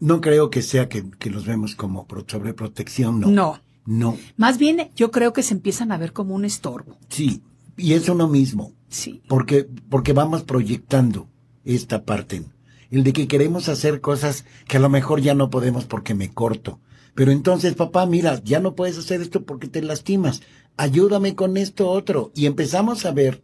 no 0.00 0.20
creo 0.20 0.50
que 0.50 0.62
sea 0.62 0.88
que, 0.88 1.08
que 1.18 1.30
los 1.30 1.46
vemos 1.46 1.74
como 1.74 2.06
pro- 2.06 2.24
sobreprotección, 2.26 3.20
no. 3.20 3.28
No. 3.28 3.60
No. 3.86 4.16
Más 4.38 4.56
bien, 4.56 4.90
yo 4.96 5.10
creo 5.10 5.32
que 5.34 5.42
se 5.42 5.52
empiezan 5.54 5.92
a 5.92 5.98
ver 5.98 6.12
como 6.14 6.34
un 6.34 6.44
estorbo. 6.46 6.96
Sí. 7.10 7.42
Y 7.76 7.92
es 7.92 8.08
uno 8.08 8.28
mismo. 8.28 8.72
Sí. 8.88 9.22
Porque, 9.28 9.68
porque 9.90 10.12
vamos 10.14 10.42
proyectando 10.44 11.28
esta 11.64 12.04
parte. 12.04 12.44
El 12.90 13.04
de 13.04 13.12
que 13.12 13.28
queremos 13.28 13.68
hacer 13.68 14.00
cosas 14.00 14.44
que 14.68 14.78
a 14.78 14.80
lo 14.80 14.88
mejor 14.88 15.20
ya 15.20 15.34
no 15.34 15.50
podemos 15.50 15.84
porque 15.84 16.14
me 16.14 16.32
corto. 16.32 16.80
Pero 17.14 17.30
entonces, 17.30 17.74
papá, 17.74 18.06
mira, 18.06 18.42
ya 18.42 18.58
no 18.60 18.74
puedes 18.74 18.96
hacer 18.96 19.20
esto 19.20 19.44
porque 19.44 19.68
te 19.68 19.82
lastimas. 19.82 20.40
Ayúdame 20.78 21.34
con 21.34 21.56
esto 21.56 21.88
otro. 21.90 22.32
Y 22.34 22.46
empezamos 22.46 23.04
a 23.04 23.12
ver 23.12 23.42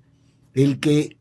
el 0.54 0.80
que 0.80 1.18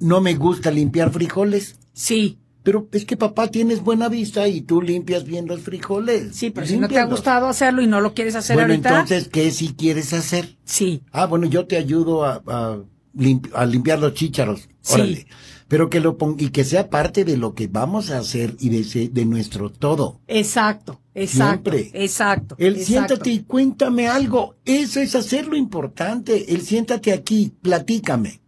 no 0.00 0.20
me 0.20 0.34
gusta 0.34 0.70
limpiar 0.70 1.12
frijoles. 1.12 1.78
Sí. 1.92 2.38
Pero 2.62 2.88
es 2.92 3.04
que 3.04 3.16
papá 3.16 3.48
tienes 3.48 3.80
buena 3.82 4.08
vista 4.08 4.46
y 4.46 4.60
tú 4.60 4.80
limpias 4.80 5.24
bien 5.24 5.46
los 5.46 5.62
frijoles. 5.62 6.34
Sí, 6.36 6.50
pero 6.50 6.66
si 6.66 6.78
no 6.78 6.88
te 6.88 6.98
ha 6.98 7.04
gustado 7.06 7.46
hacerlo 7.48 7.82
y 7.82 7.86
no 7.88 8.00
lo 8.00 8.14
quieres 8.14 8.34
hacer 8.36 8.54
Bueno, 8.56 8.70
ahorita. 8.74 8.88
entonces, 8.90 9.28
¿qué 9.28 9.50
si 9.50 9.74
quieres 9.74 10.12
hacer? 10.12 10.56
Sí. 10.64 11.02
Ah, 11.10 11.26
bueno, 11.26 11.46
yo 11.46 11.66
te 11.66 11.76
ayudo 11.76 12.24
a, 12.24 12.42
a, 12.46 12.78
limpi- 13.16 13.50
a 13.54 13.66
limpiar 13.66 13.98
los 13.98 14.14
chícharos. 14.14 14.68
Sí. 14.80 14.94
Órale. 14.94 15.26
Pero 15.66 15.88
que 15.88 16.00
lo 16.00 16.18
pon- 16.18 16.36
y 16.38 16.50
que 16.50 16.64
sea 16.64 16.90
parte 16.90 17.24
de 17.24 17.38
lo 17.38 17.54
que 17.54 17.66
vamos 17.66 18.10
a 18.10 18.18
hacer 18.18 18.54
y 18.60 18.68
de, 18.68 18.80
ese- 18.80 19.08
de 19.08 19.24
nuestro 19.24 19.70
todo. 19.70 20.20
Exacto. 20.28 21.00
Exacto. 21.14 21.70
Siempre. 21.72 22.04
Exacto. 22.04 22.54
El 22.58 22.74
exacto. 22.76 22.86
siéntate 23.16 23.30
y 23.30 23.38
cuéntame 23.40 24.06
algo. 24.06 24.56
Eso 24.66 25.00
es 25.00 25.14
hacer 25.14 25.46
lo 25.48 25.56
importante. 25.56 26.52
El 26.54 26.60
siéntate 26.60 27.10
aquí, 27.12 27.52
platícame. 27.62 28.41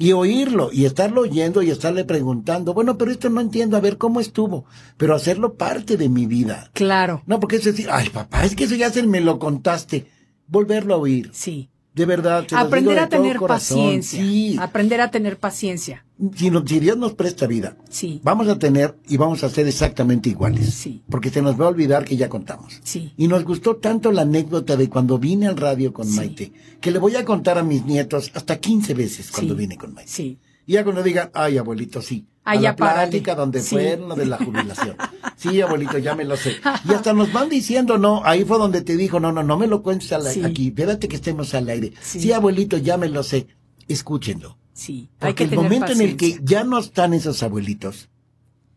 Y 0.00 0.12
oírlo, 0.12 0.70
y 0.72 0.86
estarlo 0.86 1.20
oyendo 1.20 1.60
y 1.60 1.68
estarle 1.68 2.06
preguntando, 2.06 2.72
bueno, 2.72 2.96
pero 2.96 3.10
esto 3.10 3.28
no 3.28 3.38
entiendo, 3.42 3.76
a 3.76 3.80
ver 3.80 3.98
cómo 3.98 4.18
estuvo. 4.18 4.64
Pero 4.96 5.14
hacerlo 5.14 5.58
parte 5.58 5.98
de 5.98 6.08
mi 6.08 6.24
vida. 6.24 6.70
Claro. 6.72 7.22
No, 7.26 7.38
porque 7.38 7.56
es 7.56 7.64
decir, 7.64 7.88
ay 7.92 8.08
papá, 8.08 8.46
es 8.46 8.56
que 8.56 8.64
eso 8.64 8.76
ya 8.76 8.88
se 8.88 9.02
me 9.02 9.20
lo 9.20 9.38
contaste. 9.38 10.06
Volverlo 10.46 10.94
a 10.94 10.96
oír. 10.96 11.28
Sí. 11.34 11.68
De 11.94 12.06
verdad. 12.06 12.44
te 12.46 12.54
Aprender 12.54 12.94
de 12.94 13.00
a 13.00 13.08
tener 13.08 13.36
corazón. 13.36 13.78
paciencia. 13.78 14.20
Sí. 14.22 14.56
Aprender 14.60 15.00
a 15.00 15.10
tener 15.10 15.38
paciencia. 15.38 16.04
Si, 16.36 16.50
no- 16.50 16.64
si 16.66 16.78
Dios 16.78 16.96
nos 16.96 17.14
presta 17.14 17.46
vida, 17.46 17.76
Sí. 17.88 18.20
vamos 18.22 18.46
a 18.48 18.58
tener 18.58 18.96
y 19.08 19.16
vamos 19.16 19.42
a 19.42 19.50
ser 19.50 19.66
exactamente 19.66 20.28
iguales. 20.30 20.72
Sí. 20.72 21.02
Porque 21.10 21.30
se 21.30 21.42
nos 21.42 21.60
va 21.60 21.64
a 21.64 21.68
olvidar 21.68 22.04
que 22.04 22.16
ya 22.16 22.28
contamos. 22.28 22.78
Sí. 22.84 23.12
Y 23.16 23.26
nos 23.26 23.44
gustó 23.44 23.76
tanto 23.76 24.12
la 24.12 24.22
anécdota 24.22 24.76
de 24.76 24.88
cuando 24.88 25.18
vine 25.18 25.48
al 25.48 25.56
radio 25.56 25.92
con 25.92 26.06
Sí. 26.06 26.16
Maite, 26.16 26.52
que 26.80 26.90
le 26.92 26.98
voy 27.00 27.16
a 27.16 27.24
contar 27.24 27.58
a 27.58 27.62
mis 27.64 27.84
nietos 27.84 28.30
hasta 28.34 28.58
15 28.58 28.94
veces 28.94 29.30
cuando 29.30 29.54
vine 29.56 29.76
con 29.76 29.92
Maite. 29.92 30.10
Sí. 30.10 30.38
Y 30.66 30.74
ya 30.74 30.84
cuando 30.84 31.02
digan, 31.02 31.30
ay 31.34 31.58
abuelito, 31.58 32.00
sí. 32.02 32.26
Ay, 32.50 32.58
a 32.66 32.70
la 32.70 32.76
plática 32.76 33.34
donde 33.34 33.60
Sí. 33.62 33.70
fue 33.70 33.96
lo 33.96 34.14
de 34.14 34.26
la 34.26 34.38
jubilación. 34.38 34.96
Sí, 35.36 35.60
abuelito, 35.60 35.98
ya 35.98 36.14
me 36.14 36.24
lo 36.24 36.36
sé. 36.36 36.56
Y 36.88 36.92
hasta 36.92 37.12
nos 37.12 37.32
van 37.32 37.48
diciendo, 37.48 37.96
no, 37.98 38.22
ahí 38.24 38.44
fue 38.44 38.58
donde 38.58 38.82
te 38.82 38.96
dijo, 38.96 39.20
no, 39.20 39.32
no, 39.32 39.42
no 39.42 39.56
me 39.56 39.66
lo 39.66 39.82
cuentes 39.82 40.12
al- 40.12 40.24
Sí. 40.30 40.42
aquí, 40.44 40.68
espérate 40.68 41.08
que 41.08 41.16
estemos 41.16 41.54
al 41.54 41.68
aire. 41.68 41.92
Sí. 42.02 42.20
Sí. 42.20 42.32
abuelito, 42.32 42.76
ya 42.76 42.96
me 42.96 43.08
lo 43.08 43.22
sé. 43.22 43.46
Escúchenlo. 43.88 44.58
Sí. 44.72 45.10
Hay 45.20 45.32
Porque 45.32 45.34
que 45.34 45.44
el 45.44 45.50
tener 45.50 45.64
momento 45.64 45.92
en 45.92 46.00
el 46.00 46.16
que 46.16 46.38
ya 46.42 46.64
no 46.64 46.78
están 46.78 47.12
esos 47.14 47.42
abuelitos, 47.42 48.08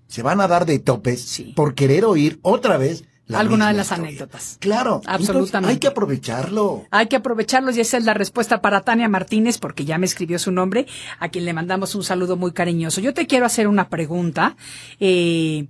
se 0.07 0.21
van 0.21 0.41
a 0.41 0.47
dar 0.47 0.65
de 0.65 0.79
topes 0.79 1.43
por 1.55 1.73
querer 1.75 2.05
oír 2.05 2.39
otra 2.41 2.77
vez 2.77 3.03
la 3.27 3.39
Alguna 3.39 3.67
de 3.69 3.73
las 3.73 3.87
historia. 3.87 4.07
anécdotas. 4.09 4.57
Claro, 4.59 4.95
entonces 4.97 5.29
Absolutamente. 5.29 5.73
hay 5.73 5.79
que 5.79 5.87
aprovecharlo. 5.87 6.85
Hay 6.91 7.07
que 7.07 7.15
aprovecharlos 7.15 7.77
y 7.77 7.81
esa 7.81 7.97
es 7.97 8.03
la 8.05 8.13
respuesta 8.13 8.61
para 8.61 8.81
Tania 8.81 9.07
Martínez 9.07 9.57
porque 9.57 9.85
ya 9.85 9.97
me 9.97 10.05
escribió 10.05 10.39
su 10.39 10.51
nombre, 10.51 10.87
a 11.19 11.29
quien 11.29 11.45
le 11.45 11.53
mandamos 11.53 11.95
un 11.95 12.03
saludo 12.03 12.35
muy 12.35 12.51
cariñoso. 12.51 12.99
Yo 13.01 13.13
te 13.13 13.25
quiero 13.25 13.45
hacer 13.45 13.67
una 13.67 13.87
pregunta. 13.89 14.57
Eh, 14.99 15.67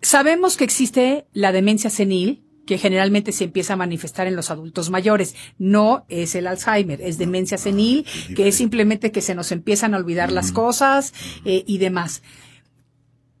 sabemos 0.00 0.56
que 0.56 0.64
existe 0.64 1.26
la 1.32 1.52
demencia 1.52 1.90
senil 1.90 2.44
que 2.66 2.78
generalmente 2.78 3.32
se 3.32 3.44
empieza 3.44 3.72
a 3.72 3.76
manifestar 3.76 4.28
en 4.28 4.36
los 4.36 4.50
adultos 4.50 4.90
mayores. 4.90 5.34
No 5.58 6.04
es 6.08 6.36
el 6.36 6.46
Alzheimer, 6.46 7.00
es 7.02 7.18
demencia 7.18 7.58
senil, 7.58 8.06
que 8.36 8.46
es 8.46 8.54
simplemente 8.54 9.10
que 9.10 9.22
se 9.22 9.34
nos 9.34 9.50
empiezan 9.50 9.92
a 9.92 9.96
olvidar 9.96 10.30
las 10.30 10.52
cosas 10.52 11.12
eh, 11.44 11.64
y 11.66 11.78
demás. 11.78 12.22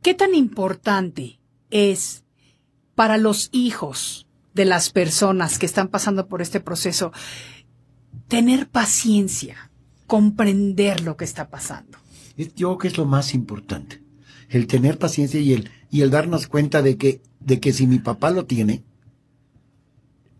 ¿Qué 0.02 0.14
tan 0.14 0.34
importante 0.34 1.38
es 1.70 2.24
para 3.00 3.16
los 3.16 3.48
hijos 3.52 4.26
de 4.52 4.66
las 4.66 4.90
personas 4.90 5.58
que 5.58 5.64
están 5.64 5.88
pasando 5.88 6.28
por 6.28 6.42
este 6.42 6.60
proceso 6.60 7.12
tener 8.28 8.68
paciencia, 8.68 9.70
comprender 10.06 11.00
lo 11.00 11.16
que 11.16 11.24
está 11.24 11.48
pasando? 11.48 11.96
Yo 12.36 12.46
creo 12.52 12.76
que 12.76 12.88
es 12.88 12.98
lo 12.98 13.06
más 13.06 13.32
importante. 13.32 14.02
El 14.50 14.66
tener 14.66 14.98
paciencia 14.98 15.40
y 15.40 15.54
el, 15.54 15.70
y 15.90 16.02
el 16.02 16.10
darnos 16.10 16.46
cuenta 16.46 16.82
de 16.82 16.98
que, 16.98 17.22
de 17.40 17.58
que 17.58 17.72
si 17.72 17.86
mi 17.86 18.00
papá 18.00 18.32
lo 18.32 18.44
tiene, 18.44 18.82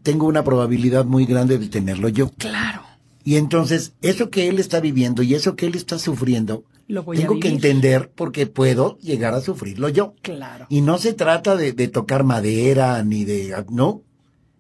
tengo 0.02 0.26
una 0.26 0.44
probabilidad 0.44 1.06
muy 1.06 1.24
grande 1.24 1.56
de 1.56 1.68
tenerlo 1.68 2.10
yo. 2.10 2.30
Claro, 2.36 2.82
Y 3.24 3.36
entonces, 3.36 3.94
eso 4.02 4.28
que 4.28 4.50
él 4.50 4.58
está 4.58 4.80
viviendo 4.80 5.22
y 5.22 5.34
eso 5.34 5.56
que 5.56 5.64
él 5.64 5.76
está 5.76 5.98
sufriendo, 5.98 6.64
lo 6.90 7.02
voy 7.02 7.16
tengo 7.18 7.34
a 7.36 7.40
que 7.40 7.48
entender 7.48 8.10
porque 8.14 8.46
puedo 8.46 8.98
llegar 8.98 9.34
a 9.34 9.40
sufrirlo 9.40 9.88
yo. 9.88 10.14
Claro, 10.22 10.66
Y 10.68 10.80
no 10.82 10.98
se 10.98 11.12
trata 11.14 11.56
de, 11.56 11.72
de 11.72 11.88
tocar 11.88 12.24
madera 12.24 13.02
ni 13.02 13.24
de... 13.24 13.54
No, 13.70 14.02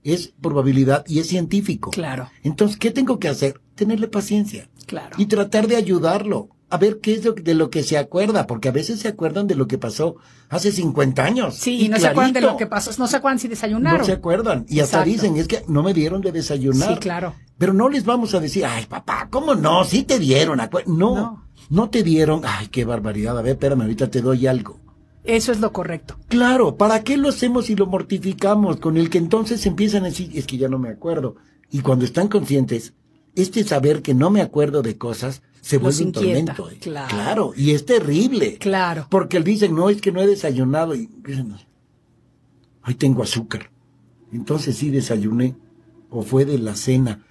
es 0.02 0.32
probabilidad 0.40 1.04
y 1.06 1.18
es 1.18 1.26
científico. 1.28 1.90
claro, 1.90 2.30
Entonces, 2.42 2.76
¿qué 2.78 2.90
tengo 2.90 3.18
que 3.18 3.28
hacer? 3.28 3.60
Tenerle 3.74 4.08
paciencia 4.08 4.68
claro. 4.86 5.16
y 5.18 5.26
tratar 5.26 5.66
de 5.68 5.76
ayudarlo. 5.76 6.48
A 6.72 6.76
ver 6.78 7.00
qué 7.00 7.14
es 7.14 7.22
de 7.24 7.54
lo 7.54 7.68
que 7.68 7.82
se 7.82 7.98
acuerda, 7.98 8.46
porque 8.46 8.68
a 8.68 8.72
veces 8.72 9.00
se 9.00 9.08
acuerdan 9.08 9.48
de 9.48 9.56
lo 9.56 9.66
que 9.66 9.76
pasó 9.76 10.14
hace 10.48 10.70
50 10.70 11.24
años. 11.24 11.56
Sí, 11.56 11.80
y 11.86 11.88
no 11.88 11.98
se 11.98 12.06
acuerdan 12.06 12.32
de 12.32 12.40
lo 12.42 12.56
que 12.56 12.66
pasó, 12.68 12.92
no 12.96 13.08
se 13.08 13.16
acuerdan 13.16 13.40
si 13.40 13.48
desayunaron. 13.48 13.98
No 13.98 14.04
se 14.04 14.12
acuerdan. 14.12 14.66
Y 14.68 14.78
hasta 14.78 15.02
dicen, 15.02 15.36
es 15.36 15.48
que 15.48 15.64
no 15.66 15.82
me 15.82 15.92
dieron 15.94 16.20
de 16.20 16.30
desayunar. 16.30 16.94
Sí, 16.94 17.00
claro. 17.00 17.34
Pero 17.58 17.72
no 17.72 17.88
les 17.88 18.04
vamos 18.04 18.34
a 18.34 18.40
decir, 18.40 18.64
ay, 18.64 18.86
papá, 18.86 19.26
¿cómo 19.30 19.56
no? 19.56 19.82
Sí 19.84 20.04
te 20.04 20.20
dieron. 20.20 20.60
acu-". 20.60 20.86
No, 20.86 21.14
No. 21.16 21.44
No, 21.70 21.88
te 21.90 22.02
dieron. 22.02 22.42
Ay, 22.44 22.68
qué 22.68 22.84
barbaridad. 22.84 23.38
A 23.38 23.42
ver, 23.42 23.52
espérame, 23.52 23.82
ahorita 23.82 24.10
te 24.10 24.20
doy 24.20 24.46
algo. 24.46 24.78
Eso 25.24 25.52
es 25.52 25.60
lo 25.60 25.72
correcto. 25.72 26.16
Claro, 26.28 26.76
¿para 26.76 27.02
qué 27.04 27.16
lo 27.16 27.28
hacemos 27.28 27.70
y 27.70 27.76
lo 27.76 27.86
mortificamos? 27.86 28.76
Con 28.78 28.96
el 28.96 29.08
que 29.10 29.18
entonces 29.18 29.64
empiezan 29.66 30.02
a 30.02 30.06
decir, 30.08 30.30
es 30.34 30.46
que 30.46 30.56
ya 30.58 30.68
no 30.68 30.78
me 30.78 30.88
acuerdo. 30.88 31.36
Y 31.70 31.80
cuando 31.80 32.04
están 32.04 32.28
conscientes, 32.28 32.94
este 33.34 33.62
saber 33.64 34.02
que 34.02 34.14
no 34.14 34.30
me 34.30 34.40
acuerdo 34.40 34.82
de 34.82 34.96
cosas 34.98 35.42
se 35.60 35.76
Los 35.76 35.82
vuelve 35.82 36.04
un 36.06 36.12
tormento. 36.12 36.70
¿eh? 36.70 36.78
claro. 36.80 37.52
y 37.54 37.72
es 37.72 37.84
terrible. 37.84 38.56
Claro. 38.58 39.06
Porque 39.10 39.36
él 39.36 39.44
dicen, 39.44 39.74
no, 39.74 39.90
es 39.90 40.00
que 40.00 40.10
no 40.10 40.20
he 40.22 40.26
desayunado. 40.26 40.94
Y 40.94 41.08
dicen, 41.24 41.54
ahí 42.82 42.94
tengo 42.94 43.22
azúcar. 43.22 43.70
Entonces 44.32 44.76
sí 44.76 44.90
desayuné. 44.90 45.54
O 46.08 46.22
fue 46.22 46.44
de 46.46 46.58
la 46.58 46.74
cena. 46.74 47.24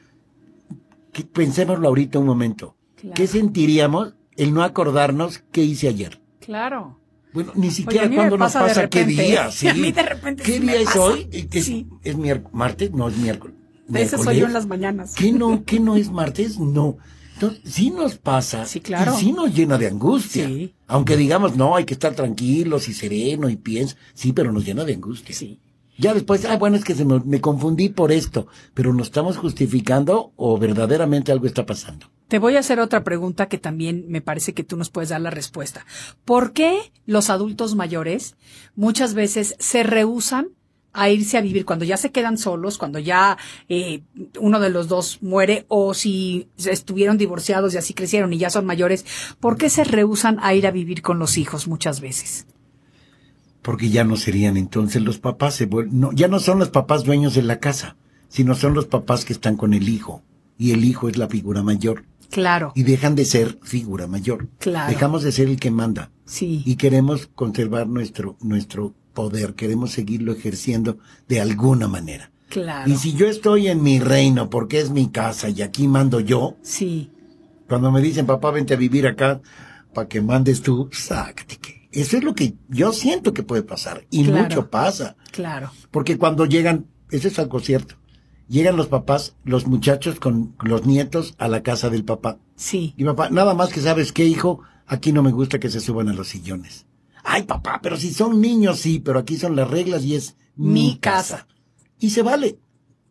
Que- 1.12 1.24
Pensémoslo 1.26 1.88
ahorita 1.88 2.20
un 2.20 2.28
momento. 2.28 2.76
Claro. 2.96 3.16
¿Qué 3.16 3.26
sentiríamos 3.28 4.14
el 4.40 4.54
no 4.54 4.64
acordarnos 4.64 5.44
qué 5.52 5.64
hice 5.64 5.88
ayer? 5.88 6.22
Claro. 6.40 7.00
Bueno, 7.34 7.52
ni 7.56 7.70
siquiera 7.70 8.10
cuando 8.10 8.38
nos 8.38 8.54
pasa 8.54 8.82
de 8.82 8.90
qué 8.90 9.06
día, 9.06 9.52
sí. 9.52 9.68
A 9.70 9.74
mí 9.74 9.92
de 9.92 10.02
repente 10.02 10.42
¿Qué 10.44 10.54
sí 10.54 10.60
día 10.60 10.82
es 10.82 10.96
hoy? 10.96 11.30
Es, 11.32 11.66
Sí. 11.66 11.88
es 12.04 12.18
miércoles, 12.18 12.54
martes, 12.56 12.92
no 12.92 13.08
es 13.08 13.18
miércoles. 13.18 13.56
Ese 13.94 14.18
soy 14.18 14.38
yo 14.40 14.46
en 14.46 14.54
las 14.54 14.66
mañanas. 14.66 15.14
¿Qué 15.16 15.32
no, 15.32 15.64
qué 15.66 15.80
no 15.80 15.96
es 15.96 16.12
martes? 16.12 16.60
No. 16.60 16.98
Entonces, 17.34 17.62
sí 17.66 17.90
nos 17.92 18.18
pasa. 18.18 18.66
Sí, 18.66 18.82
claro. 18.82 19.14
Y 19.16 19.20
sí 19.22 19.32
nos 19.32 19.54
llena 19.54 19.78
de 19.78 19.88
angustia. 19.88 20.48
Sí. 20.48 20.74
Aunque 20.88 21.16
digamos, 21.16 21.56
no, 21.56 21.76
hay 21.76 21.86
que 21.86 21.94
estar 21.94 22.14
tranquilos 22.14 22.90
y 22.90 22.94
sereno 22.94 23.50
y 23.50 23.56
piensa. 23.56 23.96
Sí, 24.14 24.34
pero 24.34 24.52
nos 24.52 24.66
llena 24.66 24.84
de 24.84 24.94
angustia. 24.96 25.34
Sí. 25.36 25.60
Ya 26.00 26.14
después, 26.14 26.46
ah, 26.46 26.56
bueno, 26.56 26.78
es 26.78 26.86
que 26.86 26.96
se 26.96 27.04
me, 27.04 27.42
confundí 27.42 27.90
por 27.90 28.14
esto. 28.14 28.48
Pero 28.74 28.94
nos 28.94 29.08
estamos 29.08 29.36
justificando 29.36 30.32
o 30.38 30.58
verdaderamente 30.58 31.34
algo 31.34 31.46
está 31.46 31.66
pasando. 31.66 32.08
Te 32.30 32.40
voy 32.40 32.56
a 32.56 32.60
hacer 32.60 32.80
otra 32.80 33.04
pregunta 33.04 33.48
que 33.50 33.58
también 33.58 34.06
me 34.08 34.22
parece 34.22 34.54
que 34.54 34.64
tú 34.64 34.78
nos 34.78 34.90
puedes 34.90 35.10
dar 35.10 35.20
la 35.20 35.30
respuesta. 35.30 35.86
¿Por 36.24 36.54
qué 36.54 36.94
los 37.06 37.30
adultos 37.30 37.76
mayores 37.76 38.38
muchas 38.76 39.14
veces 39.14 39.56
se 39.60 39.84
rehusan 39.84 40.50
a 40.94 41.10
irse 41.10 41.38
a 41.38 41.42
vivir 41.42 41.66
cuando 41.66 41.86
ya 41.86 41.98
se 41.98 42.12
quedan 42.12 42.38
solos, 42.38 42.78
cuando 42.78 43.00
ya 43.00 43.38
eh, 43.68 44.02
uno 44.40 44.60
de 44.60 44.70
los 44.70 44.88
dos 44.88 45.22
muere 45.22 45.66
o 45.68 45.94
si 45.94 46.48
estuvieron 46.58 47.18
divorciados 47.18 47.74
y 47.74 47.78
así 47.78 47.94
crecieron 47.94 48.32
y 48.32 48.38
ya 48.38 48.50
son 48.50 48.66
mayores? 48.66 49.06
¿Por 49.42 49.58
qué 49.58 49.70
se 49.70 49.84
rehusan 49.84 50.38
a 50.42 50.54
ir 50.54 50.66
a 50.66 50.72
vivir 50.72 51.02
con 51.02 51.20
los 51.20 51.38
hijos 51.38 51.68
muchas 51.68 52.00
veces? 52.00 52.48
Porque 53.70 53.92
ya 53.92 54.04
no 54.04 54.18
serían 54.18 54.58
entonces 54.58 55.04
los 55.04 55.20
papás, 55.20 55.54
se 55.54 55.68
no, 55.68 56.12
ya 56.12 56.28
no 56.28 56.40
son 56.40 56.58
los 56.58 56.70
papás 56.70 57.04
dueños 57.04 57.36
de 57.36 57.44
la 57.44 57.60
casa, 57.60 57.98
sino 58.28 58.56
son 58.56 58.74
los 58.74 58.88
papás 58.88 59.26
que 59.26 59.34
están 59.34 59.58
con 59.58 59.76
el 59.76 59.90
hijo. 59.90 60.24
Y 60.58 60.72
el 60.72 60.84
hijo 60.84 61.08
es 61.08 61.18
la 61.18 61.28
figura 61.28 61.62
mayor. 61.62 62.06
Claro. 62.32 62.72
Y 62.74 62.82
dejan 62.82 63.14
de 63.14 63.26
ser 63.26 63.60
figura 63.62 64.08
mayor. 64.08 64.48
Claro. 64.58 64.92
Dejamos 64.92 65.22
de 65.22 65.32
ser 65.32 65.50
el 65.50 65.60
que 65.60 65.70
manda. 65.70 66.10
Sí. 66.26 66.64
Y 66.66 66.78
queremos 66.78 67.28
conservar 67.36 67.86
nuestro, 67.86 68.38
nuestro 68.42 68.96
poder, 69.14 69.54
queremos 69.54 69.92
seguirlo 69.92 70.32
ejerciendo 70.34 70.98
de 71.28 71.40
alguna 71.40 71.88
manera. 71.88 72.32
Claro. 72.50 72.90
Y 72.92 72.96
si 72.98 73.14
yo 73.14 73.28
estoy 73.28 73.68
en 73.68 73.84
mi 73.84 74.00
reino 74.00 74.50
porque 74.50 74.80
es 74.80 74.90
mi 74.90 75.10
casa 75.10 75.48
y 75.50 75.62
aquí 75.62 75.88
mando 75.88 76.20
yo, 76.20 76.58
Sí. 76.64 77.12
cuando 77.68 77.92
me 77.92 78.02
dicen, 78.02 78.26
papá, 78.26 78.50
vente 78.50 78.74
a 78.74 78.78
vivir 78.78 79.06
acá 79.06 79.42
para 79.94 80.08
que 80.08 80.22
mandes 80.22 80.64
tú, 80.64 80.90
sácate 80.92 81.58
que. 81.58 81.79
Eso 81.92 82.18
es 82.18 82.24
lo 82.24 82.36
que 82.36 82.56
yo 82.68 82.94
siento 82.94 83.34
que 83.34 83.44
puede 83.44 83.64
pasar. 83.64 84.06
Y 84.10 84.24
Claro. 84.26 84.44
mucho 84.44 84.70
pasa. 84.70 85.16
Claro. 85.32 85.72
Porque 85.92 86.18
cuando 86.18 86.46
llegan, 86.46 86.86
eso 87.10 87.28
es 87.28 87.40
algo 87.40 87.60
cierto, 87.60 87.96
llegan 88.48 88.78
los 88.78 88.88
papás, 88.88 89.36
los 89.44 89.66
muchachos 89.68 90.20
con 90.20 90.56
los 90.64 90.86
nietos 90.86 91.36
a 91.38 91.48
la 91.48 91.64
casa 91.64 91.90
del 91.90 92.04
papá. 92.06 92.38
Sí. 92.56 92.94
Y 92.98 93.04
papá, 93.06 93.30
nada 93.30 93.54
más 93.54 93.70
que 93.70 93.82
sabes 93.82 94.12
qué, 94.12 94.26
hijo, 94.26 94.62
aquí 94.86 95.12
no 95.12 95.24
me 95.24 95.32
gusta 95.32 95.60
que 95.60 95.70
se 95.70 95.80
suban 95.80 96.10
a 96.10 96.14
los 96.14 96.28
sillones. 96.28 96.86
Ay, 97.24 97.44
papá, 97.44 97.80
pero 97.82 97.98
si 97.98 98.14
son 98.14 98.40
niños, 98.42 98.80
sí, 98.80 99.00
pero 99.00 99.20
aquí 99.20 99.38
son 99.38 99.56
las 99.56 99.70
reglas 99.70 100.04
y 100.04 100.16
es 100.16 100.36
Mi 100.56 100.98
casa. 100.98 101.48
Y 102.00 102.10
se 102.10 102.22
vale. 102.22 102.60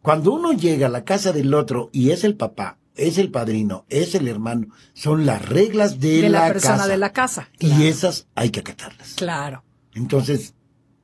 Cuando 0.02 0.32
uno 0.32 0.52
llega 0.52 0.86
a 0.86 0.90
la 0.90 1.04
casa 1.04 1.32
del 1.32 1.52
otro 1.54 1.90
y 1.92 2.10
es 2.10 2.24
el 2.24 2.36
papá, 2.36 2.78
es 2.98 3.16
el 3.18 3.30
padrino, 3.30 3.86
es 3.88 4.14
el 4.14 4.28
hermano, 4.28 4.68
son 4.92 5.24
las 5.24 5.48
reglas 5.48 6.00
de, 6.00 6.22
De 6.22 6.28
la, 6.28 6.46
la, 6.46 6.52
persona 6.52 6.76
casa. 6.76 6.88
de 6.88 6.98
la 6.98 7.12
casa. 7.12 7.48
Y 7.58 7.86
esas 7.86 8.26
hay 8.34 8.50
que 8.50 8.60
acatarlas. 8.60 9.14
Claro. 9.14 9.64
Entonces, 9.94 10.54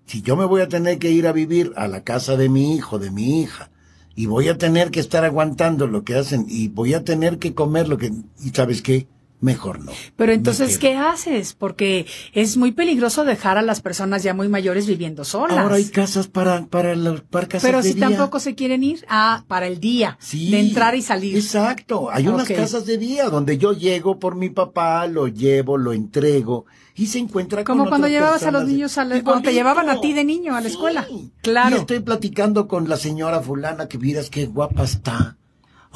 si 0.07 0.21
yo 0.23 0.37
me 0.37 0.45
voy 0.45 0.61
a 0.61 0.69
tener 0.69 0.99
que 0.99 1.11
ir 1.11 1.27
a 1.27 1.33
vivir 1.33 1.73
a 1.77 1.89
la 1.89 2.05
casa 2.05 2.37
de 2.37 2.49
mi 2.49 2.77
hijo, 2.77 2.99
de 2.99 3.11
mi 3.11 3.41
hija, 3.41 3.71
y 4.15 4.27
voy 4.27 4.49
a 4.49 4.59
tener 4.59 4.91
que 4.91 5.01
estar 5.01 5.25
aguantando 5.25 5.87
lo 5.87 6.05
que 6.05 6.17
hacen, 6.17 6.47
y 6.49 6.69
voy 6.69 6.95
a 6.95 7.05
tener 7.05 7.39
que 7.39 7.55
comer 7.55 7.89
lo 7.89 7.97
que, 7.97 8.13
y 8.43 8.51
sabes 8.51 8.83
qué, 8.83 9.09
mejor 9.45 9.79
no. 9.81 9.93
Pero 10.17 10.33
entonces. 10.33 10.79
¿qué 10.79 10.97
haces? 10.97 11.55
Porque 11.55 12.07
es 12.33 12.57
muy 12.57 12.73
peligroso 12.73 13.25
dejar 13.25 13.59
a 13.59 13.63
las 13.63 13.81
personas 13.81 14.23
ya 14.23 14.35
muy 14.35 14.49
mayores 14.49 14.87
viviendo 14.87 15.25
solas. 15.25 15.59
Ahora 15.59 15.77
hay 15.77 15.85
casas 15.85 16.27
para, 16.27 16.67
para 16.67 16.97
los 16.97 17.21
para 17.21 17.47
casas 17.47 17.63
Pero 17.69 17.83
de 17.83 17.89
si 17.91 17.95
día. 17.95 18.09
tampoco 18.09 18.41
se 18.41 18.55
quieren 18.55 18.83
ir, 18.83 19.05
ah, 19.09 19.45
para 19.47 19.67
el 19.67 19.79
día, 19.79 20.17
Sí, 20.21 20.51
de 20.51 20.61
entrar 20.61 20.95
y 20.95 21.03
salir. 21.03 21.37
Exacto. 21.37 22.11
Hay 22.11 22.27
unas 22.27 22.49
casas 22.49 22.87
de 22.87 22.99
día 22.99 23.29
donde 23.31 23.59
yo 23.59 23.73
llego 23.73 24.19
por 24.19 24.35
mi 24.35 24.51
papá, 24.51 25.07
lo 25.07 25.29
llevo, 25.29 25.77
lo 25.79 25.93
entrego 25.93 26.65
y 26.97 27.07
se 27.09 27.19
encuentra 27.19 27.65
con 27.65 27.77
Como 27.77 27.89
cuando 27.89 28.09
llevabas 28.09 28.45
a 28.45 28.51
los 28.51 28.65
niños 28.67 28.97
a 28.99 29.03
la- 29.05 29.17
Igualito. 29.17 29.25
cuando 29.31 29.49
te 29.49 29.55
llevaban 29.55 29.89
a 29.91 30.01
ti 30.01 30.13
de 30.13 30.25
niño 30.25 30.57
a 30.57 30.61
la 30.61 30.69
escuela. 30.69 31.07
Claro. 31.43 31.77
Y 31.77 31.81
estoy 31.81 32.01
platicando 32.01 32.67
con 32.69 32.89
la 32.89 32.97
señora 32.97 33.41
fulana 33.41 33.89
que 33.89 33.99
miras 33.99 34.31
qué 34.31 34.47
guapa 34.47 34.85
está. 34.85 35.37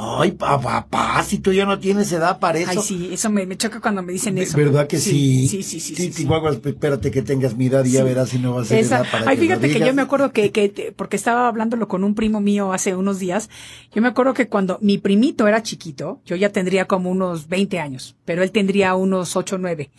Ay, 0.01 0.31
pa- 0.31 0.61
papá, 0.61 1.25
si 1.25 1.39
tú 1.39 1.53
ya 1.53 1.67
no 1.67 1.81
tienes 1.81 2.13
edad 2.13 2.39
para 2.39 2.61
eso. 2.61 2.71
Ay, 2.71 2.79
sí, 2.79 3.11
eso 3.13 3.31
me, 3.31 3.45
me 3.47 3.57
choca 3.57 3.81
cuando 3.81 4.01
me 4.01 4.13
dicen 4.13 4.39
eso. 4.39 4.57
¿Verdad 4.57 4.87
que 4.87 4.99
sí? 4.99 5.49
Sí, 5.49 5.65
sí, 5.65 5.81
sí. 5.81 5.97
sí, 5.97 6.13
sí. 6.13 6.29
Espérate 6.65 7.11
que 7.11 7.23
tengas 7.23 7.57
mi 7.57 7.67
edad 7.67 7.85
y 7.85 7.91
ya 7.91 8.05
verás 8.05 8.29
si 8.29 8.39
no 8.39 8.55
va 8.55 8.63
a 8.63 8.65
ser 8.65 8.85
edad 8.85 9.05
para 9.11 9.29
Ay, 9.29 9.37
que 9.37 9.43
fíjate 9.43 9.67
lo 9.67 9.73
que 9.73 9.81
yo 9.81 9.93
me 9.95 10.03
acuerdo 10.03 10.31
que, 10.33 10.53
que, 10.53 10.95
porque 10.95 11.17
estaba 11.17 11.49
hablándolo 11.49 11.89
con 11.89 12.05
un 12.05 12.15
primo 12.15 12.41
mío 12.41 12.73
hace 12.73 12.95
unos 12.95 13.19
días, 13.19 13.51
yo 13.93 14.01
me 14.01 14.07
acuerdo 14.09 14.35
que 14.35 14.49
cuando 14.49 14.79
mi 14.81 14.99
primito 14.99 15.49
era 15.49 15.65
chiquito, 15.65 16.21
yo 16.25 16.37
ya 16.37 16.51
tendría 16.51 16.85
como 16.87 17.11
unos 17.11 17.49
20 17.49 17.81
años, 17.81 18.15
pero 18.25 18.45
él 18.45 18.53
tendría 18.53 18.95
unos 18.95 19.35
8 19.35 19.57
o 19.57 19.59
9. 19.59 19.91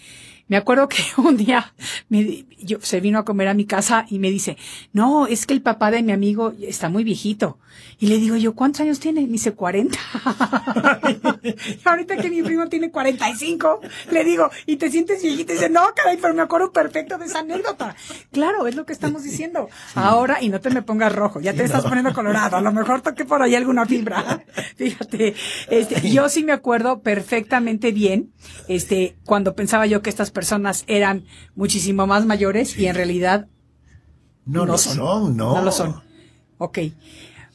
Me 0.49 0.57
acuerdo 0.57 0.89
que 0.89 1.01
un 1.17 1.37
día 1.37 1.73
me 2.09 2.45
yo, 2.61 2.79
se 2.81 2.99
vino 2.99 3.19
a 3.19 3.25
comer 3.25 3.47
a 3.47 3.53
mi 3.53 3.65
casa 3.65 4.05
y 4.09 4.19
me 4.19 4.29
dice, 4.29 4.57
no, 4.91 5.27
es 5.27 5.45
que 5.45 5.53
el 5.53 5.61
papá 5.61 5.91
de 5.91 6.03
mi 6.03 6.11
amigo 6.11 6.53
está 6.61 6.89
muy 6.89 7.03
viejito. 7.03 7.57
Y 7.99 8.07
le 8.07 8.17
digo 8.17 8.35
yo, 8.35 8.53
¿cuántos 8.53 8.81
años 8.81 8.99
tiene? 8.99 9.21
Me 9.21 9.33
dice, 9.33 9.53
40. 9.53 9.97
y 11.43 11.79
ahorita 11.85 12.17
que 12.17 12.29
mi 12.29 12.41
primo 12.43 12.67
tiene 12.67 12.91
45, 12.91 13.81
le 14.11 14.23
digo, 14.23 14.49
¿y 14.65 14.75
te 14.75 14.91
sientes 14.91 15.21
viejito? 15.21 15.53
Y 15.53 15.55
dice, 15.55 15.69
no, 15.69 15.81
caray, 15.95 16.17
pero 16.17 16.33
me 16.33 16.41
acuerdo 16.41 16.71
perfecto 16.71 17.17
de 17.17 17.25
esa 17.25 17.39
anécdota. 17.39 17.95
Claro, 18.31 18.67
es 18.67 18.75
lo 18.75 18.85
que 18.85 18.93
estamos 18.93 19.23
diciendo. 19.23 19.69
Ahora, 19.95 20.41
y 20.41 20.49
no 20.49 20.59
te 20.59 20.69
me 20.69 20.81
pongas 20.81 21.13
rojo, 21.13 21.39
ya 21.39 21.53
te 21.53 21.63
estás 21.63 21.83
poniendo 21.83 22.13
colorado. 22.13 22.57
A 22.57 22.61
lo 22.61 22.71
mejor 22.71 23.01
toqué 23.01 23.25
por 23.25 23.41
ahí 23.41 23.55
alguna 23.55 23.85
fibra. 23.85 24.43
Fíjate, 24.75 25.35
este, 25.69 26.09
yo 26.09 26.27
sí 26.29 26.43
me 26.43 26.51
acuerdo 26.51 27.01
perfectamente 27.01 27.91
bien, 27.91 28.31
este, 28.67 29.15
cuando 29.25 29.55
pensaba 29.55 29.85
yo 29.85 30.01
que 30.01 30.09
estas 30.09 30.31
personas 30.31 30.38
eran 30.87 31.25
muchísimo 31.55 32.07
más 32.07 32.25
mayores 32.25 32.77
y 32.77 32.87
en 32.87 32.95
realidad 32.95 33.47
No, 34.45 34.65
lo 34.65 34.77
son, 34.77 34.97
no. 35.37 35.53
no 35.55 35.61
lo 35.61 35.71
son. 35.71 36.01
Ok. 36.57 36.79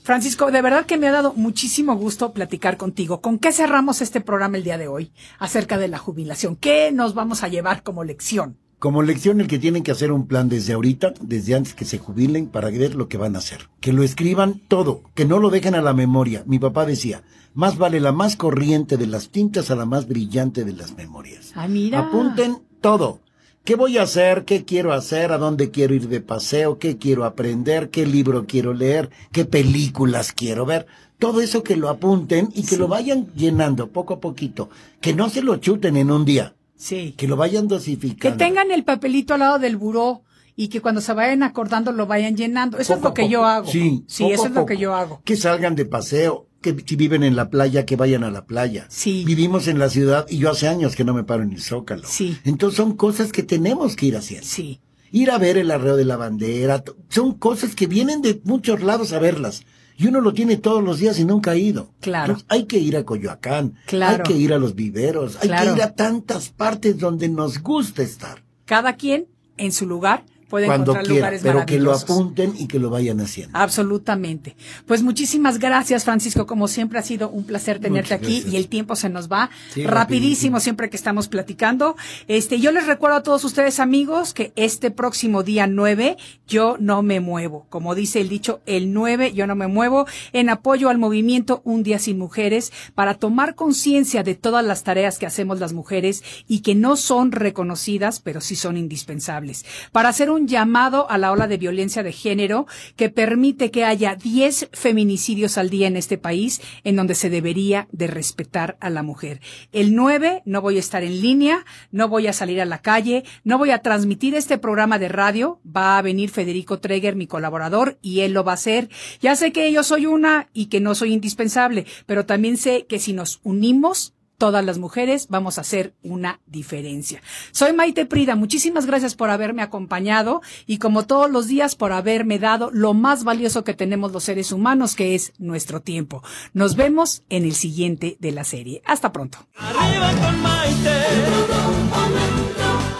Francisco, 0.02 0.50
de 0.50 0.60
verdad 0.60 0.84
que 0.84 0.98
me 0.98 1.08
ha 1.08 1.12
dado 1.12 1.32
muchísimo 1.34 1.96
gusto 1.96 2.32
platicar 2.32 2.76
contigo. 2.76 3.20
¿Con 3.22 3.38
qué 3.38 3.52
cerramos 3.52 4.02
este 4.02 4.20
programa 4.20 4.58
el 4.58 4.64
día 4.64 4.76
de 4.76 4.86
hoy 4.86 5.12
acerca 5.38 5.78
de 5.78 5.88
la 5.88 5.98
jubilación? 5.98 6.56
¿Qué 6.56 6.92
nos 6.92 7.14
vamos 7.14 7.42
a 7.42 7.48
llevar 7.48 7.82
como 7.82 8.04
lección? 8.04 8.58
Como 8.84 9.02
lección 9.02 9.40
el 9.40 9.46
que 9.46 9.58
tienen 9.58 9.82
que 9.82 9.92
hacer 9.92 10.12
un 10.12 10.26
plan 10.26 10.50
desde 10.50 10.74
ahorita, 10.74 11.14
desde 11.22 11.54
antes 11.54 11.72
que 11.72 11.86
se 11.86 11.96
jubilen, 11.96 12.48
para 12.48 12.68
ver 12.68 12.94
lo 12.94 13.08
que 13.08 13.16
van 13.16 13.34
a 13.34 13.38
hacer. 13.38 13.70
Que 13.80 13.94
lo 13.94 14.02
escriban 14.02 14.60
todo, 14.68 15.00
que 15.14 15.24
no 15.24 15.38
lo 15.38 15.48
dejen 15.48 15.74
a 15.74 15.80
la 15.80 15.94
memoria. 15.94 16.44
Mi 16.46 16.58
papá 16.58 16.84
decía, 16.84 17.22
más 17.54 17.78
vale 17.78 17.98
la 17.98 18.12
más 18.12 18.36
corriente 18.36 18.98
de 18.98 19.06
las 19.06 19.30
tintas 19.30 19.70
a 19.70 19.74
la 19.74 19.86
más 19.86 20.06
brillante 20.06 20.64
de 20.64 20.74
las 20.74 20.98
memorias. 20.98 21.52
Ah, 21.54 21.66
mira. 21.66 21.98
Apunten 22.00 22.58
todo. 22.82 23.20
¿Qué 23.64 23.74
voy 23.74 23.96
a 23.96 24.02
hacer? 24.02 24.44
¿Qué 24.44 24.66
quiero 24.66 24.92
hacer? 24.92 25.32
¿A 25.32 25.38
dónde 25.38 25.70
quiero 25.70 25.94
ir 25.94 26.08
de 26.08 26.20
paseo? 26.20 26.78
¿Qué 26.78 26.98
quiero 26.98 27.24
aprender? 27.24 27.88
¿Qué 27.88 28.04
libro 28.04 28.44
quiero 28.46 28.74
leer? 28.74 29.08
¿Qué 29.32 29.46
películas 29.46 30.34
quiero 30.34 30.66
ver? 30.66 30.84
Todo 31.18 31.40
eso 31.40 31.62
que 31.62 31.76
lo 31.76 31.88
apunten 31.88 32.50
y 32.54 32.66
que 32.66 32.76
lo 32.76 32.86
vayan 32.86 33.28
llenando 33.34 33.88
poco 33.88 34.12
a 34.12 34.20
poquito. 34.20 34.68
Que 35.00 35.14
no 35.14 35.30
se 35.30 35.40
lo 35.40 35.56
chuten 35.56 35.96
en 35.96 36.10
un 36.10 36.26
día. 36.26 36.54
Sí. 36.76 37.14
Que 37.16 37.28
lo 37.28 37.36
vayan 37.36 37.68
Que 37.68 37.74
dosificando. 37.74 38.36
tengan 38.36 38.70
el 38.70 38.84
papelito 38.84 39.34
al 39.34 39.40
lado 39.40 39.58
del 39.58 39.76
buró 39.76 40.22
y 40.56 40.68
que 40.68 40.80
cuando 40.80 41.00
se 41.00 41.12
vayan 41.12 41.42
acordando 41.42 41.92
lo 41.92 42.06
vayan 42.06 42.36
llenando. 42.36 42.78
Eso 42.78 42.94
es 42.94 43.00
lo 43.02 43.14
que 43.14 43.22
poco. 43.22 43.32
yo 43.32 43.44
hago. 43.44 43.70
Sí, 43.70 44.04
sí 44.06 44.30
eso 44.30 44.46
es 44.46 44.52
lo 44.52 44.66
que 44.66 44.76
yo 44.76 44.94
hago. 44.94 45.20
Que 45.24 45.36
salgan 45.36 45.74
de 45.74 45.84
paseo, 45.84 46.46
que 46.60 46.76
si 46.86 46.96
viven 46.96 47.22
en 47.22 47.36
la 47.36 47.50
playa, 47.50 47.84
que 47.84 47.96
vayan 47.96 48.24
a 48.24 48.30
la 48.30 48.44
playa. 48.44 48.86
Sí. 48.88 49.24
Vivimos 49.26 49.66
en 49.68 49.78
la 49.78 49.88
ciudad 49.88 50.26
y 50.28 50.38
yo 50.38 50.50
hace 50.50 50.68
años 50.68 50.94
que 50.96 51.04
no 51.04 51.12
me 51.14 51.24
paro 51.24 51.42
en 51.42 51.52
el 51.52 51.60
Zócalo. 51.60 52.04
Sí. 52.06 52.38
Entonces 52.44 52.76
son 52.76 52.96
cosas 52.96 53.32
que 53.32 53.42
tenemos 53.42 53.96
que 53.96 54.06
ir 54.06 54.16
haciendo. 54.16 54.46
Sí. 54.46 54.80
Ir 55.10 55.30
a 55.30 55.38
ver 55.38 55.58
el 55.58 55.70
arreo 55.70 55.96
de 55.96 56.04
la 56.04 56.16
bandera, 56.16 56.82
son 57.08 57.34
cosas 57.34 57.74
que 57.76 57.86
vienen 57.86 58.20
de 58.20 58.40
muchos 58.44 58.82
lados 58.82 59.12
a 59.12 59.20
verlas. 59.20 59.62
Y 59.96 60.06
uno 60.08 60.20
lo 60.20 60.32
tiene 60.34 60.56
todos 60.56 60.82
los 60.82 60.98
días 60.98 61.18
y 61.20 61.24
nunca 61.24 61.52
ha 61.52 61.56
ido. 61.56 61.88
Claro. 62.00 62.32
Entonces, 62.32 62.46
hay 62.48 62.64
que 62.64 62.78
ir 62.78 62.96
a 62.96 63.04
Coyoacán, 63.04 63.74
Claro. 63.86 64.24
hay 64.26 64.32
que 64.32 64.38
ir 64.38 64.52
a 64.52 64.58
los 64.58 64.74
viveros, 64.74 65.36
hay 65.40 65.48
Claro. 65.48 65.72
que 65.74 65.78
ir 65.78 65.82
a 65.84 65.94
tantas 65.94 66.48
partes 66.48 66.98
donde 66.98 67.28
nos 67.28 67.62
gusta 67.62 68.02
estar. 68.02 68.42
Cada 68.64 68.94
quien 68.96 69.26
en 69.56 69.70
su 69.72 69.86
lugar 69.86 70.24
puede 70.54 70.66
cuando 70.66 70.92
encontrar 70.92 71.04
quiera, 71.04 71.18
lugares 71.18 71.42
pero 71.42 71.66
que 71.66 71.80
lo 71.80 71.92
apunten 71.92 72.54
y 72.56 72.68
que 72.68 72.78
lo 72.78 72.88
vayan 72.88 73.20
haciendo. 73.20 73.58
Absolutamente. 73.58 74.54
Pues 74.86 75.02
muchísimas 75.02 75.58
gracias, 75.58 76.04
Francisco. 76.04 76.46
Como 76.46 76.68
siempre 76.68 77.00
ha 77.00 77.02
sido 77.02 77.28
un 77.28 77.42
placer 77.42 77.80
tenerte 77.80 78.14
aquí 78.14 78.44
y 78.48 78.54
el 78.54 78.68
tiempo 78.68 78.94
se 78.94 79.08
nos 79.08 79.28
va 79.28 79.50
Sí, 79.72 79.84
rapidísimo, 79.84 79.90
rapidísimo. 79.90 80.60
siempre 80.60 80.90
que 80.90 80.96
estamos 80.96 81.26
platicando. 81.26 81.96
Este, 82.28 82.60
yo 82.60 82.70
les 82.70 82.86
recuerdo 82.86 83.16
a 83.16 83.22
todos 83.24 83.42
ustedes, 83.42 83.80
amigos, 83.80 84.32
que 84.32 84.52
este 84.54 84.92
próximo 84.92 85.42
día 85.42 85.66
9 85.66 86.16
yo 86.46 86.76
no 86.78 87.02
me 87.02 87.18
muevo. 87.18 87.66
Como 87.68 87.96
dice 87.96 88.20
el 88.20 88.28
dicho, 88.28 88.60
el 88.64 88.92
9 88.92 89.32
yo 89.32 89.48
no 89.48 89.56
me 89.56 89.66
muevo 89.66 90.06
en 90.32 90.50
apoyo 90.50 90.88
al 90.88 90.98
movimiento 90.98 91.62
Un 91.64 91.82
Día 91.82 91.98
Sin 91.98 92.16
Mujeres 92.16 92.72
para 92.94 93.14
tomar 93.14 93.56
conciencia 93.56 94.22
de 94.22 94.36
todas 94.36 94.64
las 94.64 94.84
tareas 94.84 95.18
que 95.18 95.26
hacemos 95.26 95.58
las 95.58 95.72
mujeres 95.72 96.22
y 96.46 96.60
que 96.60 96.76
no 96.76 96.96
son 96.96 97.32
reconocidas, 97.32 98.20
pero 98.20 98.40
sí 98.40 98.54
son 98.54 98.76
indispensables. 98.76 99.64
Para 99.90 100.10
hacer 100.10 100.30
un 100.30 100.43
llamado 100.46 101.10
a 101.10 101.18
la 101.18 101.32
ola 101.32 101.46
de 101.46 101.56
violencia 101.56 102.02
de 102.02 102.12
género 102.12 102.66
que 102.96 103.10
permite 103.10 103.70
que 103.70 103.84
haya 103.84 104.16
10 104.16 104.70
feminicidios 104.72 105.58
al 105.58 105.70
día 105.70 105.86
en 105.86 105.96
este 105.96 106.18
país 106.18 106.60
en 106.84 106.96
donde 106.96 107.14
se 107.14 107.30
debería 107.30 107.88
de 107.92 108.06
respetar 108.06 108.76
a 108.80 108.90
la 108.90 109.02
mujer. 109.02 109.40
El 109.72 109.94
9 109.94 110.42
no 110.44 110.60
voy 110.60 110.76
a 110.76 110.80
estar 110.80 111.02
en 111.02 111.20
línea, 111.20 111.64
no 111.90 112.08
voy 112.08 112.26
a 112.26 112.32
salir 112.32 112.60
a 112.60 112.64
la 112.64 112.82
calle, 112.82 113.24
no 113.44 113.58
voy 113.58 113.70
a 113.70 113.78
transmitir 113.78 114.34
este 114.34 114.58
programa 114.58 114.98
de 114.98 115.08
radio, 115.08 115.60
va 115.64 115.98
a 115.98 116.02
venir 116.02 116.30
Federico 116.30 116.78
Treger, 116.78 117.16
mi 117.16 117.26
colaborador, 117.26 117.98
y 118.02 118.20
él 118.20 118.32
lo 118.32 118.44
va 118.44 118.52
a 118.52 118.54
hacer. 118.54 118.88
Ya 119.20 119.36
sé 119.36 119.52
que 119.52 119.70
yo 119.72 119.82
soy 119.82 120.06
una 120.06 120.48
y 120.52 120.66
que 120.66 120.80
no 120.80 120.94
soy 120.94 121.12
indispensable, 121.12 121.86
pero 122.06 122.26
también 122.26 122.56
sé 122.56 122.86
que 122.86 122.98
si 122.98 123.12
nos 123.12 123.40
unimos, 123.42 124.14
todas 124.44 124.62
las 124.62 124.76
mujeres 124.76 125.28
vamos 125.30 125.56
a 125.56 125.62
hacer 125.62 125.94
una 126.02 126.38
diferencia. 126.44 127.22
Soy 127.50 127.72
Maite 127.72 128.04
Prida, 128.04 128.36
muchísimas 128.36 128.84
gracias 128.84 129.14
por 129.14 129.30
haberme 129.30 129.62
acompañado 129.62 130.42
y 130.66 130.76
como 130.76 131.06
todos 131.06 131.30
los 131.30 131.48
días 131.48 131.76
por 131.76 131.92
haberme 131.92 132.38
dado 132.38 132.68
lo 132.70 132.92
más 132.92 133.24
valioso 133.24 133.64
que 133.64 133.72
tenemos 133.72 134.12
los 134.12 134.24
seres 134.24 134.52
humanos, 134.52 134.96
que 134.96 135.14
es 135.14 135.32
nuestro 135.38 135.80
tiempo. 135.80 136.22
Nos 136.52 136.76
vemos 136.76 137.22
en 137.30 137.44
el 137.44 137.54
siguiente 137.54 138.18
de 138.20 138.32
la 138.32 138.44
serie. 138.44 138.82
Hasta 138.84 139.12
pronto. 139.12 139.38
Arriba 139.56 140.10
con 140.10 140.42
Maite. 140.42 140.90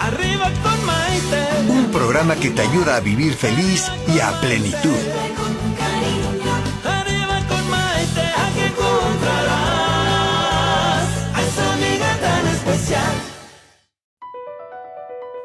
Arriba 0.01 0.51
con 0.63 0.87
Maite. 0.87 1.93
programa 1.93 2.37
que 2.37 2.49
te 2.53 2.63
ayuda 2.63 2.97
a 2.97 3.01
vivir 3.01 3.35
feliz 3.35 3.93
y 4.09 4.19
a 4.21 4.33
plenitud. 4.41 5.34